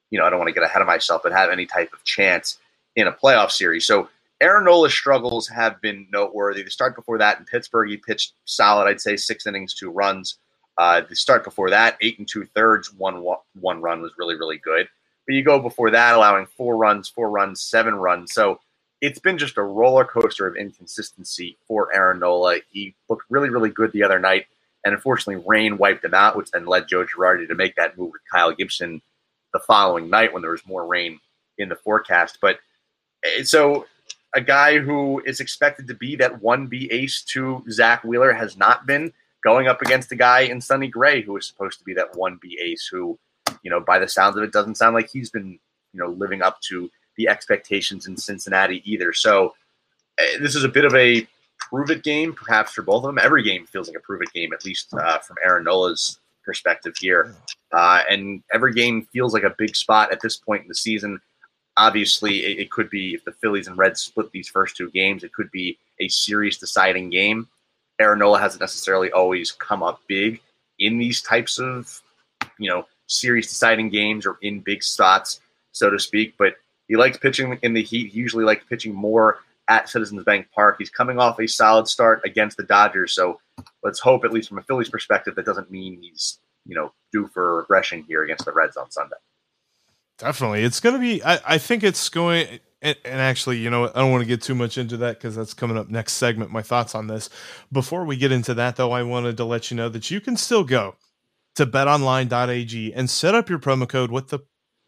you 0.09 0.19
know 0.19 0.25
I 0.25 0.29
don't 0.29 0.39
want 0.39 0.47
to 0.47 0.53
get 0.53 0.63
ahead 0.63 0.81
of 0.81 0.87
myself, 0.87 1.21
but 1.23 1.31
have 1.31 1.49
any 1.49 1.65
type 1.65 1.93
of 1.93 2.03
chance 2.03 2.59
in 2.95 3.07
a 3.07 3.11
playoff 3.11 3.51
series. 3.51 3.85
So 3.85 4.09
Aaron 4.41 4.65
Nola's 4.65 4.93
struggles 4.93 5.47
have 5.49 5.79
been 5.81 6.07
noteworthy. 6.11 6.63
The 6.63 6.71
start 6.71 6.95
before 6.95 7.19
that 7.19 7.39
in 7.39 7.45
Pittsburgh, 7.45 7.89
he 7.89 7.97
pitched 7.97 8.33
solid, 8.45 8.87
I'd 8.87 8.99
say 9.01 9.15
six 9.15 9.45
innings, 9.45 9.73
two 9.73 9.91
runs. 9.91 10.39
Uh, 10.77 11.01
the 11.01 11.15
start 11.15 11.43
before 11.43 11.69
that, 11.69 11.97
eight 12.01 12.17
and 12.17 12.27
two 12.27 12.45
thirds, 12.45 12.93
one 12.93 13.23
one 13.59 13.81
run 13.81 14.01
was 14.01 14.11
really 14.17 14.35
really 14.35 14.57
good. 14.57 14.87
But 15.27 15.35
you 15.35 15.43
go 15.43 15.59
before 15.59 15.91
that, 15.91 16.15
allowing 16.15 16.45
four 16.45 16.77
runs, 16.77 17.07
four 17.07 17.29
runs, 17.29 17.61
seven 17.61 17.95
runs. 17.95 18.33
So 18.33 18.59
it's 19.01 19.19
been 19.19 19.37
just 19.37 19.57
a 19.57 19.63
roller 19.63 20.05
coaster 20.05 20.47
of 20.47 20.55
inconsistency 20.55 21.57
for 21.67 21.93
Aaron 21.93 22.19
Nola. 22.19 22.59
He 22.71 22.95
looked 23.09 23.25
really 23.29 23.49
really 23.49 23.69
good 23.69 23.91
the 23.91 24.03
other 24.03 24.19
night, 24.19 24.45
and 24.85 24.93
unfortunately, 24.93 25.43
rain 25.47 25.77
wiped 25.77 26.05
him 26.05 26.13
out, 26.13 26.35
which 26.35 26.51
then 26.51 26.65
led 26.65 26.87
Joe 26.87 27.05
Girardi 27.05 27.47
to 27.47 27.55
make 27.55 27.75
that 27.75 27.97
move 27.97 28.11
with 28.11 28.21
Kyle 28.31 28.53
Gibson 28.53 29.01
the 29.53 29.59
following 29.59 30.09
night 30.09 30.33
when 30.33 30.41
there 30.41 30.51
was 30.51 30.65
more 30.65 30.85
rain 30.85 31.19
in 31.57 31.69
the 31.69 31.75
forecast. 31.75 32.39
But 32.41 32.59
eh, 33.23 33.43
so 33.43 33.85
a 34.33 34.41
guy 34.41 34.79
who 34.79 35.21
is 35.25 35.39
expected 35.39 35.87
to 35.87 35.93
be 35.93 36.15
that 36.15 36.41
1B 36.41 36.87
ace 36.91 37.21
to 37.23 37.63
Zach 37.69 38.03
Wheeler 38.03 38.33
has 38.33 38.57
not 38.57 38.85
been 38.85 39.11
going 39.43 39.67
up 39.67 39.81
against 39.81 40.11
a 40.11 40.15
guy 40.15 40.41
in 40.41 40.61
Sonny 40.61 40.87
Gray 40.87 41.21
who 41.21 41.35
is 41.37 41.47
supposed 41.47 41.79
to 41.79 41.85
be 41.85 41.93
that 41.93 42.13
1B 42.13 42.59
ace 42.61 42.87
who, 42.91 43.17
you 43.63 43.71
know, 43.71 43.79
by 43.79 43.99
the 43.99 44.07
sounds 44.07 44.37
of 44.37 44.43
it, 44.43 44.51
doesn't 44.51 44.75
sound 44.75 44.95
like 44.95 45.09
he's 45.09 45.29
been, 45.29 45.59
you 45.93 45.99
know, 45.99 46.09
living 46.09 46.41
up 46.41 46.61
to 46.61 46.89
the 47.17 47.27
expectations 47.27 48.07
in 48.07 48.17
Cincinnati 48.17 48.81
either. 48.89 49.13
So 49.13 49.53
uh, 50.19 50.39
this 50.39 50.55
is 50.55 50.63
a 50.63 50.69
bit 50.69 50.85
of 50.85 50.93
a 50.95 51.27
prove 51.59 51.89
it 51.91 52.03
game, 52.03 52.33
perhaps 52.33 52.73
for 52.73 52.81
both 52.81 53.03
of 53.03 53.09
them. 53.09 53.19
Every 53.19 53.43
game 53.43 53.65
feels 53.65 53.87
like 53.87 53.97
a 53.97 54.01
prove 54.01 54.21
it 54.21 54.33
game, 54.33 54.53
at 54.53 54.65
least 54.65 54.93
uh, 54.93 55.19
from 55.19 55.37
Aaron 55.43 55.63
Nola's 55.63 56.19
perspective 56.43 56.93
here. 56.99 57.35
Uh, 57.71 58.01
and 58.09 58.43
every 58.53 58.73
game 58.73 59.07
feels 59.13 59.33
like 59.33 59.43
a 59.43 59.55
big 59.57 59.75
spot 59.75 60.11
at 60.11 60.21
this 60.21 60.37
point 60.37 60.63
in 60.63 60.67
the 60.67 60.75
season. 60.75 61.19
Obviously, 61.77 62.39
it, 62.39 62.59
it 62.59 62.71
could 62.71 62.89
be 62.89 63.13
if 63.13 63.23
the 63.23 63.31
Phillies 63.31 63.67
and 63.67 63.77
Reds 63.77 64.01
split 64.01 64.31
these 64.31 64.49
first 64.49 64.75
two 64.75 64.89
games, 64.91 65.23
it 65.23 65.33
could 65.33 65.49
be 65.51 65.77
a 65.99 66.07
series 66.09 66.57
deciding 66.57 67.09
game. 67.09 67.47
Aaron 67.99 68.19
Nola 68.19 68.39
hasn't 68.39 68.61
necessarily 68.61 69.11
always 69.11 69.51
come 69.51 69.83
up 69.83 70.01
big 70.07 70.41
in 70.79 70.97
these 70.97 71.21
types 71.21 71.59
of, 71.59 72.01
you 72.57 72.69
know, 72.69 72.85
series 73.07 73.47
deciding 73.47 73.89
games 73.89 74.25
or 74.25 74.37
in 74.41 74.59
big 74.61 74.83
spots, 74.83 75.41
so 75.71 75.89
to 75.89 75.99
speak. 75.99 76.35
But 76.37 76.55
he 76.87 76.95
likes 76.95 77.17
pitching 77.17 77.57
in 77.61 77.73
the 77.73 77.83
heat. 77.83 78.11
He 78.11 78.19
usually 78.19 78.43
likes 78.43 78.65
pitching 78.67 78.93
more 78.93 79.39
at 79.67 79.89
Citizens 79.89 80.23
Bank 80.23 80.47
Park. 80.53 80.75
He's 80.79 80.89
coming 80.89 81.19
off 81.19 81.39
a 81.39 81.47
solid 81.47 81.87
start 81.87 82.21
against 82.25 82.57
the 82.57 82.63
Dodgers. 82.63 83.13
So 83.13 83.39
let's 83.83 83.99
hope, 83.99 84.25
at 84.25 84.33
least 84.33 84.49
from 84.49 84.57
a 84.57 84.63
Phillies 84.63 84.89
perspective, 84.89 85.35
that 85.35 85.45
doesn't 85.45 85.71
mean 85.71 86.01
he's, 86.01 86.39
you 86.65 86.75
know, 86.75 86.91
due 87.13 87.27
for 87.27 87.57
regression 87.57 88.03
here 88.07 88.23
against 88.23 88.45
the 88.45 88.51
Reds 88.51 88.77
on 88.77 88.91
Sunday. 88.91 89.15
Definitely. 90.21 90.63
It's 90.63 90.79
going 90.79 90.93
to 90.93 91.01
be, 91.01 91.23
I, 91.23 91.39
I 91.45 91.57
think 91.57 91.83
it's 91.83 92.07
going, 92.07 92.59
and, 92.79 92.95
and, 93.03 93.19
actually, 93.19 93.57
you 93.57 93.71
know, 93.71 93.87
I 93.87 93.99
don't 93.99 94.11
want 94.11 94.21
to 94.21 94.27
get 94.27 94.39
too 94.39 94.53
much 94.53 94.77
into 94.77 94.97
that 94.97 95.17
because 95.17 95.35
that's 95.35 95.55
coming 95.55 95.77
up 95.77 95.89
next 95.89 96.13
segment. 96.13 96.51
My 96.51 96.61
thoughts 96.61 96.93
on 96.93 97.07
this. 97.07 97.27
Before 97.71 98.05
we 98.05 98.17
get 98.17 98.31
into 98.31 98.53
that, 98.53 98.75
though, 98.75 98.91
I 98.91 99.01
wanted 99.01 99.35
to 99.37 99.45
let 99.45 99.71
you 99.71 99.77
know 99.77 99.89
that 99.89 100.11
you 100.11 100.21
can 100.21 100.37
still 100.37 100.63
go 100.63 100.95
to 101.55 101.65
betonline.ag 101.65 102.93
and 102.93 103.09
set 103.09 103.33
up 103.33 103.49
your 103.49 103.57
promo 103.57 103.89
code 103.89 104.11
with 104.11 104.29
the 104.29 104.39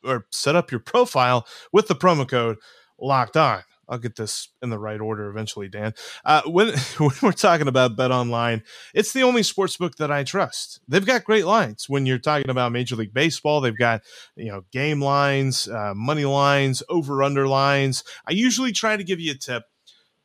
or 0.03 0.27
set 0.31 0.55
up 0.55 0.69
your 0.69 0.81
profile 0.81 1.47
with 1.71 1.87
the 1.87 1.95
promo 1.95 2.27
code 2.27 2.57
locked 2.99 3.35
on. 3.35 3.63
I'll 3.89 3.97
get 3.97 4.15
this 4.15 4.49
in 4.61 4.69
the 4.69 4.79
right 4.79 4.99
order 4.99 5.29
eventually, 5.29 5.67
Dan. 5.67 5.93
Uh, 6.23 6.41
when 6.45 6.67
when 6.97 7.11
we're 7.21 7.31
talking 7.31 7.67
about 7.67 7.95
Bet 7.95 8.11
Online, 8.11 8.63
it's 8.93 9.13
the 9.13 9.23
only 9.23 9.43
sports 9.43 9.77
book 9.77 9.95
that 9.97 10.11
I 10.11 10.23
trust. 10.23 10.79
They've 10.87 11.05
got 11.05 11.23
great 11.23 11.45
lines. 11.45 11.89
When 11.89 12.05
you're 12.05 12.19
talking 12.19 12.49
about 12.49 12.71
Major 12.71 12.95
League 12.95 13.13
Baseball, 13.13 13.61
they've 13.61 13.77
got 13.77 14.01
you 14.35 14.51
know 14.51 14.63
game 14.71 15.01
lines, 15.01 15.67
uh, 15.67 15.93
money 15.95 16.25
lines, 16.25 16.83
over 16.89 17.23
under 17.23 17.47
lines. 17.47 18.03
I 18.27 18.31
usually 18.31 18.71
try 18.71 18.97
to 18.97 19.03
give 19.03 19.19
you 19.19 19.31
a 19.31 19.35
tip 19.35 19.63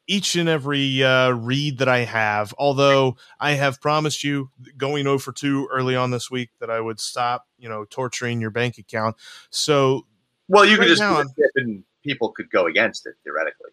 each 0.09 0.37
and 0.37 0.49
every 0.49 1.05
uh, 1.05 1.31
read 1.31 1.79
that 1.79 1.88
I 1.88 1.99
have. 1.99 2.55
Although 2.59 3.16
I 3.38 3.53
have 3.53 3.81
promised 3.81 4.25
you 4.25 4.51
going 4.77 5.07
over 5.07 5.31
two 5.31 5.68
early 5.71 5.94
on 5.94 6.11
this 6.11 6.31
week 6.31 6.51
that 6.61 6.71
I 6.71 6.81
would 6.81 6.99
stop, 6.99 7.47
you 7.59 7.68
know, 7.68 7.85
torturing 7.85 8.40
your 8.40 8.51
bank 8.51 8.79
account. 8.79 9.16
So, 9.51 10.07
well, 10.49 10.64
you 10.64 10.79
right 10.79 10.88
could 10.88 10.97
just 10.97 11.01
now, 11.01 11.23
and 11.57 11.85
people 12.09 12.33
could 12.33 12.51
go 12.51 12.66
against 12.66 13.07
it 13.07 13.14
theoretically. 13.25 13.71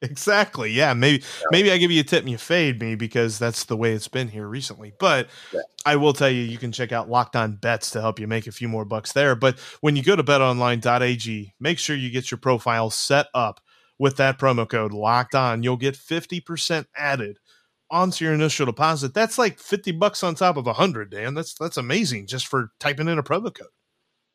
Exactly. 0.00 0.70
Yeah. 0.70 0.94
Maybe 0.94 1.24
yeah. 1.24 1.46
maybe 1.50 1.72
I 1.72 1.78
give 1.78 1.90
you 1.90 2.00
a 2.00 2.04
tip 2.04 2.20
and 2.20 2.30
you 2.30 2.38
fade 2.38 2.80
me 2.80 2.94
because 2.94 3.38
that's 3.38 3.64
the 3.64 3.76
way 3.76 3.92
it's 3.92 4.06
been 4.06 4.28
here 4.28 4.46
recently. 4.46 4.92
But 4.98 5.28
yeah. 5.52 5.62
I 5.84 5.96
will 5.96 6.12
tell 6.12 6.30
you, 6.30 6.42
you 6.42 6.58
can 6.58 6.70
check 6.70 6.92
out 6.92 7.10
Locked 7.10 7.34
On 7.34 7.56
Bets 7.56 7.90
to 7.92 8.00
help 8.00 8.20
you 8.20 8.28
make 8.28 8.46
a 8.46 8.52
few 8.52 8.68
more 8.68 8.84
bucks 8.84 9.12
there. 9.12 9.34
But 9.34 9.58
when 9.80 9.96
you 9.96 10.04
go 10.04 10.14
to 10.14 10.22
betonline.ag, 10.22 11.54
make 11.58 11.78
sure 11.78 11.96
you 11.96 12.10
get 12.10 12.30
your 12.30 12.38
profile 12.38 12.90
set 12.90 13.26
up 13.34 13.60
with 13.98 14.16
that 14.18 14.38
promo 14.38 14.68
code 14.68 14.92
Locked 14.92 15.34
On. 15.34 15.64
You'll 15.64 15.76
get 15.76 15.96
fifty 15.96 16.40
percent 16.40 16.86
added 16.96 17.38
onto 17.90 18.24
your 18.24 18.34
initial 18.34 18.66
deposit. 18.66 19.14
That's 19.14 19.36
like 19.36 19.58
fifty 19.58 19.90
bucks 19.90 20.22
on 20.22 20.36
top 20.36 20.56
of 20.56 20.68
a 20.68 20.74
hundred. 20.74 21.10
Dan, 21.10 21.34
that's 21.34 21.54
that's 21.54 21.76
amazing 21.76 22.28
just 22.28 22.46
for 22.46 22.70
typing 22.78 23.08
in 23.08 23.18
a 23.18 23.22
promo 23.24 23.52
code 23.52 23.66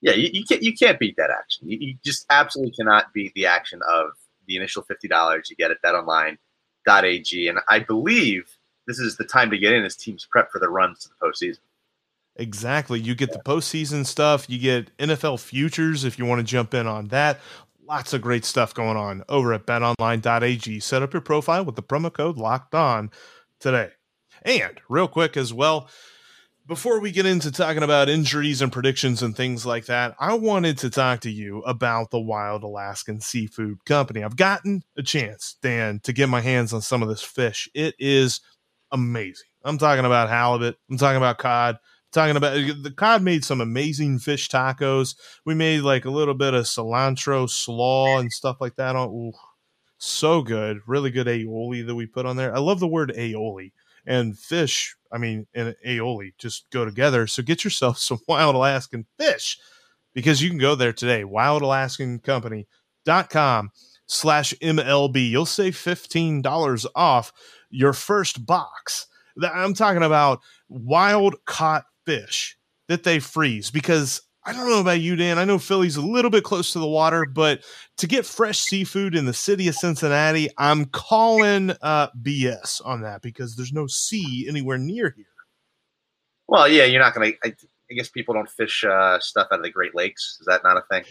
yeah, 0.04 0.14
you, 0.16 0.30
you, 0.34 0.44
can't 0.44 0.62
you 0.62 0.74
can't 0.74 1.00
beat 1.00 1.16
that 1.16 1.30
action. 1.32 1.70
You, 1.70 1.78
you, 1.80 1.96
just 2.04 2.26
absolutely 2.30 2.74
cannot 2.74 3.14
beat 3.14 3.34
the 3.36 3.46
action 3.46 3.80
of 3.90 4.12
the 4.48 4.58
initial 4.58 4.84
fifty 4.84 5.08
dollars 5.08 5.50
you 5.50 5.56
get 5.56 5.72
at 5.72 5.82
BetOnline.ag, 5.82 7.48
and 7.48 7.60
I 7.70 7.80
believe 7.80 8.58
this 8.86 9.00
is 9.00 9.16
the 9.16 9.24
time 9.24 9.50
to 9.52 9.58
get 9.58 9.72
in 9.72 9.86
as 9.86 9.96
teams 9.96 10.28
prep 10.30 10.52
for 10.52 10.60
the 10.60 10.68
runs 10.68 11.00
to 11.00 11.10
the 11.10 11.26
postseason. 11.26 11.60
Exactly. 12.36 13.00
You 13.00 13.16
get 13.16 13.30
yeah. 13.30 13.38
the 13.38 13.44
postseason 13.44 14.06
stuff. 14.06 14.50
You 14.50 14.60
get 14.60 14.96
NFL 14.98 15.40
futures 15.40 16.04
if 16.04 16.20
you 16.20 16.26
want 16.26 16.40
to 16.40 16.44
jump 16.44 16.74
in 16.74 16.86
on 16.86 17.08
that. 17.08 17.40
Lots 17.88 18.12
of 18.12 18.22
great 18.22 18.44
stuff 18.44 18.74
going 18.74 18.98
on 18.98 19.24
over 19.30 19.54
at 19.54 19.66
betonline.ag. 19.66 20.80
Set 20.82 21.02
up 21.02 21.14
your 21.14 21.22
profile 21.22 21.64
with 21.64 21.76
the 21.76 21.84
promo 21.84 22.12
code 22.12 22.38
locked 22.38 22.76
on 22.76 23.10
today. 23.60 23.92
And 24.42 24.82
real 24.90 25.08
quick 25.08 25.38
as 25.38 25.54
well, 25.54 25.88
before 26.68 27.00
we 27.00 27.12
get 27.12 27.26
into 27.26 27.52
talking 27.52 27.84
about 27.84 28.08
injuries 28.08 28.62
and 28.62 28.72
predictions 28.72 29.22
and 29.22 29.36
things 29.36 29.66
like 29.66 29.86
that, 29.88 30.16
I 30.20 30.34
wanted 30.36 30.78
to 30.80 30.90
talk 30.90 31.20
to 31.22 31.30
you 31.30 31.60
about 31.62 32.12
the 32.12 32.20
Wild 32.20 32.64
Alaskan 32.64 33.20
Seafood 33.20 33.84
Company. 33.86 34.24
I've 34.24 34.38
gotten 34.38 34.84
a 34.98 35.04
chance, 35.04 35.58
Dan, 35.62 36.00
to 36.04 36.14
get 36.14 36.30
my 36.30 36.40
hands 36.40 36.74
on 36.74 36.82
some 36.82 37.04
of 37.04 37.10
this 37.10 37.22
fish. 37.22 37.70
It 37.74 37.96
is 38.00 38.40
amazing. 38.92 39.48
I'm 39.66 39.78
talking 39.78 40.06
about 40.06 40.30
halibut. 40.30 40.78
I'm 40.90 40.98
talking 40.98 41.18
about 41.18 41.38
cod. 41.38 41.76
I'm 41.76 42.12
talking 42.14 42.38
about 42.38 42.54
the 42.54 42.94
cod 42.96 43.24
made 43.24 43.44
some 43.44 43.60
amazing 43.60 44.20
fish 44.20 44.48
tacos. 44.48 45.16
We 45.46 45.56
made 45.56 45.82
like 45.82 46.06
a 46.06 46.12
little 46.12 46.34
bit 46.34 46.54
of 46.54 46.66
cilantro 46.66 47.50
slaw 47.50 48.20
and 48.20 48.32
stuff 48.32 48.58
like 48.62 48.76
that. 48.78 48.96
Oh, 48.96 49.02
on 49.02 49.10
ooh, 49.10 49.32
so 49.98 50.42
good, 50.42 50.80
really 50.88 51.12
good 51.12 51.28
aioli 51.28 51.86
that 51.86 51.96
we 51.96 52.06
put 52.06 52.26
on 52.26 52.38
there. 52.38 52.56
I 52.56 52.60
love 52.60 52.80
the 52.80 52.88
word 52.88 53.14
aioli 53.18 53.72
and 54.06 54.38
fish, 54.38 54.96
I 55.12 55.18
mean, 55.18 55.48
and 55.54 55.76
aioli 55.86 56.32
just 56.38 56.70
go 56.72 56.86
together. 56.86 57.28
So 57.28 57.44
get 57.44 57.64
yourself 57.64 57.98
some 58.00 58.20
wild 58.28 58.56
Alaskan 58.56 59.06
fish 59.20 59.58
because 60.14 60.42
you 60.42 60.50
can 60.50 60.60
go 60.60 60.76
there 60.76 60.94
today, 60.94 61.24
wildalaskancompany.com 61.24 63.72
slash 64.06 64.54
MLB. 64.62 65.30
You'll 65.30 65.46
save 65.46 65.76
$15 65.76 66.86
off 66.96 67.32
your 67.70 67.94
first 67.94 68.46
box. 68.46 69.08
I'm 69.42 69.74
talking 69.74 70.04
about 70.04 70.42
wild 70.70 71.36
caught 71.46 71.86
fish 72.06 72.58
that 72.88 73.04
they 73.04 73.20
freeze 73.20 73.72
because 73.72 74.22
I 74.46 74.52
don't 74.52 74.70
know 74.70 74.82
about 74.82 75.00
you, 75.00 75.16
Dan. 75.16 75.38
I 75.38 75.46
know 75.46 75.58
Philly's 75.58 75.96
a 75.96 76.02
little 76.02 76.30
bit 76.30 76.44
close 76.44 76.74
to 76.74 76.80
the 76.80 76.88
water, 76.88 77.26
but 77.26 77.64
to 77.98 78.08
get 78.08 78.26
fresh 78.26 78.60
seafood 78.60 79.16
in 79.16 79.26
the 79.26 79.34
city 79.34 79.70
of 79.70 79.76
Cincinnati, 79.76 80.50
I'm 80.58 80.86
calling 80.86 81.72
uh, 81.82 82.10
BS 82.22 82.82
on 82.84 83.02
that 83.02 83.22
because 83.22 83.56
there's 83.56 83.72
no 83.72 83.88
sea 83.88 84.46
anywhere 84.50 84.78
near 84.78 85.14
here. 85.16 85.26
Well, 86.48 86.68
yeah, 86.68 86.84
you're 86.84 87.02
not 87.02 87.16
going 87.16 87.32
to. 87.32 87.56
I 87.92 87.96
guess 87.96 88.10
people 88.10 88.34
don't 88.34 88.50
fish 88.50 88.84
uh, 88.84 89.20
stuff 89.20 89.48
out 89.52 89.60
of 89.60 89.64
the 89.64 89.70
Great 89.70 89.96
Lakes. 89.96 90.38
Is 90.42 90.48
that 90.48 90.64
not 90.64 90.78
a 90.78 90.84
thing? 90.90 91.04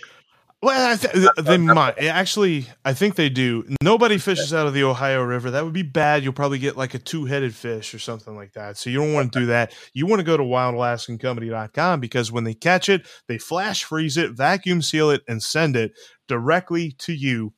Well, 0.62 0.96
th- 0.96 1.26
they 1.38 1.58
might 1.58 1.98
actually. 1.98 2.68
I 2.84 2.94
think 2.94 3.16
they 3.16 3.28
do. 3.28 3.64
Nobody 3.82 4.16
fishes 4.18 4.54
out 4.54 4.68
of 4.68 4.74
the 4.74 4.84
Ohio 4.84 5.22
River. 5.22 5.50
That 5.50 5.64
would 5.64 5.72
be 5.72 5.82
bad. 5.82 6.22
You'll 6.22 6.32
probably 6.32 6.60
get 6.60 6.76
like 6.76 6.94
a 6.94 7.00
two-headed 7.00 7.52
fish 7.52 7.92
or 7.92 7.98
something 7.98 8.36
like 8.36 8.52
that. 8.52 8.78
So 8.78 8.88
you 8.88 8.98
don't 8.98 9.12
want 9.12 9.32
to 9.32 9.40
do 9.40 9.46
that. 9.46 9.74
You 9.92 10.06
want 10.06 10.20
to 10.20 10.24
go 10.24 10.36
to 10.36 10.42
wildalaskancompany.com 10.44 11.98
because 11.98 12.30
when 12.30 12.44
they 12.44 12.54
catch 12.54 12.88
it, 12.88 13.06
they 13.26 13.38
flash 13.38 13.82
freeze 13.82 14.16
it, 14.16 14.32
vacuum 14.32 14.82
seal 14.82 15.10
it, 15.10 15.22
and 15.26 15.42
send 15.42 15.74
it 15.74 15.92
directly 16.28 16.92
to 16.98 17.12
you 17.12 17.52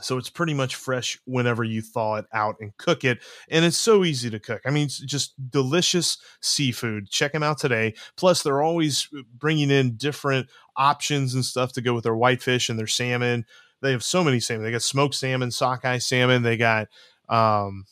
so 0.00 0.18
it's 0.18 0.28
pretty 0.28 0.54
much 0.54 0.74
fresh 0.74 1.18
whenever 1.24 1.64
you 1.64 1.80
thaw 1.80 2.16
it 2.16 2.26
out 2.32 2.56
and 2.60 2.76
cook 2.76 3.04
it. 3.04 3.18
And 3.50 3.64
it's 3.64 3.78
so 3.78 4.04
easy 4.04 4.28
to 4.30 4.38
cook. 4.38 4.60
I 4.66 4.70
mean, 4.70 4.84
it's 4.84 4.98
just 4.98 5.34
delicious 5.50 6.18
seafood. 6.40 7.08
Check 7.10 7.32
them 7.32 7.42
out 7.42 7.58
today. 7.58 7.94
Plus, 8.16 8.42
they're 8.42 8.62
always 8.62 9.08
bringing 9.34 9.70
in 9.70 9.96
different 9.96 10.48
options 10.76 11.34
and 11.34 11.44
stuff 11.44 11.72
to 11.72 11.80
go 11.80 11.94
with 11.94 12.04
their 12.04 12.16
whitefish 12.16 12.68
and 12.68 12.78
their 12.78 12.86
salmon. 12.86 13.46
They 13.80 13.92
have 13.92 14.04
so 14.04 14.22
many 14.22 14.40
salmon. 14.40 14.64
They 14.64 14.72
got 14.72 14.82
smoked 14.82 15.14
salmon, 15.14 15.50
sockeye 15.50 15.98
salmon. 15.98 16.42
They 16.42 16.56
got, 16.56 16.88
um, 17.28 17.84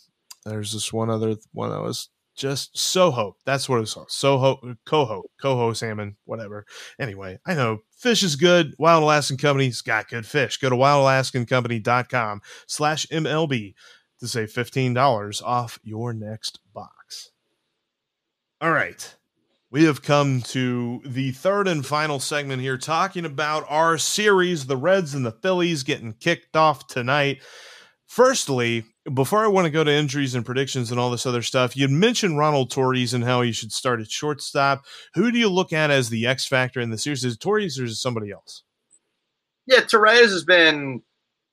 there's 0.44 0.72
this 0.72 0.92
one 0.92 1.08
other 1.08 1.36
one 1.52 1.70
that 1.70 1.80
was 1.80 2.10
just 2.34 2.76
Soho. 2.76 3.36
That's 3.44 3.68
what 3.68 3.80
it's 3.80 3.94
called. 3.94 4.10
Soho, 4.10 4.76
Coho, 4.84 5.22
Coho 5.40 5.72
salmon, 5.72 6.16
whatever. 6.24 6.66
Anyway, 6.98 7.38
I 7.46 7.54
know 7.54 7.80
fish 8.04 8.22
is 8.22 8.36
good. 8.36 8.74
Wild 8.78 9.02
Alaskan 9.02 9.38
Company's 9.38 9.80
got 9.80 10.10
good 10.10 10.26
fish. 10.26 10.58
Go 10.58 10.68
to 10.68 10.76
wildalaskancompany.com 10.76 12.42
slash 12.66 13.06
MLB 13.06 13.72
to 14.20 14.28
save 14.28 14.52
$15 14.52 15.42
off 15.42 15.78
your 15.82 16.12
next 16.12 16.60
box. 16.74 17.30
All 18.60 18.72
right. 18.72 19.14
We 19.70 19.84
have 19.84 20.02
come 20.02 20.42
to 20.42 21.00
the 21.06 21.32
third 21.32 21.66
and 21.66 21.84
final 21.84 22.20
segment 22.20 22.60
here, 22.60 22.76
talking 22.76 23.24
about 23.24 23.64
our 23.70 23.96
series, 23.96 24.66
the 24.66 24.76
Reds 24.76 25.14
and 25.14 25.24
the 25.24 25.32
Phillies 25.32 25.82
getting 25.82 26.12
kicked 26.12 26.56
off 26.56 26.86
tonight. 26.86 27.42
Firstly, 28.06 28.84
before 29.12 29.44
I 29.44 29.48
want 29.48 29.66
to 29.66 29.70
go 29.70 29.84
to 29.84 29.90
injuries 29.90 30.34
and 30.34 30.46
predictions 30.46 30.90
and 30.90 30.98
all 30.98 31.10
this 31.10 31.26
other 31.26 31.42
stuff, 31.42 31.76
you 31.76 31.88
mentioned 31.88 32.38
Ronald 32.38 32.70
Torreyes 32.70 33.12
and 33.12 33.24
how 33.24 33.42
he 33.42 33.52
should 33.52 33.72
start 33.72 34.00
at 34.00 34.10
shortstop. 34.10 34.84
Who 35.14 35.30
do 35.30 35.38
you 35.38 35.50
look 35.50 35.72
at 35.72 35.90
as 35.90 36.08
the 36.08 36.26
X 36.26 36.46
factor 36.46 36.80
in 36.80 36.90
the 36.90 36.98
series? 36.98 37.24
Is 37.24 37.36
Torreyes 37.36 37.78
or 37.78 37.84
is 37.84 37.92
it 37.92 37.96
somebody 37.96 38.30
else? 38.30 38.62
Yeah, 39.66 39.80
Torreyes 39.80 40.30
has 40.30 40.44
been 40.44 41.02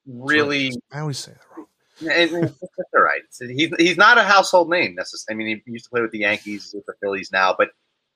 really. 0.06 0.72
I 0.90 1.00
always 1.00 1.18
say 1.18 1.32
that 1.32 1.40
wrong. 1.56 1.66
And, 2.10 2.54
all 2.94 3.02
right. 3.02 3.22
He's, 3.38 3.70
he's 3.78 3.96
not 3.96 4.18
a 4.18 4.22
household 4.22 4.70
name 4.70 4.94
necessarily. 4.94 5.42
I 5.42 5.44
mean, 5.44 5.62
he 5.64 5.72
used 5.72 5.84
to 5.84 5.90
play 5.90 6.00
with 6.00 6.10
the 6.10 6.20
Yankees, 6.20 6.72
with 6.74 6.86
the 6.86 6.94
Phillies 7.00 7.30
now, 7.30 7.54
but 7.56 7.68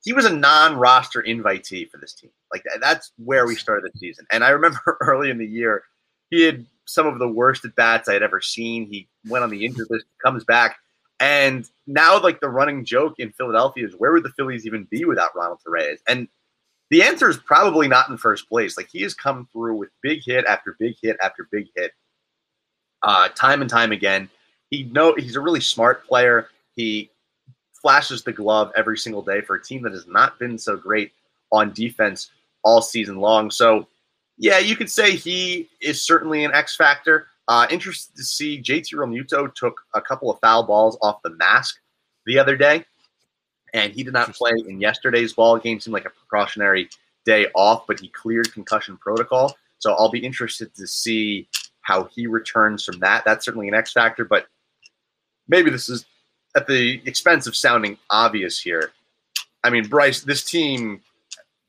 he 0.03 0.13
was 0.13 0.25
a 0.25 0.35
non-roster 0.35 1.23
invitee 1.23 1.89
for 1.91 1.99
this 1.99 2.15
team. 2.15 2.31
Like 2.53 2.65
that's 2.81 3.13
where 3.17 3.47
we 3.47 3.55
started 3.55 3.91
the 3.93 3.99
season. 3.99 4.27
And 4.31 4.45
I 4.45 4.51
remember 4.51 4.81
early 5.01 5.31
in 5.31 5.39
the 5.39 5.47
year, 5.47 5.83
he 6.31 6.43
had 6.43 6.67
some 6.87 7.07
of 7.07 7.19
the 7.19 7.29
worst 7.29 7.65
at 7.65 7.77
bats 7.77 8.09
I 8.09 8.15
had 8.15 8.23
ever 8.23 8.41
seen. 8.41 8.87
He 8.87 9.09
went 9.29 9.45
on 9.45 9.51
the 9.51 9.65
injured 9.65 9.89
list, 9.91 10.07
comes 10.25 10.45
back, 10.45 10.77
and 11.21 11.69
now 11.87 12.21
like 12.21 12.41
the 12.41 12.49
running 12.49 12.85
joke 12.85 13.15
in 13.19 13.33
Philadelphia 13.33 13.87
is 13.87 13.95
where 13.95 14.13
would 14.13 14.23
the 14.23 14.31
Phillies 14.31 14.67
even 14.67 14.87
be 14.91 15.05
without 15.05 15.35
Ronald 15.37 15.61
Torreyes? 15.67 15.99
And 16.09 16.29
the 16.91 17.03
answer 17.03 17.29
is 17.29 17.37
probably 17.37 17.89
not 17.89 18.09
in 18.09 18.17
first 18.17 18.49
place. 18.49 18.77
Like 18.77 18.89
he 18.91 19.03
has 19.03 19.15
come 19.15 19.49
through 19.53 19.77
with 19.77 19.91
big 20.03 20.21
hit 20.25 20.45
after 20.47 20.77
big 20.79 20.95
hit 21.03 21.17
after 21.23 21.49
big 21.51 21.67
hit, 21.75 21.93
uh, 23.03 23.29
time 23.29 23.61
and 23.61 23.71
time 23.71 23.93
again. 23.93 24.29
He 24.71 24.85
know 24.85 25.15
he's 25.17 25.37
a 25.37 25.41
really 25.41 25.61
smart 25.61 26.07
player. 26.07 26.49
He 26.75 27.11
flashes 27.73 28.23
the 28.23 28.33
glove 28.33 28.73
every 28.77 28.99
single 28.99 29.23
day 29.23 29.41
for 29.41 29.57
a 29.57 29.63
team 29.63 29.83
that 29.83 29.93
has 29.93 30.07
not 30.07 30.39
been 30.39 30.59
so 30.59 30.77
great 30.77 31.13
on 31.53 31.73
defense 31.73 32.31
all 32.63 32.83
season 32.83 33.17
long. 33.19 33.51
So 33.51 33.87
yeah, 34.39 34.59
you 34.59 34.77
could 34.77 34.91
say 34.91 35.17
he 35.17 35.69
is 35.81 36.03
certainly 36.03 36.45
an 36.45 36.53
X 36.53 36.77
factor. 36.77 37.29
Uh, 37.49 37.67
interested 37.71 38.17
to 38.17 38.25
see 38.25 38.61
JT 38.61 38.93
Realmuto 38.95 39.55
took 39.55 39.81
a 39.95 40.01
couple 40.01 40.31
of 40.31 40.41
foul 40.41 40.65
balls 40.65 40.99
off 41.01 41.23
the 41.23 41.31
mask 41.31 41.79
the 42.27 42.39
other 42.39 42.57
day, 42.57 42.85
and 43.73 43.93
he 43.93 44.03
did 44.03 44.13
not 44.13 44.35
play 44.35 44.53
in 44.67 44.81
yesterday's 44.81 45.33
ball 45.33 45.59
game. 45.59 45.81
Seemed 45.81 45.95
like 45.95 46.07
a 46.07 46.11
precautionary 46.11 46.89
day 47.25 47.47
off, 47.55 47.87
but 47.87 48.01
he 48.01 48.09
cleared 48.09 48.53
concussion 48.53 48.97
protocol. 48.97 49.57
So 49.79 49.93
I'll 49.95 50.11
be 50.11 50.25
interested 50.25 50.75
to 50.75 50.87
see 50.87 51.49
how 51.83 52.05
he 52.05 52.27
returns 52.27 52.85
from 52.85 52.99
that. 52.99 53.25
That's 53.25 53.45
certainly 53.45 53.69
an 53.69 53.75
X 53.75 53.93
factor, 53.93 54.25
but 54.25 54.47
maybe 55.49 55.71
this 55.71 55.89
is 55.89 56.05
at 56.57 56.67
the 56.67 57.01
expense 57.07 57.47
of 57.47 57.55
sounding 57.55 57.99
obvious 58.11 58.61
here. 58.61 58.93
I 59.63 59.71
mean, 59.71 59.87
Bryce, 59.87 60.21
this 60.21 60.43
team 60.45 61.01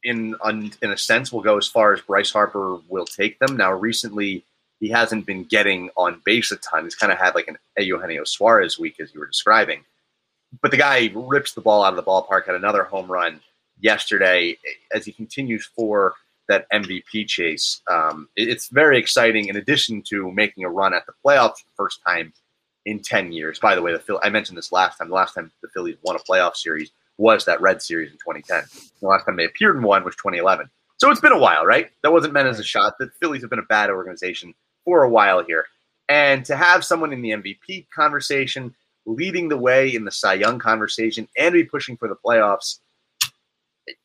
in 0.08 0.72
in 0.82 0.92
a 0.92 0.98
sense 0.98 1.32
will 1.32 1.42
go 1.42 1.58
as 1.58 1.68
far 1.68 1.94
as 1.94 2.02
Bryce 2.02 2.32
Harper 2.32 2.80
will 2.88 3.06
take 3.06 3.38
them. 3.40 3.58
Now, 3.58 3.74
recently 3.74 4.44
he 4.80 4.90
hasn't 4.90 5.26
been 5.26 5.44
getting 5.44 5.90
on 5.98 6.22
base 6.24 6.52
a 6.52 6.58
ton. 6.58 6.84
He's 6.84 6.96
kind 6.96 7.12
of 7.12 7.18
had 7.18 7.36
like 7.36 7.48
an 7.48 7.58
Eugenio 7.78 8.24
Suarez 8.24 8.80
week, 8.80 9.00
as 9.00 9.14
you 9.14 9.20
were 9.20 9.28
describing. 9.28 9.84
But 10.62 10.72
the 10.72 10.78
guy 10.78 11.12
rips 11.14 11.54
the 11.54 11.62
ball 11.62 11.84
out 11.84 11.94
of 11.94 11.98
the 11.98 12.10
ballpark. 12.10 12.46
Had 12.46 12.56
another 12.56 12.84
home 12.84 13.12
run 13.12 13.42
yesterday 13.80 14.58
as 14.94 15.06
he 15.06 15.12
continues 15.12 15.66
for 15.66 16.14
that 16.48 16.66
MVP 16.72 17.28
chase. 17.28 17.82
Um, 17.92 18.30
it's 18.38 18.70
very 18.70 18.98
exciting. 18.98 19.50
In 19.50 19.58
addition 19.58 20.02
to 20.04 20.32
making 20.32 20.64
a 20.64 20.70
run 20.70 20.94
at 20.94 21.06
the 21.06 21.14
playoffs 21.26 21.58
for 21.58 21.66
the 21.66 21.76
first 21.76 22.00
time 22.08 22.32
in 22.86 23.00
ten 23.02 23.34
years. 23.34 23.60
By 23.60 23.76
the 23.76 23.82
way, 23.82 23.92
the 23.92 24.00
Phil- 24.00 24.22
I 24.24 24.30
mentioned 24.30 24.58
this 24.58 24.72
last 24.72 24.98
time. 24.98 25.10
The 25.10 25.16
last 25.16 25.34
time 25.34 25.52
the 25.62 25.68
Phillies 25.68 25.98
won 26.04 26.16
a 26.16 26.20
playoff 26.20 26.56
series 26.56 26.92
was 27.18 27.46
that 27.46 27.62
Red 27.62 27.82
Series 27.82 28.12
in 28.12 28.18
2010. 28.18 28.64
The 29.02 29.08
last 29.08 29.26
time 29.26 29.36
they 29.36 29.46
appeared 29.46 29.76
in 29.76 29.84
one 29.84 30.04
was 30.04 30.16
2011. 30.16 30.70
So 30.98 31.12
it's 31.12 31.22
been 31.22 31.32
a 31.32 31.40
while, 31.40 31.66
right? 31.66 31.92
That 32.02 32.12
wasn't 32.12 32.34
meant 32.34 32.48
as 32.48 32.60
a 32.60 32.64
shot. 32.64 32.96
The 33.00 33.10
Phillies 33.20 33.42
have 33.42 33.50
been 33.50 33.60
a 33.60 33.64
bad 33.64 33.90
organization 33.90 34.54
for 34.84 35.04
a 35.04 35.10
while 35.10 35.44
here. 35.44 35.66
And 36.10 36.46
to 36.46 36.56
have 36.56 36.86
someone 36.86 37.14
in 37.14 37.22
the 37.22 37.32
MVP 37.32 37.88
conversation, 37.90 38.74
leading 39.06 39.50
the 39.50 39.58
way 39.58 39.94
in 39.94 40.06
the 40.06 40.12
Cy 40.12 40.36
Young 40.36 40.58
conversation, 40.60 41.28
and 41.38 41.54
be 41.54 41.64
pushing 41.64 41.98
for 41.98 42.08
the 42.08 42.16
playoffs, 42.16 42.80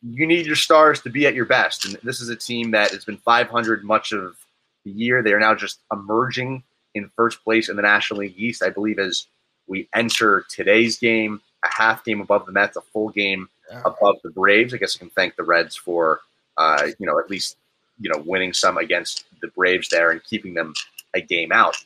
you 0.03 0.27
need 0.27 0.47
your 0.47 0.57
stars 0.57 1.01
to 1.03 1.11
be 1.11 1.27
at 1.27 1.35
your 1.35 1.45
best. 1.45 1.85
And 1.85 1.97
this 2.03 2.21
is 2.21 2.29
a 2.29 2.37
team 2.37 2.73
that 2.73 2.91
has 2.91 3.05
been 3.05 3.17
500 3.19 3.85
much 3.85 4.13
of 4.13 4.37
the 4.85 4.91
year. 4.91 5.23
They 5.23 5.33
are 5.33 5.41
now 5.41 5.55
just 5.55 5.81
emerging 5.93 6.63
in 6.95 7.11
first 7.17 7.43
place 7.43 7.69
in 7.69 7.77
the 7.77 7.83
National 7.83 8.21
League 8.21 8.35
East, 8.37 8.63
I 8.63 8.71
believe, 8.71 8.99
as 8.99 9.27
we 9.67 9.89
enter 9.95 10.45
today's 10.51 10.99
game 10.99 11.41
a 11.65 11.69
half 11.71 12.05
game 12.05 12.21
above 12.21 12.47
the 12.47 12.53
Mets, 12.53 12.77
a 12.77 12.81
full 12.81 13.09
game 13.11 13.49
yeah. 13.71 13.83
above 13.85 14.17
the 14.23 14.31
Braves. 14.31 14.75
I 14.75 14.79
guess 14.79 14.97
I 14.97 14.99
can 14.99 15.11
thank 15.11 15.37
the 15.37 15.45
Reds 15.45 15.77
for, 15.77 16.21
uh, 16.57 16.89
you 16.99 17.07
know, 17.07 17.19
at 17.19 17.31
least 17.31 17.57
you 18.01 18.11
know 18.11 18.23
winning 18.25 18.53
some 18.53 18.79
against 18.79 19.25
the 19.41 19.49
Braves 19.49 19.89
there 19.89 20.11
and 20.11 20.23
keeping 20.25 20.55
them 20.55 20.75
a 21.15 21.21
game 21.21 21.53
out. 21.53 21.77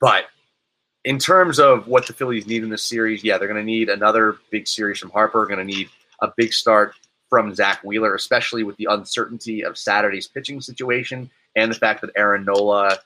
But 0.00 0.26
in 1.04 1.18
terms 1.18 1.58
of 1.58 1.88
what 1.88 2.06
the 2.06 2.12
Phillies 2.12 2.46
need 2.46 2.62
in 2.62 2.70
this 2.70 2.84
series, 2.84 3.24
yeah, 3.24 3.38
they're 3.38 3.48
going 3.48 3.60
to 3.60 3.64
need 3.64 3.88
another 3.88 4.36
big 4.50 4.68
series 4.68 4.98
from 4.98 5.10
Harper. 5.10 5.46
Going 5.46 5.58
to 5.58 5.64
need 5.64 5.88
a 6.20 6.32
big 6.36 6.52
start 6.52 6.94
from 7.28 7.54
Zach 7.54 7.82
Wheeler, 7.82 8.14
especially 8.14 8.62
with 8.62 8.76
the 8.76 8.88
uncertainty 8.90 9.64
of 9.64 9.78
Saturday's 9.78 10.28
pitching 10.28 10.60
situation 10.60 11.30
and 11.56 11.70
the 11.70 11.76
fact 11.76 12.02
that 12.02 12.10
Aaron 12.16 12.44
Nola, 12.44 12.98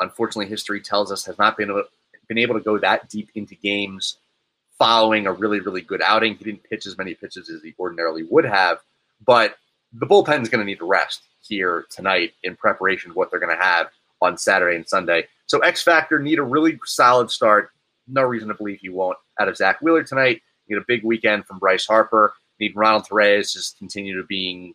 unfortunately, 0.00 0.46
history 0.46 0.80
tells 0.80 1.10
us 1.10 1.24
has 1.24 1.38
not 1.38 1.56
been 1.56 1.70
able, 1.70 1.84
been 2.28 2.38
able 2.38 2.54
to 2.54 2.60
go 2.60 2.78
that 2.78 3.08
deep 3.08 3.30
into 3.34 3.54
games 3.56 4.18
following 4.78 5.26
a 5.26 5.32
really, 5.32 5.60
really 5.60 5.80
good 5.80 6.02
outing. 6.02 6.36
He 6.36 6.44
didn't 6.44 6.64
pitch 6.64 6.86
as 6.86 6.98
many 6.98 7.14
pitches 7.14 7.48
as 7.50 7.62
he 7.62 7.74
ordinarily 7.78 8.24
would 8.24 8.44
have, 8.44 8.78
but 9.24 9.56
the 9.92 10.06
bullpen 10.06 10.42
is 10.42 10.48
going 10.48 10.60
to 10.60 10.64
need 10.64 10.78
to 10.78 10.86
rest 10.86 11.22
here 11.40 11.86
tonight 11.90 12.32
in 12.42 12.56
preparation 12.56 13.10
of 13.10 13.16
what 13.16 13.30
they're 13.30 13.40
going 13.40 13.56
to 13.56 13.62
have 13.62 13.88
on 14.20 14.36
Saturday 14.36 14.76
and 14.76 14.88
Sunday. 14.88 15.26
So 15.46 15.60
X 15.60 15.82
Factor 15.82 16.18
need 16.18 16.38
a 16.38 16.42
really 16.42 16.78
solid 16.84 17.30
start. 17.30 17.70
No 18.08 18.22
reason 18.22 18.48
to 18.48 18.54
believe 18.54 18.80
he 18.80 18.88
won't 18.88 19.18
out 19.38 19.48
of 19.48 19.56
Zach 19.56 19.80
Wheeler 19.80 20.02
tonight. 20.02 20.42
Need 20.68 20.78
a 20.78 20.84
big 20.86 21.04
weekend 21.04 21.46
from 21.46 21.58
Bryce 21.58 21.86
Harper. 21.86 22.34
Need 22.58 22.74
Ronald 22.74 23.06
Torreyes 23.06 23.52
just 23.52 23.78
continue 23.78 24.16
to 24.16 24.26
being 24.26 24.74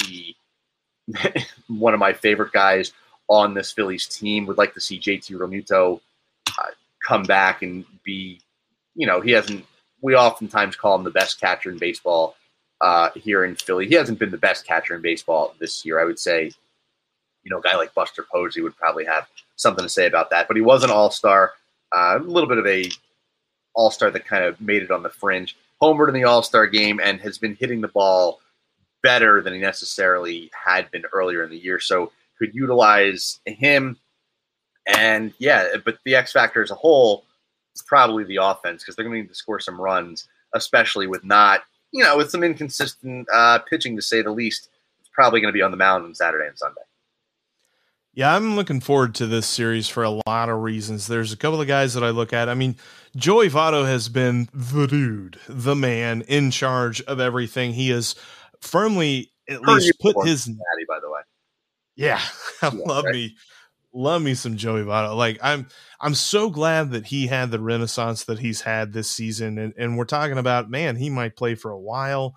the 0.00 0.34
one 1.68 1.94
of 1.94 2.00
my 2.00 2.12
favorite 2.12 2.52
guys 2.52 2.92
on 3.28 3.54
this 3.54 3.72
Phillies 3.72 4.06
team. 4.06 4.46
Would 4.46 4.58
like 4.58 4.74
to 4.74 4.80
see 4.80 4.98
JT 4.98 5.30
Realmuto 5.32 6.00
uh, 6.48 6.70
come 7.06 7.22
back 7.24 7.62
and 7.62 7.84
be 8.04 8.40
you 8.96 9.06
know, 9.06 9.20
he 9.20 9.30
hasn't. 9.32 9.64
We 10.02 10.14
oftentimes 10.14 10.76
call 10.76 10.96
him 10.96 11.04
the 11.04 11.10
best 11.10 11.40
catcher 11.40 11.70
in 11.70 11.78
baseball 11.78 12.36
uh, 12.80 13.10
here 13.14 13.44
in 13.44 13.54
Philly. 13.54 13.86
He 13.86 13.94
hasn't 13.94 14.18
been 14.18 14.30
the 14.30 14.38
best 14.38 14.66
catcher 14.66 14.94
in 14.94 15.02
baseball 15.02 15.54
this 15.58 15.84
year. 15.84 16.00
I 16.00 16.04
would 16.04 16.18
say, 16.18 16.50
you 17.44 17.50
know, 17.50 17.58
a 17.58 17.62
guy 17.62 17.76
like 17.76 17.94
Buster 17.94 18.26
Posey 18.30 18.60
would 18.60 18.76
probably 18.76 19.04
have 19.04 19.26
something 19.56 19.84
to 19.84 19.88
say 19.88 20.06
about 20.06 20.30
that. 20.30 20.48
But 20.48 20.56
he 20.56 20.62
was 20.62 20.84
an 20.84 20.90
All 20.90 21.10
Star, 21.10 21.52
uh, 21.94 22.18
a 22.20 22.22
little 22.22 22.48
bit 22.48 22.58
of 22.58 22.66
a 22.66 22.90
All 23.74 23.90
Star 23.90 24.10
that 24.10 24.26
kind 24.26 24.44
of 24.44 24.60
made 24.60 24.82
it 24.82 24.90
on 24.90 25.02
the 25.02 25.10
fringe. 25.10 25.56
Homered 25.80 26.08
in 26.08 26.14
the 26.14 26.24
All 26.24 26.42
Star 26.42 26.66
game 26.66 27.00
and 27.02 27.20
has 27.20 27.38
been 27.38 27.54
hitting 27.54 27.80
the 27.80 27.88
ball 27.88 28.40
better 29.02 29.40
than 29.40 29.54
he 29.54 29.60
necessarily 29.60 30.50
had 30.52 30.90
been 30.90 31.04
earlier 31.12 31.44
in 31.44 31.50
the 31.50 31.58
year. 31.58 31.78
So 31.78 32.12
could 32.38 32.54
utilize 32.54 33.40
him. 33.46 33.96
And 34.86 35.32
yeah, 35.38 35.68
but 35.84 35.98
the 36.04 36.14
X 36.14 36.32
factor 36.32 36.62
as 36.62 36.70
a 36.70 36.76
whole 36.76 37.24
probably 37.82 38.24
the 38.24 38.36
offense 38.36 38.82
because 38.82 38.96
they're 38.96 39.04
going 39.04 39.16
to 39.16 39.22
need 39.22 39.28
to 39.28 39.34
score 39.34 39.60
some 39.60 39.80
runs, 39.80 40.28
especially 40.54 41.06
with 41.06 41.24
not, 41.24 41.62
you 41.92 42.02
know, 42.02 42.16
with 42.16 42.30
some 42.30 42.42
inconsistent 42.42 43.26
uh, 43.32 43.58
pitching 43.60 43.96
to 43.96 44.02
say 44.02 44.22
the 44.22 44.30
least. 44.30 44.68
It's 45.00 45.10
probably 45.12 45.40
going 45.40 45.52
to 45.52 45.56
be 45.56 45.62
on 45.62 45.70
the 45.70 45.76
mound 45.76 46.04
on 46.04 46.14
Saturday 46.14 46.46
and 46.46 46.58
Sunday. 46.58 46.82
Yeah, 48.16 48.34
I'm 48.34 48.56
looking 48.56 48.80
forward 48.80 49.14
to 49.16 49.26
this 49.26 49.46
series 49.46 49.90
for 49.90 50.02
a 50.02 50.22
lot 50.26 50.48
of 50.48 50.62
reasons. 50.62 51.06
There's 51.06 51.34
a 51.34 51.36
couple 51.36 51.60
of 51.60 51.68
guys 51.68 51.92
that 51.92 52.02
I 52.02 52.08
look 52.08 52.32
at. 52.32 52.48
I 52.48 52.54
mean, 52.54 52.76
Joey 53.14 53.50
Votto 53.50 53.86
has 53.86 54.08
been 54.08 54.48
the 54.54 54.86
dude, 54.86 55.38
the 55.46 55.76
man 55.76 56.22
in 56.22 56.50
charge 56.50 57.02
of 57.02 57.20
everything. 57.20 57.74
He 57.74 57.90
has 57.90 58.14
firmly 58.62 59.32
at 59.50 59.60
least 59.60 60.00
put 60.00 60.26
his 60.26 60.48
natty, 60.48 60.86
by 60.88 60.98
the 60.98 61.10
way. 61.10 61.20
Yeah, 61.94 62.20
I 62.62 62.68
yeah, 62.72 62.80
love 62.86 63.04
right? 63.04 63.12
me, 63.12 63.36
love 63.96 64.22
me 64.22 64.34
some 64.34 64.56
Joey 64.56 64.82
Votto. 64.82 65.16
Like 65.16 65.38
I'm, 65.42 65.66
I'm 66.00 66.14
so 66.14 66.50
glad 66.50 66.90
that 66.90 67.06
he 67.06 67.26
had 67.26 67.50
the 67.50 67.60
renaissance 67.60 68.24
that 68.24 68.38
he's 68.38 68.60
had 68.60 68.92
this 68.92 69.10
season, 69.10 69.58
and 69.58 69.74
and 69.76 69.96
we're 69.96 70.04
talking 70.04 70.38
about 70.38 70.70
man, 70.70 70.96
he 70.96 71.10
might 71.10 71.36
play 71.36 71.54
for 71.54 71.70
a 71.70 71.80
while. 71.80 72.36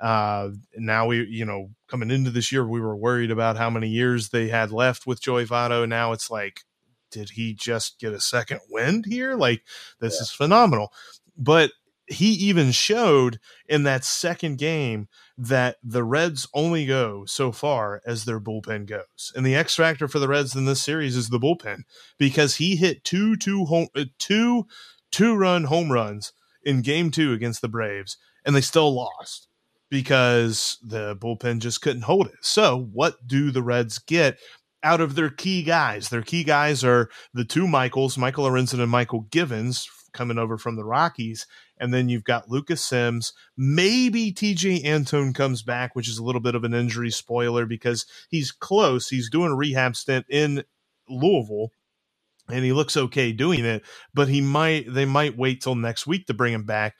Uh, 0.00 0.50
now 0.76 1.06
we, 1.06 1.26
you 1.26 1.44
know, 1.44 1.70
coming 1.88 2.10
into 2.10 2.30
this 2.30 2.50
year, 2.50 2.66
we 2.66 2.80
were 2.80 2.96
worried 2.96 3.30
about 3.30 3.58
how 3.58 3.68
many 3.68 3.88
years 3.88 4.30
they 4.30 4.48
had 4.48 4.72
left 4.72 5.06
with 5.06 5.20
Joey 5.20 5.44
Votto. 5.44 5.86
Now 5.86 6.12
it's 6.12 6.30
like, 6.30 6.62
did 7.10 7.30
he 7.30 7.52
just 7.52 8.00
get 8.00 8.14
a 8.14 8.20
second 8.20 8.60
wind 8.70 9.04
here? 9.04 9.34
Like, 9.34 9.62
this 10.00 10.14
yeah. 10.14 10.22
is 10.22 10.30
phenomenal. 10.30 10.92
But 11.36 11.72
he 12.06 12.32
even 12.32 12.72
showed 12.72 13.38
in 13.68 13.82
that 13.82 14.04
second 14.04 14.56
game 14.56 15.08
that 15.40 15.76
the 15.82 16.04
Reds 16.04 16.46
only 16.52 16.84
go 16.84 17.24
so 17.24 17.50
far 17.50 18.02
as 18.06 18.24
their 18.24 18.38
bullpen 18.38 18.86
goes. 18.86 19.32
And 19.34 19.44
the 19.44 19.54
X 19.54 19.74
factor 19.74 20.06
for 20.06 20.18
the 20.18 20.28
Reds 20.28 20.54
in 20.54 20.66
this 20.66 20.82
series 20.82 21.16
is 21.16 21.30
the 21.30 21.38
bullpen 21.38 21.84
because 22.18 22.56
he 22.56 22.76
hit 22.76 23.04
two 23.04 23.36
two 23.36 23.64
home 23.64 23.88
uh, 23.96 24.04
two 24.18 24.66
two 25.10 25.34
run 25.34 25.64
home 25.64 25.90
runs 25.90 26.32
in 26.62 26.82
game 26.82 27.10
2 27.10 27.32
against 27.32 27.62
the 27.62 27.68
Braves 27.68 28.18
and 28.44 28.54
they 28.54 28.60
still 28.60 28.92
lost 28.92 29.48
because 29.88 30.78
the 30.82 31.16
bullpen 31.16 31.58
just 31.60 31.80
couldn't 31.80 32.02
hold 32.02 32.26
it. 32.26 32.36
So, 32.42 32.88
what 32.92 33.26
do 33.26 33.50
the 33.50 33.62
Reds 33.62 33.98
get 33.98 34.38
out 34.82 35.00
of 35.00 35.14
their 35.14 35.30
key 35.30 35.62
guys? 35.62 36.10
Their 36.10 36.22
key 36.22 36.44
guys 36.44 36.84
are 36.84 37.08
the 37.32 37.44
two 37.44 37.66
Michaels, 37.66 38.18
Michael 38.18 38.44
Lorenzen 38.44 38.80
and 38.80 38.92
Mychal 38.92 39.30
Givens, 39.30 39.88
coming 40.12 40.38
over 40.38 40.58
from 40.58 40.76
the 40.76 40.84
Rockies. 40.84 41.46
And 41.80 41.92
then 41.92 42.08
you've 42.08 42.24
got 42.24 42.50
Lucas 42.50 42.84
Sims. 42.84 43.32
Maybe 43.56 44.32
Tejay 44.32 44.84
Antone 44.84 45.32
comes 45.32 45.62
back, 45.62 45.96
which 45.96 46.08
is 46.08 46.18
a 46.18 46.22
little 46.22 46.40
bit 46.40 46.54
of 46.54 46.62
an 46.62 46.74
injury 46.74 47.10
spoiler 47.10 47.66
because 47.66 48.06
he's 48.28 48.52
close. 48.52 49.08
He's 49.08 49.30
doing 49.30 49.50
a 49.50 49.56
rehab 49.56 49.96
stint 49.96 50.26
in 50.28 50.62
Louisville 51.08 51.70
and 52.48 52.64
he 52.64 52.72
looks 52.72 52.96
okay 52.96 53.32
doing 53.32 53.64
it, 53.64 53.82
but 54.14 54.28
he 54.28 54.40
might 54.40 54.92
they 54.92 55.04
might 55.04 55.36
wait 55.38 55.62
till 55.62 55.74
next 55.74 56.06
week 56.06 56.26
to 56.26 56.34
bring 56.34 56.52
him 56.52 56.64
back 56.64 56.94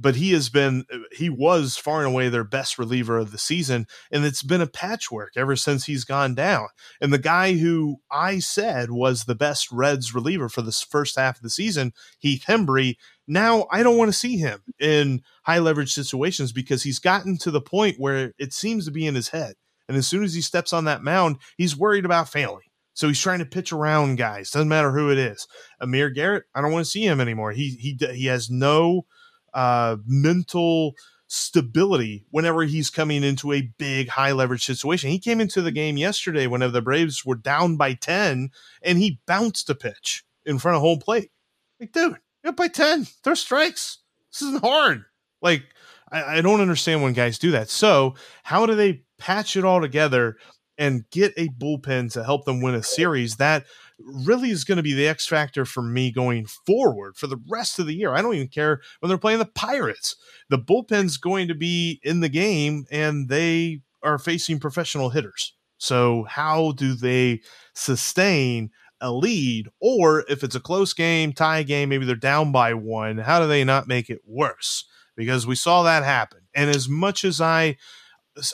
but 0.00 0.16
he 0.16 0.32
has 0.32 0.48
been 0.48 0.84
he 1.12 1.28
was 1.28 1.76
far 1.76 1.98
and 1.98 2.08
away 2.08 2.28
their 2.28 2.44
best 2.44 2.78
reliever 2.78 3.18
of 3.18 3.30
the 3.30 3.38
season 3.38 3.86
and 4.10 4.24
it's 4.24 4.42
been 4.42 4.60
a 4.60 4.66
patchwork 4.66 5.32
ever 5.36 5.54
since 5.54 5.84
he's 5.84 6.04
gone 6.04 6.34
down 6.34 6.68
and 7.00 7.12
the 7.12 7.18
guy 7.18 7.52
who 7.52 7.98
i 8.10 8.38
said 8.38 8.90
was 8.90 9.24
the 9.24 9.34
best 9.34 9.70
reds 9.70 10.14
reliever 10.14 10.48
for 10.48 10.62
this 10.62 10.82
first 10.82 11.16
half 11.16 11.36
of 11.36 11.42
the 11.42 11.50
season 11.50 11.92
heath 12.18 12.44
hembree 12.48 12.96
now 13.30 13.66
i 13.70 13.82
don't 13.82 13.96
want 13.96 14.08
to 14.08 14.18
see 14.18 14.36
him 14.36 14.62
in 14.78 15.22
high 15.44 15.58
leverage 15.58 15.92
situations 15.92 16.52
because 16.52 16.82
he's 16.82 16.98
gotten 16.98 17.38
to 17.38 17.50
the 17.50 17.60
point 17.60 17.96
where 17.98 18.34
it 18.38 18.52
seems 18.52 18.84
to 18.84 18.90
be 18.90 19.06
in 19.06 19.14
his 19.14 19.28
head 19.28 19.54
and 19.88 19.96
as 19.96 20.06
soon 20.06 20.24
as 20.24 20.34
he 20.34 20.40
steps 20.40 20.72
on 20.72 20.84
that 20.84 21.02
mound 21.02 21.36
he's 21.56 21.76
worried 21.76 22.04
about 22.04 22.28
failing 22.28 22.62
so 22.94 23.08
he's 23.08 23.20
trying 23.20 23.38
to 23.38 23.46
pitch 23.46 23.72
around 23.72 24.16
guys. 24.16 24.50
Doesn't 24.50 24.68
matter 24.68 24.92
who 24.92 25.10
it 25.10 25.16
is. 25.16 25.46
Amir 25.80 26.10
Garrett, 26.10 26.44
I 26.54 26.60
don't 26.60 26.72
want 26.72 26.84
to 26.84 26.90
see 26.90 27.06
him 27.06 27.18
anymore. 27.18 27.52
He 27.52 27.70
he 27.70 27.96
he 28.12 28.26
has 28.26 28.50
no 28.50 29.06
uh, 29.54 29.96
mental 30.06 30.94
stability 31.26 32.26
whenever 32.30 32.64
he's 32.64 32.90
coming 32.90 33.22
into 33.22 33.52
a 33.52 33.70
big 33.78 34.08
high 34.08 34.32
leverage 34.32 34.64
situation. 34.64 35.10
He 35.10 35.18
came 35.18 35.40
into 35.40 35.62
the 35.62 35.70
game 35.70 35.96
yesterday 35.96 36.46
whenever 36.46 36.72
the 36.72 36.82
Braves 36.82 37.24
were 37.24 37.36
down 37.36 37.76
by 37.76 37.94
10 37.94 38.50
and 38.82 38.98
he 38.98 39.20
bounced 39.26 39.70
a 39.70 39.74
pitch 39.74 40.24
in 40.44 40.58
front 40.58 40.76
of 40.76 40.82
home 40.82 40.98
plate. 40.98 41.30
Like, 41.78 41.92
dude, 41.92 42.16
you're 42.42 42.50
up 42.50 42.56
by 42.56 42.68
10. 42.68 43.06
There's 43.24 43.40
strikes. 43.40 43.98
This 44.32 44.42
isn't 44.42 44.64
hard. 44.64 45.04
Like, 45.42 45.64
I, 46.10 46.38
I 46.38 46.40
don't 46.40 46.60
understand 46.60 47.02
when 47.02 47.12
guys 47.12 47.38
do 47.38 47.50
that. 47.52 47.70
So, 47.70 48.14
how 48.42 48.66
do 48.66 48.74
they 48.74 49.02
patch 49.18 49.56
it 49.56 49.64
all 49.64 49.80
together 49.80 50.36
and 50.78 51.04
get 51.10 51.34
a 51.36 51.48
bullpen 51.48 52.12
to 52.12 52.24
help 52.24 52.44
them 52.44 52.60
win 52.60 52.74
a 52.74 52.82
series? 52.82 53.36
That 53.36 53.66
really 53.98 54.50
is 54.50 54.64
going 54.64 54.76
to 54.76 54.82
be 54.82 54.94
the 54.94 55.08
X 55.08 55.26
factor 55.26 55.64
for 55.64 55.82
me 55.82 56.10
going 56.10 56.46
forward 56.66 57.16
for 57.16 57.26
the 57.26 57.40
rest 57.48 57.78
of 57.78 57.86
the 57.86 57.94
year. 57.94 58.14
I 58.14 58.22
don't 58.22 58.34
even 58.34 58.48
care 58.48 58.80
when 59.00 59.08
they're 59.08 59.18
playing 59.18 59.38
the 59.38 59.46
Pirates. 59.46 60.16
The 60.48 60.58
bullpen's 60.58 61.16
going 61.16 61.48
to 61.48 61.54
be 61.54 62.00
in 62.02 62.20
the 62.20 62.28
game 62.28 62.84
and 62.90 63.28
they 63.28 63.80
are 64.02 64.18
facing 64.18 64.58
professional 64.58 65.10
hitters. 65.10 65.54
So, 65.78 66.24
how 66.28 66.72
do 66.72 66.94
they 66.94 67.40
sustain 67.74 68.70
a 69.00 69.12
lead? 69.12 69.68
Or 69.80 70.24
if 70.28 70.44
it's 70.44 70.54
a 70.54 70.60
close 70.60 70.92
game, 70.92 71.32
tie 71.32 71.62
game, 71.62 71.88
maybe 71.88 72.04
they're 72.04 72.16
down 72.16 72.52
by 72.52 72.74
one, 72.74 73.18
how 73.18 73.40
do 73.40 73.46
they 73.46 73.64
not 73.64 73.88
make 73.88 74.10
it 74.10 74.20
worse? 74.26 74.84
Because 75.16 75.46
we 75.46 75.54
saw 75.54 75.82
that 75.82 76.04
happen. 76.04 76.40
And 76.54 76.70
as 76.70 76.88
much 76.88 77.24
as 77.24 77.40
I 77.40 77.76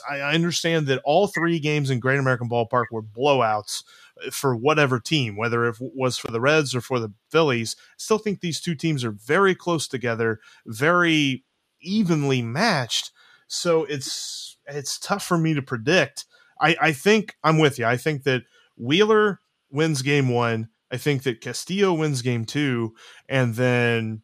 I 0.09 0.33
understand 0.33 0.87
that 0.87 1.01
all 1.03 1.27
three 1.27 1.59
games 1.59 1.89
in 1.89 1.99
Great 1.99 2.19
American 2.19 2.49
Ballpark 2.49 2.85
were 2.91 3.03
blowouts 3.03 3.83
uh, 4.25 4.31
for 4.31 4.55
whatever 4.55 4.99
team, 4.99 5.37
whether 5.37 5.65
it 5.65 5.75
was 5.79 6.17
for 6.17 6.31
the 6.31 6.41
Reds 6.41 6.75
or 6.75 6.81
for 6.81 6.99
the 6.99 7.13
Phillies. 7.29 7.75
Still 7.95 8.17
think 8.17 8.41
these 8.41 8.59
two 8.59 8.75
teams 8.75 9.03
are 9.03 9.11
very 9.11 9.55
close 9.55 9.87
together, 9.87 10.39
very 10.65 11.43
evenly 11.79 12.41
matched. 12.41 13.11
So 13.47 13.85
it's 13.85 14.57
it's 14.65 14.97
tough 14.97 15.23
for 15.23 15.37
me 15.37 15.53
to 15.53 15.61
predict. 15.61 16.25
I, 16.59 16.75
I 16.81 16.91
think 16.91 17.35
I'm 17.43 17.59
with 17.59 17.77
you. 17.79 17.85
I 17.85 17.97
think 17.97 18.23
that 18.23 18.43
Wheeler 18.75 19.39
wins 19.71 20.01
game 20.01 20.29
one. 20.29 20.69
I 20.91 20.97
think 20.97 21.23
that 21.23 21.41
Castillo 21.41 21.93
wins 21.93 22.21
game 22.21 22.45
two, 22.45 22.95
and 23.27 23.55
then 23.55 24.21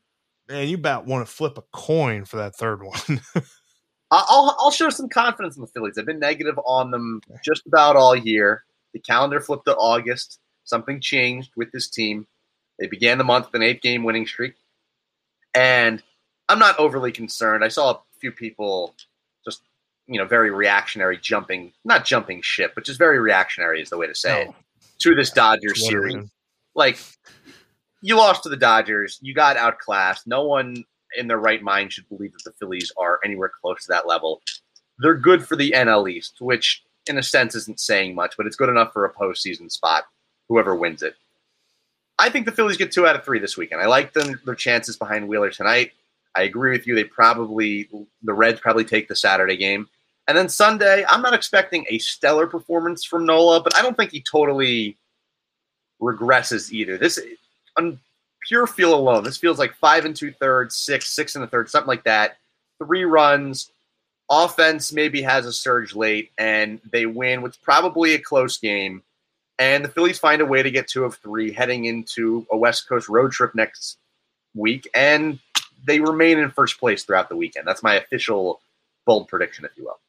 man, 0.47 0.67
you 0.67 0.75
about 0.75 1.05
want 1.05 1.25
to 1.25 1.31
flip 1.31 1.57
a 1.57 1.63
coin 1.73 2.25
for 2.25 2.37
that 2.37 2.55
third 2.55 2.83
one. 2.83 3.21
I'll 4.11 4.55
I'll 4.59 4.71
show 4.71 4.89
some 4.89 5.09
confidence 5.09 5.55
in 5.55 5.61
the 5.61 5.67
Phillies. 5.67 5.97
I've 5.97 6.05
been 6.05 6.19
negative 6.19 6.59
on 6.65 6.91
them 6.91 7.21
just 7.43 7.65
about 7.65 7.95
all 7.95 8.15
year. 8.15 8.63
The 8.93 8.99
calendar 8.99 9.41
flipped 9.41 9.65
to 9.65 9.75
August. 9.75 10.39
Something 10.65 11.01
changed 11.01 11.51
with 11.55 11.71
this 11.71 11.89
team. 11.89 12.27
They 12.79 12.87
began 12.87 13.17
the 13.17 13.23
month 13.23 13.47
with 13.47 13.55
an 13.55 13.63
eight 13.63 13.81
game 13.81 14.03
winning 14.03 14.27
streak. 14.27 14.53
And 15.55 16.01
I'm 16.47 16.59
not 16.59 16.79
overly 16.79 17.11
concerned. 17.11 17.63
I 17.63 17.67
saw 17.67 17.91
a 17.91 17.99
few 18.19 18.31
people 18.31 18.95
just, 19.45 19.61
you 20.07 20.19
know, 20.19 20.25
very 20.25 20.51
reactionary 20.51 21.17
jumping, 21.17 21.73
not 21.83 22.05
jumping 22.05 22.41
ship, 22.41 22.73
but 22.75 22.85
just 22.85 22.99
very 22.99 23.19
reactionary 23.19 23.81
is 23.81 23.89
the 23.89 23.97
way 23.97 24.07
to 24.07 24.15
say 24.15 24.45
no. 24.45 24.49
it, 24.51 24.55
to 25.03 25.15
this 25.15 25.31
Dodgers 25.31 25.85
series. 25.87 26.29
Like, 26.75 26.97
you 28.01 28.15
lost 28.15 28.43
to 28.43 28.49
the 28.49 28.57
Dodgers. 28.57 29.19
You 29.21 29.33
got 29.33 29.57
outclassed. 29.57 30.25
No 30.25 30.45
one 30.45 30.83
in 31.17 31.27
their 31.27 31.37
right 31.37 31.61
mind 31.61 31.93
should 31.93 32.07
believe 32.09 32.31
that 32.33 32.43
the 32.45 32.53
Phillies 32.53 32.91
are 32.97 33.19
anywhere 33.23 33.51
close 33.61 33.83
to 33.83 33.89
that 33.89 34.07
level. 34.07 34.41
They're 34.99 35.15
good 35.15 35.45
for 35.45 35.55
the 35.55 35.71
NL 35.71 36.09
East, 36.09 36.37
which 36.39 36.83
in 37.07 37.17
a 37.17 37.23
sense 37.23 37.53
isn't 37.55 37.79
saying 37.79 38.15
much, 38.15 38.35
but 38.37 38.45
it's 38.45 38.55
good 38.55 38.69
enough 38.69 38.93
for 38.93 39.05
a 39.05 39.13
postseason 39.13 39.69
spot, 39.69 40.03
whoever 40.47 40.75
wins 40.75 41.03
it. 41.03 41.15
I 42.17 42.29
think 42.29 42.45
the 42.45 42.51
Phillies 42.51 42.77
get 42.77 42.91
two 42.91 43.05
out 43.05 43.15
of 43.15 43.25
three 43.25 43.39
this 43.39 43.57
weekend. 43.57 43.81
I 43.81 43.87
like 43.87 44.13
them, 44.13 44.39
their 44.45 44.55
chances 44.55 44.95
behind 44.95 45.27
Wheeler 45.27 45.49
tonight. 45.49 45.91
I 46.35 46.43
agree 46.43 46.71
with 46.71 46.87
you. 46.87 46.95
They 46.95 47.03
probably, 47.03 47.89
the 48.23 48.33
Reds 48.33 48.59
probably 48.59 48.85
take 48.85 49.07
the 49.07 49.15
Saturday 49.15 49.57
game. 49.57 49.89
And 50.27 50.37
then 50.37 50.47
Sunday, 50.47 51.05
I'm 51.09 51.21
not 51.21 51.33
expecting 51.33 51.85
a 51.89 51.97
stellar 51.97 52.47
performance 52.47 53.03
from 53.03 53.25
Nola, 53.25 53.61
but 53.61 53.75
I 53.75 53.81
don't 53.81 53.97
think 53.97 54.11
he 54.11 54.21
totally 54.21 54.97
regresses 56.01 56.71
either. 56.71 56.97
This, 56.97 57.19
on 57.77 57.99
pure 58.47 58.67
feel 58.67 58.93
alone, 58.93 59.23
this 59.23 59.37
feels 59.37 59.59
like 59.59 59.73
five 59.75 60.05
and 60.05 60.15
two 60.15 60.31
thirds, 60.31 60.75
six, 60.75 61.09
six 61.09 61.35
and 61.35 61.43
a 61.43 61.47
third, 61.47 61.69
something 61.69 61.87
like 61.87 62.05
that. 62.05 62.37
Three 62.79 63.03
runs, 63.03 63.71
offense 64.29 64.93
maybe 64.93 65.21
has 65.21 65.45
a 65.45 65.53
surge 65.53 65.95
late 65.95 66.31
and 66.37 66.79
they 66.91 67.05
win 67.05 67.41
what's 67.41 67.57
probably 67.57 68.13
a 68.13 68.19
close 68.19 68.57
game. 68.57 69.03
And 69.59 69.83
the 69.83 69.89
Phillies 69.89 70.19
find 70.19 70.41
a 70.41 70.45
way 70.45 70.63
to 70.63 70.71
get 70.71 70.87
two 70.87 71.03
of 71.03 71.15
three 71.15 71.51
heading 71.51 71.85
into 71.85 72.45
a 72.51 72.57
West 72.57 72.87
Coast 72.87 73.07
road 73.07 73.31
trip 73.31 73.53
next 73.55 73.97
week. 74.55 74.89
And 74.95 75.39
they 75.85 75.99
remain 75.99 76.39
in 76.39 76.49
first 76.49 76.79
place 76.79 77.03
throughout 77.03 77.29
the 77.29 77.35
weekend. 77.35 77.67
That's 77.67 77.83
my 77.83 77.95
official 77.95 78.61
bold 79.05 79.27
prediction, 79.27 79.65
if 79.65 79.71
you 79.77 79.85
will. 79.85 79.99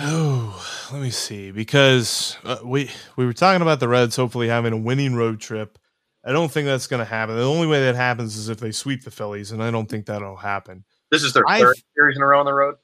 Oh, 0.00 0.88
let 0.92 1.02
me 1.02 1.10
see. 1.10 1.50
Because 1.50 2.36
uh, 2.44 2.58
we 2.64 2.90
we 3.16 3.26
were 3.26 3.32
talking 3.32 3.62
about 3.62 3.80
the 3.80 3.88
Reds 3.88 4.16
hopefully 4.16 4.48
having 4.48 4.72
a 4.72 4.76
winning 4.76 5.14
road 5.14 5.40
trip. 5.40 5.78
I 6.24 6.32
don't 6.32 6.50
think 6.50 6.66
that's 6.66 6.86
going 6.86 6.98
to 6.98 7.04
happen. 7.04 7.36
The 7.36 7.42
only 7.42 7.66
way 7.66 7.80
that 7.86 7.94
happens 7.94 8.36
is 8.36 8.48
if 8.48 8.58
they 8.58 8.72
sweep 8.72 9.04
the 9.04 9.10
Phillies, 9.10 9.50
and 9.50 9.62
I 9.62 9.70
don't 9.70 9.88
think 9.88 10.06
that'll 10.06 10.36
happen. 10.36 10.84
This 11.10 11.22
is 11.22 11.32
their 11.32 11.44
third 11.48 11.76
series 11.96 12.16
in 12.16 12.22
a 12.22 12.26
row 12.26 12.40
on 12.40 12.46
the 12.46 12.52
road. 12.52 12.74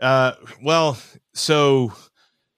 Uh, 0.00 0.32
well, 0.62 0.96
so 1.34 1.92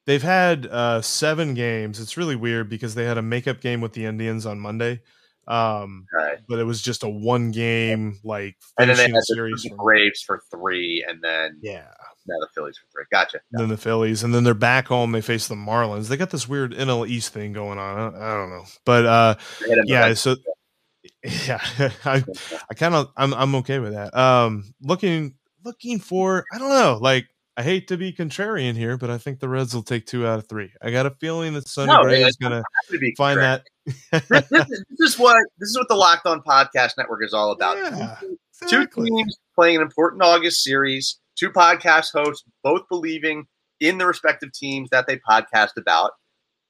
they've 0.07 0.23
had 0.23 0.67
uh, 0.67 1.01
seven 1.01 1.55
games. 1.55 2.01
It's 2.01 2.17
really 2.17 2.37
weird 2.37 2.69
because 2.69 2.95
they 2.95 3.05
had 3.05 3.19
a 3.19 3.23
makeup 3.23 3.61
game 3.61 3.81
with 3.81 3.93
the 3.93 4.05
Indians 4.05 4.47
on 4.47 4.59
Monday. 4.61 5.01
Um, 5.47 6.07
but 6.49 6.59
it 6.59 6.65
was 6.65 6.81
just 6.81 7.03
a 7.03 7.09
one 7.09 7.51
game 7.51 8.19
like 8.25 8.57
And 8.79 8.89
then 8.89 8.97
they 8.97 9.11
had 9.11 9.23
series. 9.25 9.63
the 9.63 9.75
Braves 9.77 10.23
for 10.23 10.43
three, 10.51 11.05
and 11.07 11.23
then 11.23 11.59
yeah. 11.63 11.89
Now 12.27 12.37
the 12.41 12.49
Phillies 12.55 12.79
for 12.79 12.87
three. 12.93 13.05
Gotcha. 13.11 13.41
And 13.53 13.63
then 13.63 13.69
the 13.69 13.77
Phillies, 13.77 14.23
and 14.23 14.35
then 14.35 14.45
they're 14.45 14.55
back 14.55 14.87
home. 14.89 15.13
They 15.13 15.21
face 15.21 15.49
the 15.49 15.55
Marlins. 15.55 16.09
They 16.09 16.17
got 16.17 16.31
this 16.31 16.49
weird 16.49 16.73
NL 16.73 17.09
East 17.09 17.33
thing 17.33 17.53
going 17.53 17.79
on. 17.79 18.15
I 18.15 18.35
don't, 18.35 18.51
know, 18.51 18.65
but 18.85 19.07
uh, 19.07 19.35
They 19.61 19.69
hit 19.69 19.79
him 19.79 19.85
yeah. 19.87 20.15
So 20.15 20.37
yeah, 21.25 21.61
I. 22.05 22.25
I 22.71 22.75
kind 22.75 22.95
of 22.95 23.11
I'm 23.17 23.35
I'm 23.35 23.55
okay 23.57 23.79
with 23.79 23.93
that. 23.93 24.17
Um, 24.17 24.75
looking 24.81 25.35
looking 25.65 25.99
for 25.99 26.45
I 26.53 26.59
don't 26.59 26.71
know. 26.71 26.99
Like 27.01 27.27
I 27.57 27.63
hate 27.63 27.89
to 27.89 27.97
be 27.97 28.13
contrarian 28.13 28.75
here, 28.75 28.97
but 28.97 29.11
I 29.11 29.19
think 29.19 29.39
the 29.39 29.49
Reds 29.49 29.75
will 29.75 29.83
take 29.83 30.07
two 30.07 30.27
out 30.27 30.39
of 30.39 30.49
three. 30.49 30.73
I 30.83 30.91
got 30.91 31.07
a 31.07 31.11
feeling 31.21 31.55
that 31.55 31.69
Sonny 31.69 31.93
No, 31.93 32.03
Gray 32.03 32.23
is 32.23 32.37
gonna 32.37 32.63
be 32.91 33.15
find 33.17 33.39
that. 33.41 33.63
this, 33.87 34.23
this 34.29 34.51
is, 34.51 34.85
this 34.91 35.01
is 35.01 35.19
what 35.19 35.37
this 35.59 35.69
is 35.69 35.79
what 35.79 35.89
the 35.89 35.95
Locked 35.95 36.27
On 36.27 36.41
Podcast 36.43 36.93
Network 36.99 37.23
is 37.25 37.33
all 37.33 37.53
about. 37.53 37.77
Yeah, 37.77 38.17
Two 38.21 38.81
exactly. 38.83 39.11
teams 39.11 39.39
playing 39.55 39.77
an 39.77 39.83
important 39.83 40.23
August 40.23 40.63
series. 40.63 41.21
Two 41.45 41.51
podcast 41.51 42.13
hosts, 42.13 42.43
both 42.63 42.89
believing 42.89 43.47
in 43.81 43.99
the 43.99 44.07
respective 44.07 44.51
teams 44.53 44.89
that 44.91 45.07
they 45.07 45.19
podcast 45.19 45.77
about, 45.77 46.13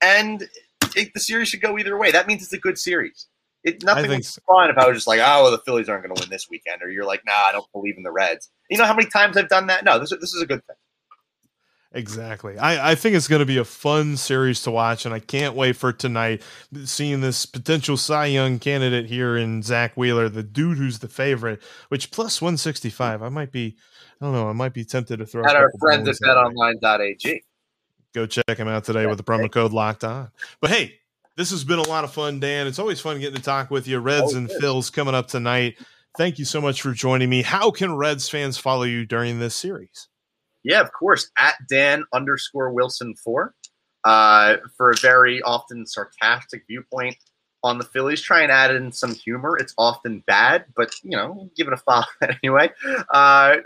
and 0.03 0.49
it, 0.97 1.13
the 1.15 1.21
series 1.21 1.49
should 1.49 1.61
go 1.61 1.79
either 1.79 1.97
way. 1.97 2.11
That 2.11 2.27
means 2.27 2.43
it's 2.43 2.53
a 2.53 2.59
good 2.59 2.77
series. 2.77 3.29
It 3.63 3.85
nothing 3.85 4.11
would 4.11 4.25
so. 4.25 4.41
fun 4.49 4.71
if 4.71 4.77
I 4.77 4.89
was 4.89 4.97
just 4.97 5.07
like, 5.07 5.21
oh, 5.21 5.45
well, 5.45 5.51
the 5.53 5.61
Phillies 5.65 5.89
aren't 5.89 6.03
going 6.03 6.15
to 6.15 6.21
win 6.21 6.29
this 6.29 6.49
weekend, 6.51 6.83
or 6.83 6.91
you're 6.91 7.05
like, 7.05 7.23
nah, 7.25 7.33
I 7.33 7.53
don't 7.53 7.71
believe 7.73 7.97
in 7.97 8.03
the 8.03 8.11
Reds. 8.11 8.51
You 8.69 8.77
know 8.79 8.85
how 8.85 8.95
many 8.95 9.09
times 9.09 9.37
I've 9.37 9.49
done 9.49 9.69
that? 9.69 9.85
No, 9.85 10.01
this 10.01 10.11
this 10.11 10.35
is 10.35 10.43
a 10.43 10.47
good 10.47 10.67
thing. 10.67 10.77
Exactly. 11.95 12.59
I, 12.59 12.91
I 12.91 12.95
think 12.97 13.15
it's 13.15 13.29
going 13.29 13.39
to 13.39 13.47
be 13.47 13.59
a 13.59 13.65
fun 13.65 14.17
series 14.17 14.63
to 14.63 14.73
watch, 14.73 15.07
and 15.07 15.15
I 15.15 15.21
can't 15.21 15.55
wait 15.55 15.77
for 15.77 15.93
tonight. 15.93 16.43
Seeing 16.85 17.21
this 17.21 17.47
potential 17.47 17.97
Cy 17.97 18.27
Young 18.27 18.59
candidate 18.59 19.07
here 19.07 19.37
in 19.37 19.63
Zach 19.63 19.97
Wheeler, 19.97 20.29
the 20.29 20.43
dude 20.43 20.77
who's 20.77 20.99
the 20.99 21.09
favorite, 21.09 21.63
which 21.91 22.11
plus 22.11 22.43
165. 22.43 23.23
I 23.23 23.29
might 23.29 23.53
be, 23.53 23.77
I 24.25 24.29
don't 24.29 24.35
know, 24.37 24.49
I 24.49 24.53
might 24.55 24.73
be 24.73 24.87
tempted 24.87 25.19
to 25.19 25.27
throw 25.27 25.45
At 25.45 25.55
our 25.55 25.71
friends 25.79 26.09
at 26.09 26.19
dollars 26.19 26.55
that 26.55 26.57
way. 26.57 26.75
BetOnline.ag. 26.81 27.43
Go 28.15 28.25
check 28.25 28.57
him 28.57 28.69
out 28.69 28.85
today 28.85 29.05
with 29.07 29.19
the 29.19 29.25
promo 29.25 29.53
code 29.53 29.73
locked 29.75 30.03
on. 30.03 30.31
But 30.63 30.71
hey, 30.71 30.95
this 31.37 31.51
has 31.51 31.63
been 31.63 31.79
a 31.79 31.87
lot 31.87 32.05
of 32.05 32.13
fun, 32.15 32.41
Dan. 32.41 32.67
It's 32.67 32.79
always 32.79 33.03
fun 33.03 33.21
getting 33.21 33.37
to 33.37 33.43
talk 33.43 33.71
with 33.71 33.87
you. 33.87 33.99
Reds 33.99 34.33
Oh, 34.35 34.39
and 34.39 34.49
good. 34.49 34.63
Phils 34.63 34.91
coming 34.91 35.15
up 35.15 35.29
tonight. 35.29 35.77
Thank 36.17 36.39
you 36.39 36.47
so 36.47 36.59
much 36.63 36.81
for 36.81 36.93
joining 36.93 37.29
me. 37.29 37.43
How 37.43 37.71
can 37.71 37.97
Reds 37.97 38.31
fans 38.31 38.57
follow 38.57 38.85
you 38.85 39.05
during 39.05 39.41
this 39.41 39.55
series? 39.55 40.09
Yeah, 40.63 40.81
of 40.81 40.91
course. 40.93 41.31
At 41.37 41.57
Dan 41.69 42.05
underscore 42.15 42.73
Wilson 42.73 43.15
four, 43.17 43.55
uh, 44.05 44.57
for 44.79 44.93
a 44.93 44.97
very 45.03 45.43
often 45.43 45.87
sarcastic 45.87 46.63
viewpoint 46.67 47.17
on 47.65 47.79
the 47.79 47.85
Phillies. 47.85 48.21
Try 48.21 48.43
and 48.43 48.53
add 48.53 48.75
in 48.75 48.93
some 48.93 49.15
humor. 49.15 49.57
It's 49.57 49.75
often 49.79 50.23
bad, 50.27 50.67
but 50.77 50.95
you 51.03 51.17
know, 51.17 51.51
give 51.57 51.67
it 51.67 51.73
a 51.73 51.79
follow 51.79 52.05
anyway. 52.45 52.71
Uh, 53.09 53.57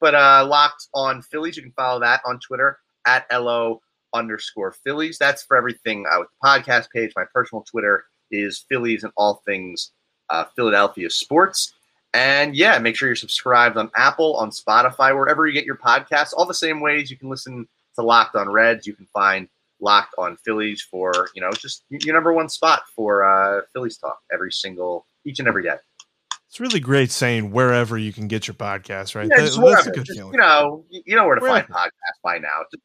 but 0.00 0.14
uh, 0.14 0.46
locked 0.48 0.88
on 0.94 1.22
Phillies, 1.22 1.56
you 1.56 1.62
can 1.62 1.72
follow 1.72 2.00
that 2.00 2.22
on 2.24 2.40
Twitter 2.40 2.78
at 3.06 3.26
lo 3.30 3.80
underscore 4.14 4.72
Phillies. 4.72 5.18
That's 5.18 5.44
for 5.44 5.56
everything 5.56 6.06
uh, 6.10 6.20
with 6.20 6.28
the 6.30 6.48
podcast 6.48 6.90
page. 6.90 7.12
My 7.14 7.26
personal 7.32 7.62
Twitter 7.62 8.04
is 8.30 8.64
Phillies 8.68 9.04
and 9.04 9.12
all 9.16 9.42
things 9.46 9.92
uh, 10.30 10.46
Philadelphia 10.56 11.10
sports. 11.10 11.74
And 12.14 12.56
yeah, 12.56 12.78
make 12.78 12.96
sure 12.96 13.08
you're 13.08 13.16
subscribed 13.16 13.76
on 13.76 13.90
Apple, 13.94 14.36
on 14.36 14.50
Spotify, 14.50 15.14
wherever 15.14 15.46
you 15.46 15.52
get 15.52 15.66
your 15.66 15.76
podcasts. 15.76 16.32
All 16.34 16.46
the 16.46 16.54
same 16.54 16.80
ways 16.80 17.10
you 17.10 17.18
can 17.18 17.28
listen 17.28 17.68
to 17.96 18.02
Locked 18.02 18.36
on 18.36 18.48
Reds. 18.48 18.86
You 18.86 18.94
can 18.94 19.06
find 19.12 19.48
Locked 19.80 20.14
on 20.18 20.36
Phillies 20.44 20.82
for, 20.82 21.28
you 21.34 21.42
know, 21.42 21.50
just 21.52 21.84
your 21.90 22.14
number 22.14 22.32
one 22.32 22.48
spot 22.48 22.82
for 22.94 23.24
uh, 23.24 23.62
Phillies 23.72 23.98
talk 23.98 24.18
every 24.32 24.52
single, 24.52 25.06
each 25.24 25.38
and 25.40 25.48
every 25.48 25.62
day. 25.62 25.76
It's 26.48 26.60
really 26.60 26.80
great 26.80 27.10
saying 27.10 27.50
wherever 27.50 27.98
you 27.98 28.12
can 28.12 28.28
get 28.28 28.46
your 28.46 28.54
podcast, 28.54 29.14
right? 29.16 29.28
Yeah, 29.28 29.44
That- 29.44 29.60
that's 29.60 29.86
a 29.86 29.90
good 29.90 30.04
Just, 30.04 30.16
feeling. 30.18 30.32
you 30.34 30.38
know, 30.38 30.84
you 30.90 31.16
know 31.16 31.26
where 31.26 31.34
to 31.34 31.40
Wherever. 31.42 31.66
find 31.66 31.90
podcasts 31.90 32.22
by 32.22 32.38
now. 32.38 32.62
Just 32.70 32.82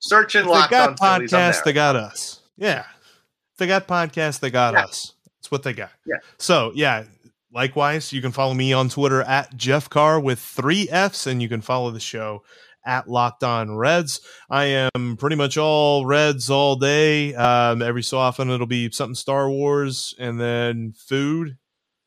search 0.00 0.34
they 0.34 0.42
Locked 0.42 0.72
on 0.74 0.94
got 0.94 0.98
Phillies. 1.16 1.32
I'm 1.32 1.40
podcasts, 1.40 1.52
there. 1.54 1.62
they 1.64 1.72
got 1.72 1.96
us. 1.96 2.40
Yeah. 2.58 2.80
If 2.80 3.56
they 3.58 3.66
got 3.66 3.88
podcasts, 3.88 4.40
they 4.40 4.50
got 4.50 4.74
Yeah. 4.74 4.84
us. 4.84 5.14
That's 5.38 5.50
what 5.50 5.62
they 5.62 5.72
got. 5.72 5.90
Yeah. 6.06 6.16
So, 6.36 6.72
yeah, 6.74 7.04
likewise, 7.52 8.12
you 8.12 8.20
can 8.20 8.32
follow 8.32 8.52
me 8.54 8.72
on 8.74 8.90
Twitter 8.90 9.22
at 9.22 9.56
Jeff 9.56 9.88
Carr 9.88 10.20
with 10.20 10.38
three 10.38 10.86
F's, 10.90 11.26
and 11.26 11.40
you 11.40 11.48
can 11.48 11.62
follow 11.62 11.90
the 11.90 12.00
show 12.00 12.42
at 12.84 13.08
Locked 13.08 13.44
On 13.44 13.76
Reds. 13.76 14.20
I 14.48 14.88
am 14.94 15.16
pretty 15.18 15.36
much 15.36 15.56
all 15.56 16.06
Reds 16.06 16.50
all 16.50 16.76
day. 16.76 17.34
Um, 17.34 17.82
every 17.82 18.02
so 18.02 18.18
often, 18.18 18.50
it'll 18.50 18.66
be 18.66 18.90
something 18.90 19.14
Star 19.14 19.50
Wars 19.50 20.14
and 20.18 20.40
then 20.40 20.94
food. 20.96 21.56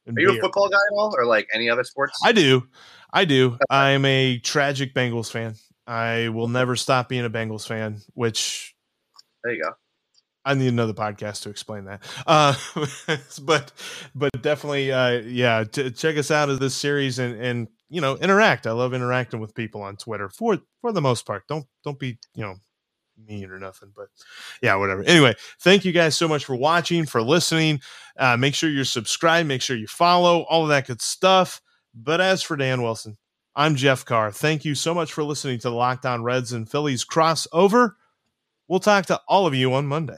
And 0.06 0.18
Are 0.18 0.22
you 0.22 0.38
a 0.38 0.42
football 0.42 0.70
guy 0.70 0.76
at 0.76 0.96
all, 0.98 1.14
or 1.18 1.26
like 1.26 1.48
any 1.54 1.70
other 1.70 1.84
sports? 1.84 2.20
I 2.24 2.32
do. 2.32 2.68
I 3.12 3.26
do. 3.26 3.58
I'm 3.70 4.04
a 4.06 4.40
tragic 4.40 4.94
Bengals 4.94 5.32
fan. 5.32 5.56
I 5.86 6.30
will 6.30 6.48
never 6.48 6.76
stop 6.76 7.10
being 7.10 7.26
a 7.26 7.30
Bengals 7.30 7.68
fan, 7.68 8.02
which 8.14 8.76
there 9.44 9.54
you 9.54 9.64
go. 9.64 9.72
I 10.46 10.54
need 10.56 10.68
another 10.68 10.94
podcast 10.94 11.44
to 11.44 11.50
explain 11.50 11.86
that. 11.86 12.04
Uh, 12.28 12.56
but 13.41 13.72
but 14.14 14.41
definitely, 14.41 14.91
uh, 14.91 15.22
yeah. 15.22 15.64
T- 15.64 15.91
check 15.91 16.18
us 16.18 16.32
out 16.32 16.50
of 16.50 16.60
this 16.60 16.76
series 16.76 17.20
and 17.20 17.39
and 17.39 17.68
you 17.89 18.02
know 18.02 18.18
interact. 18.18 18.68
I 18.68 18.72
love 18.72 18.94
interacting 18.94 19.39
with 19.39 19.56
people 19.56 19.82
on 19.82 19.96
Twitter 19.96 20.30
for 20.30 20.60
for 20.82 20.91
the 20.91 21.02
most 21.02 21.26
part. 21.26 21.48
Don't 21.48 21.66
don't 21.84 22.00
be 22.00 22.18
you 22.36 22.44
know 22.44 22.56
mean 23.28 23.50
or 23.50 23.60
nothing. 23.60 23.91
But 23.96 24.08
yeah, 24.62 24.76
whatever. 24.76 25.04
Anyway, 25.04 25.36
thank 25.62 25.86
you 25.86 25.91
guys 25.91 26.16
so 26.16 26.28
much 26.28 26.46
for 26.46 26.56
watching, 26.56 27.06
for 27.06 27.22
listening. 27.22 27.82
Uh, 28.18 28.38
make 28.38 28.56
sure 28.56 28.70
you're 28.70 28.86
subscribed. 28.86 29.48
Make 29.48 29.62
sure 29.62 29.78
you 29.78 29.88
follow 29.88 30.41
all 30.44 30.64
of 30.64 30.70
that 30.70 30.88
good 30.88 31.02
stuff. 31.02 31.62
But 31.94 32.22
as 32.22 32.41
for 32.41 32.58
Dan 32.58 32.82
Wilson, 32.82 33.18
I'm 33.56 33.76
Jeff 33.76 34.04
Carr. 34.04 34.32
Thank 34.32 34.66
you 34.66 34.76
so 34.76 34.94
much 34.94 35.14
for 35.14 35.24
listening 35.24 35.60
to 35.60 35.70
the 35.70 35.76
Locked 35.76 36.06
On 36.06 36.24
Reds 36.24 36.54
and 36.54 36.70
Phillies 36.70 37.06
crossover. 37.06 37.94
We'll 38.68 38.80
talk 38.80 39.06
to 39.08 39.22
all 39.28 39.46
of 39.46 39.54
you 39.54 39.74
on 39.74 39.86
Monday. 39.86 40.18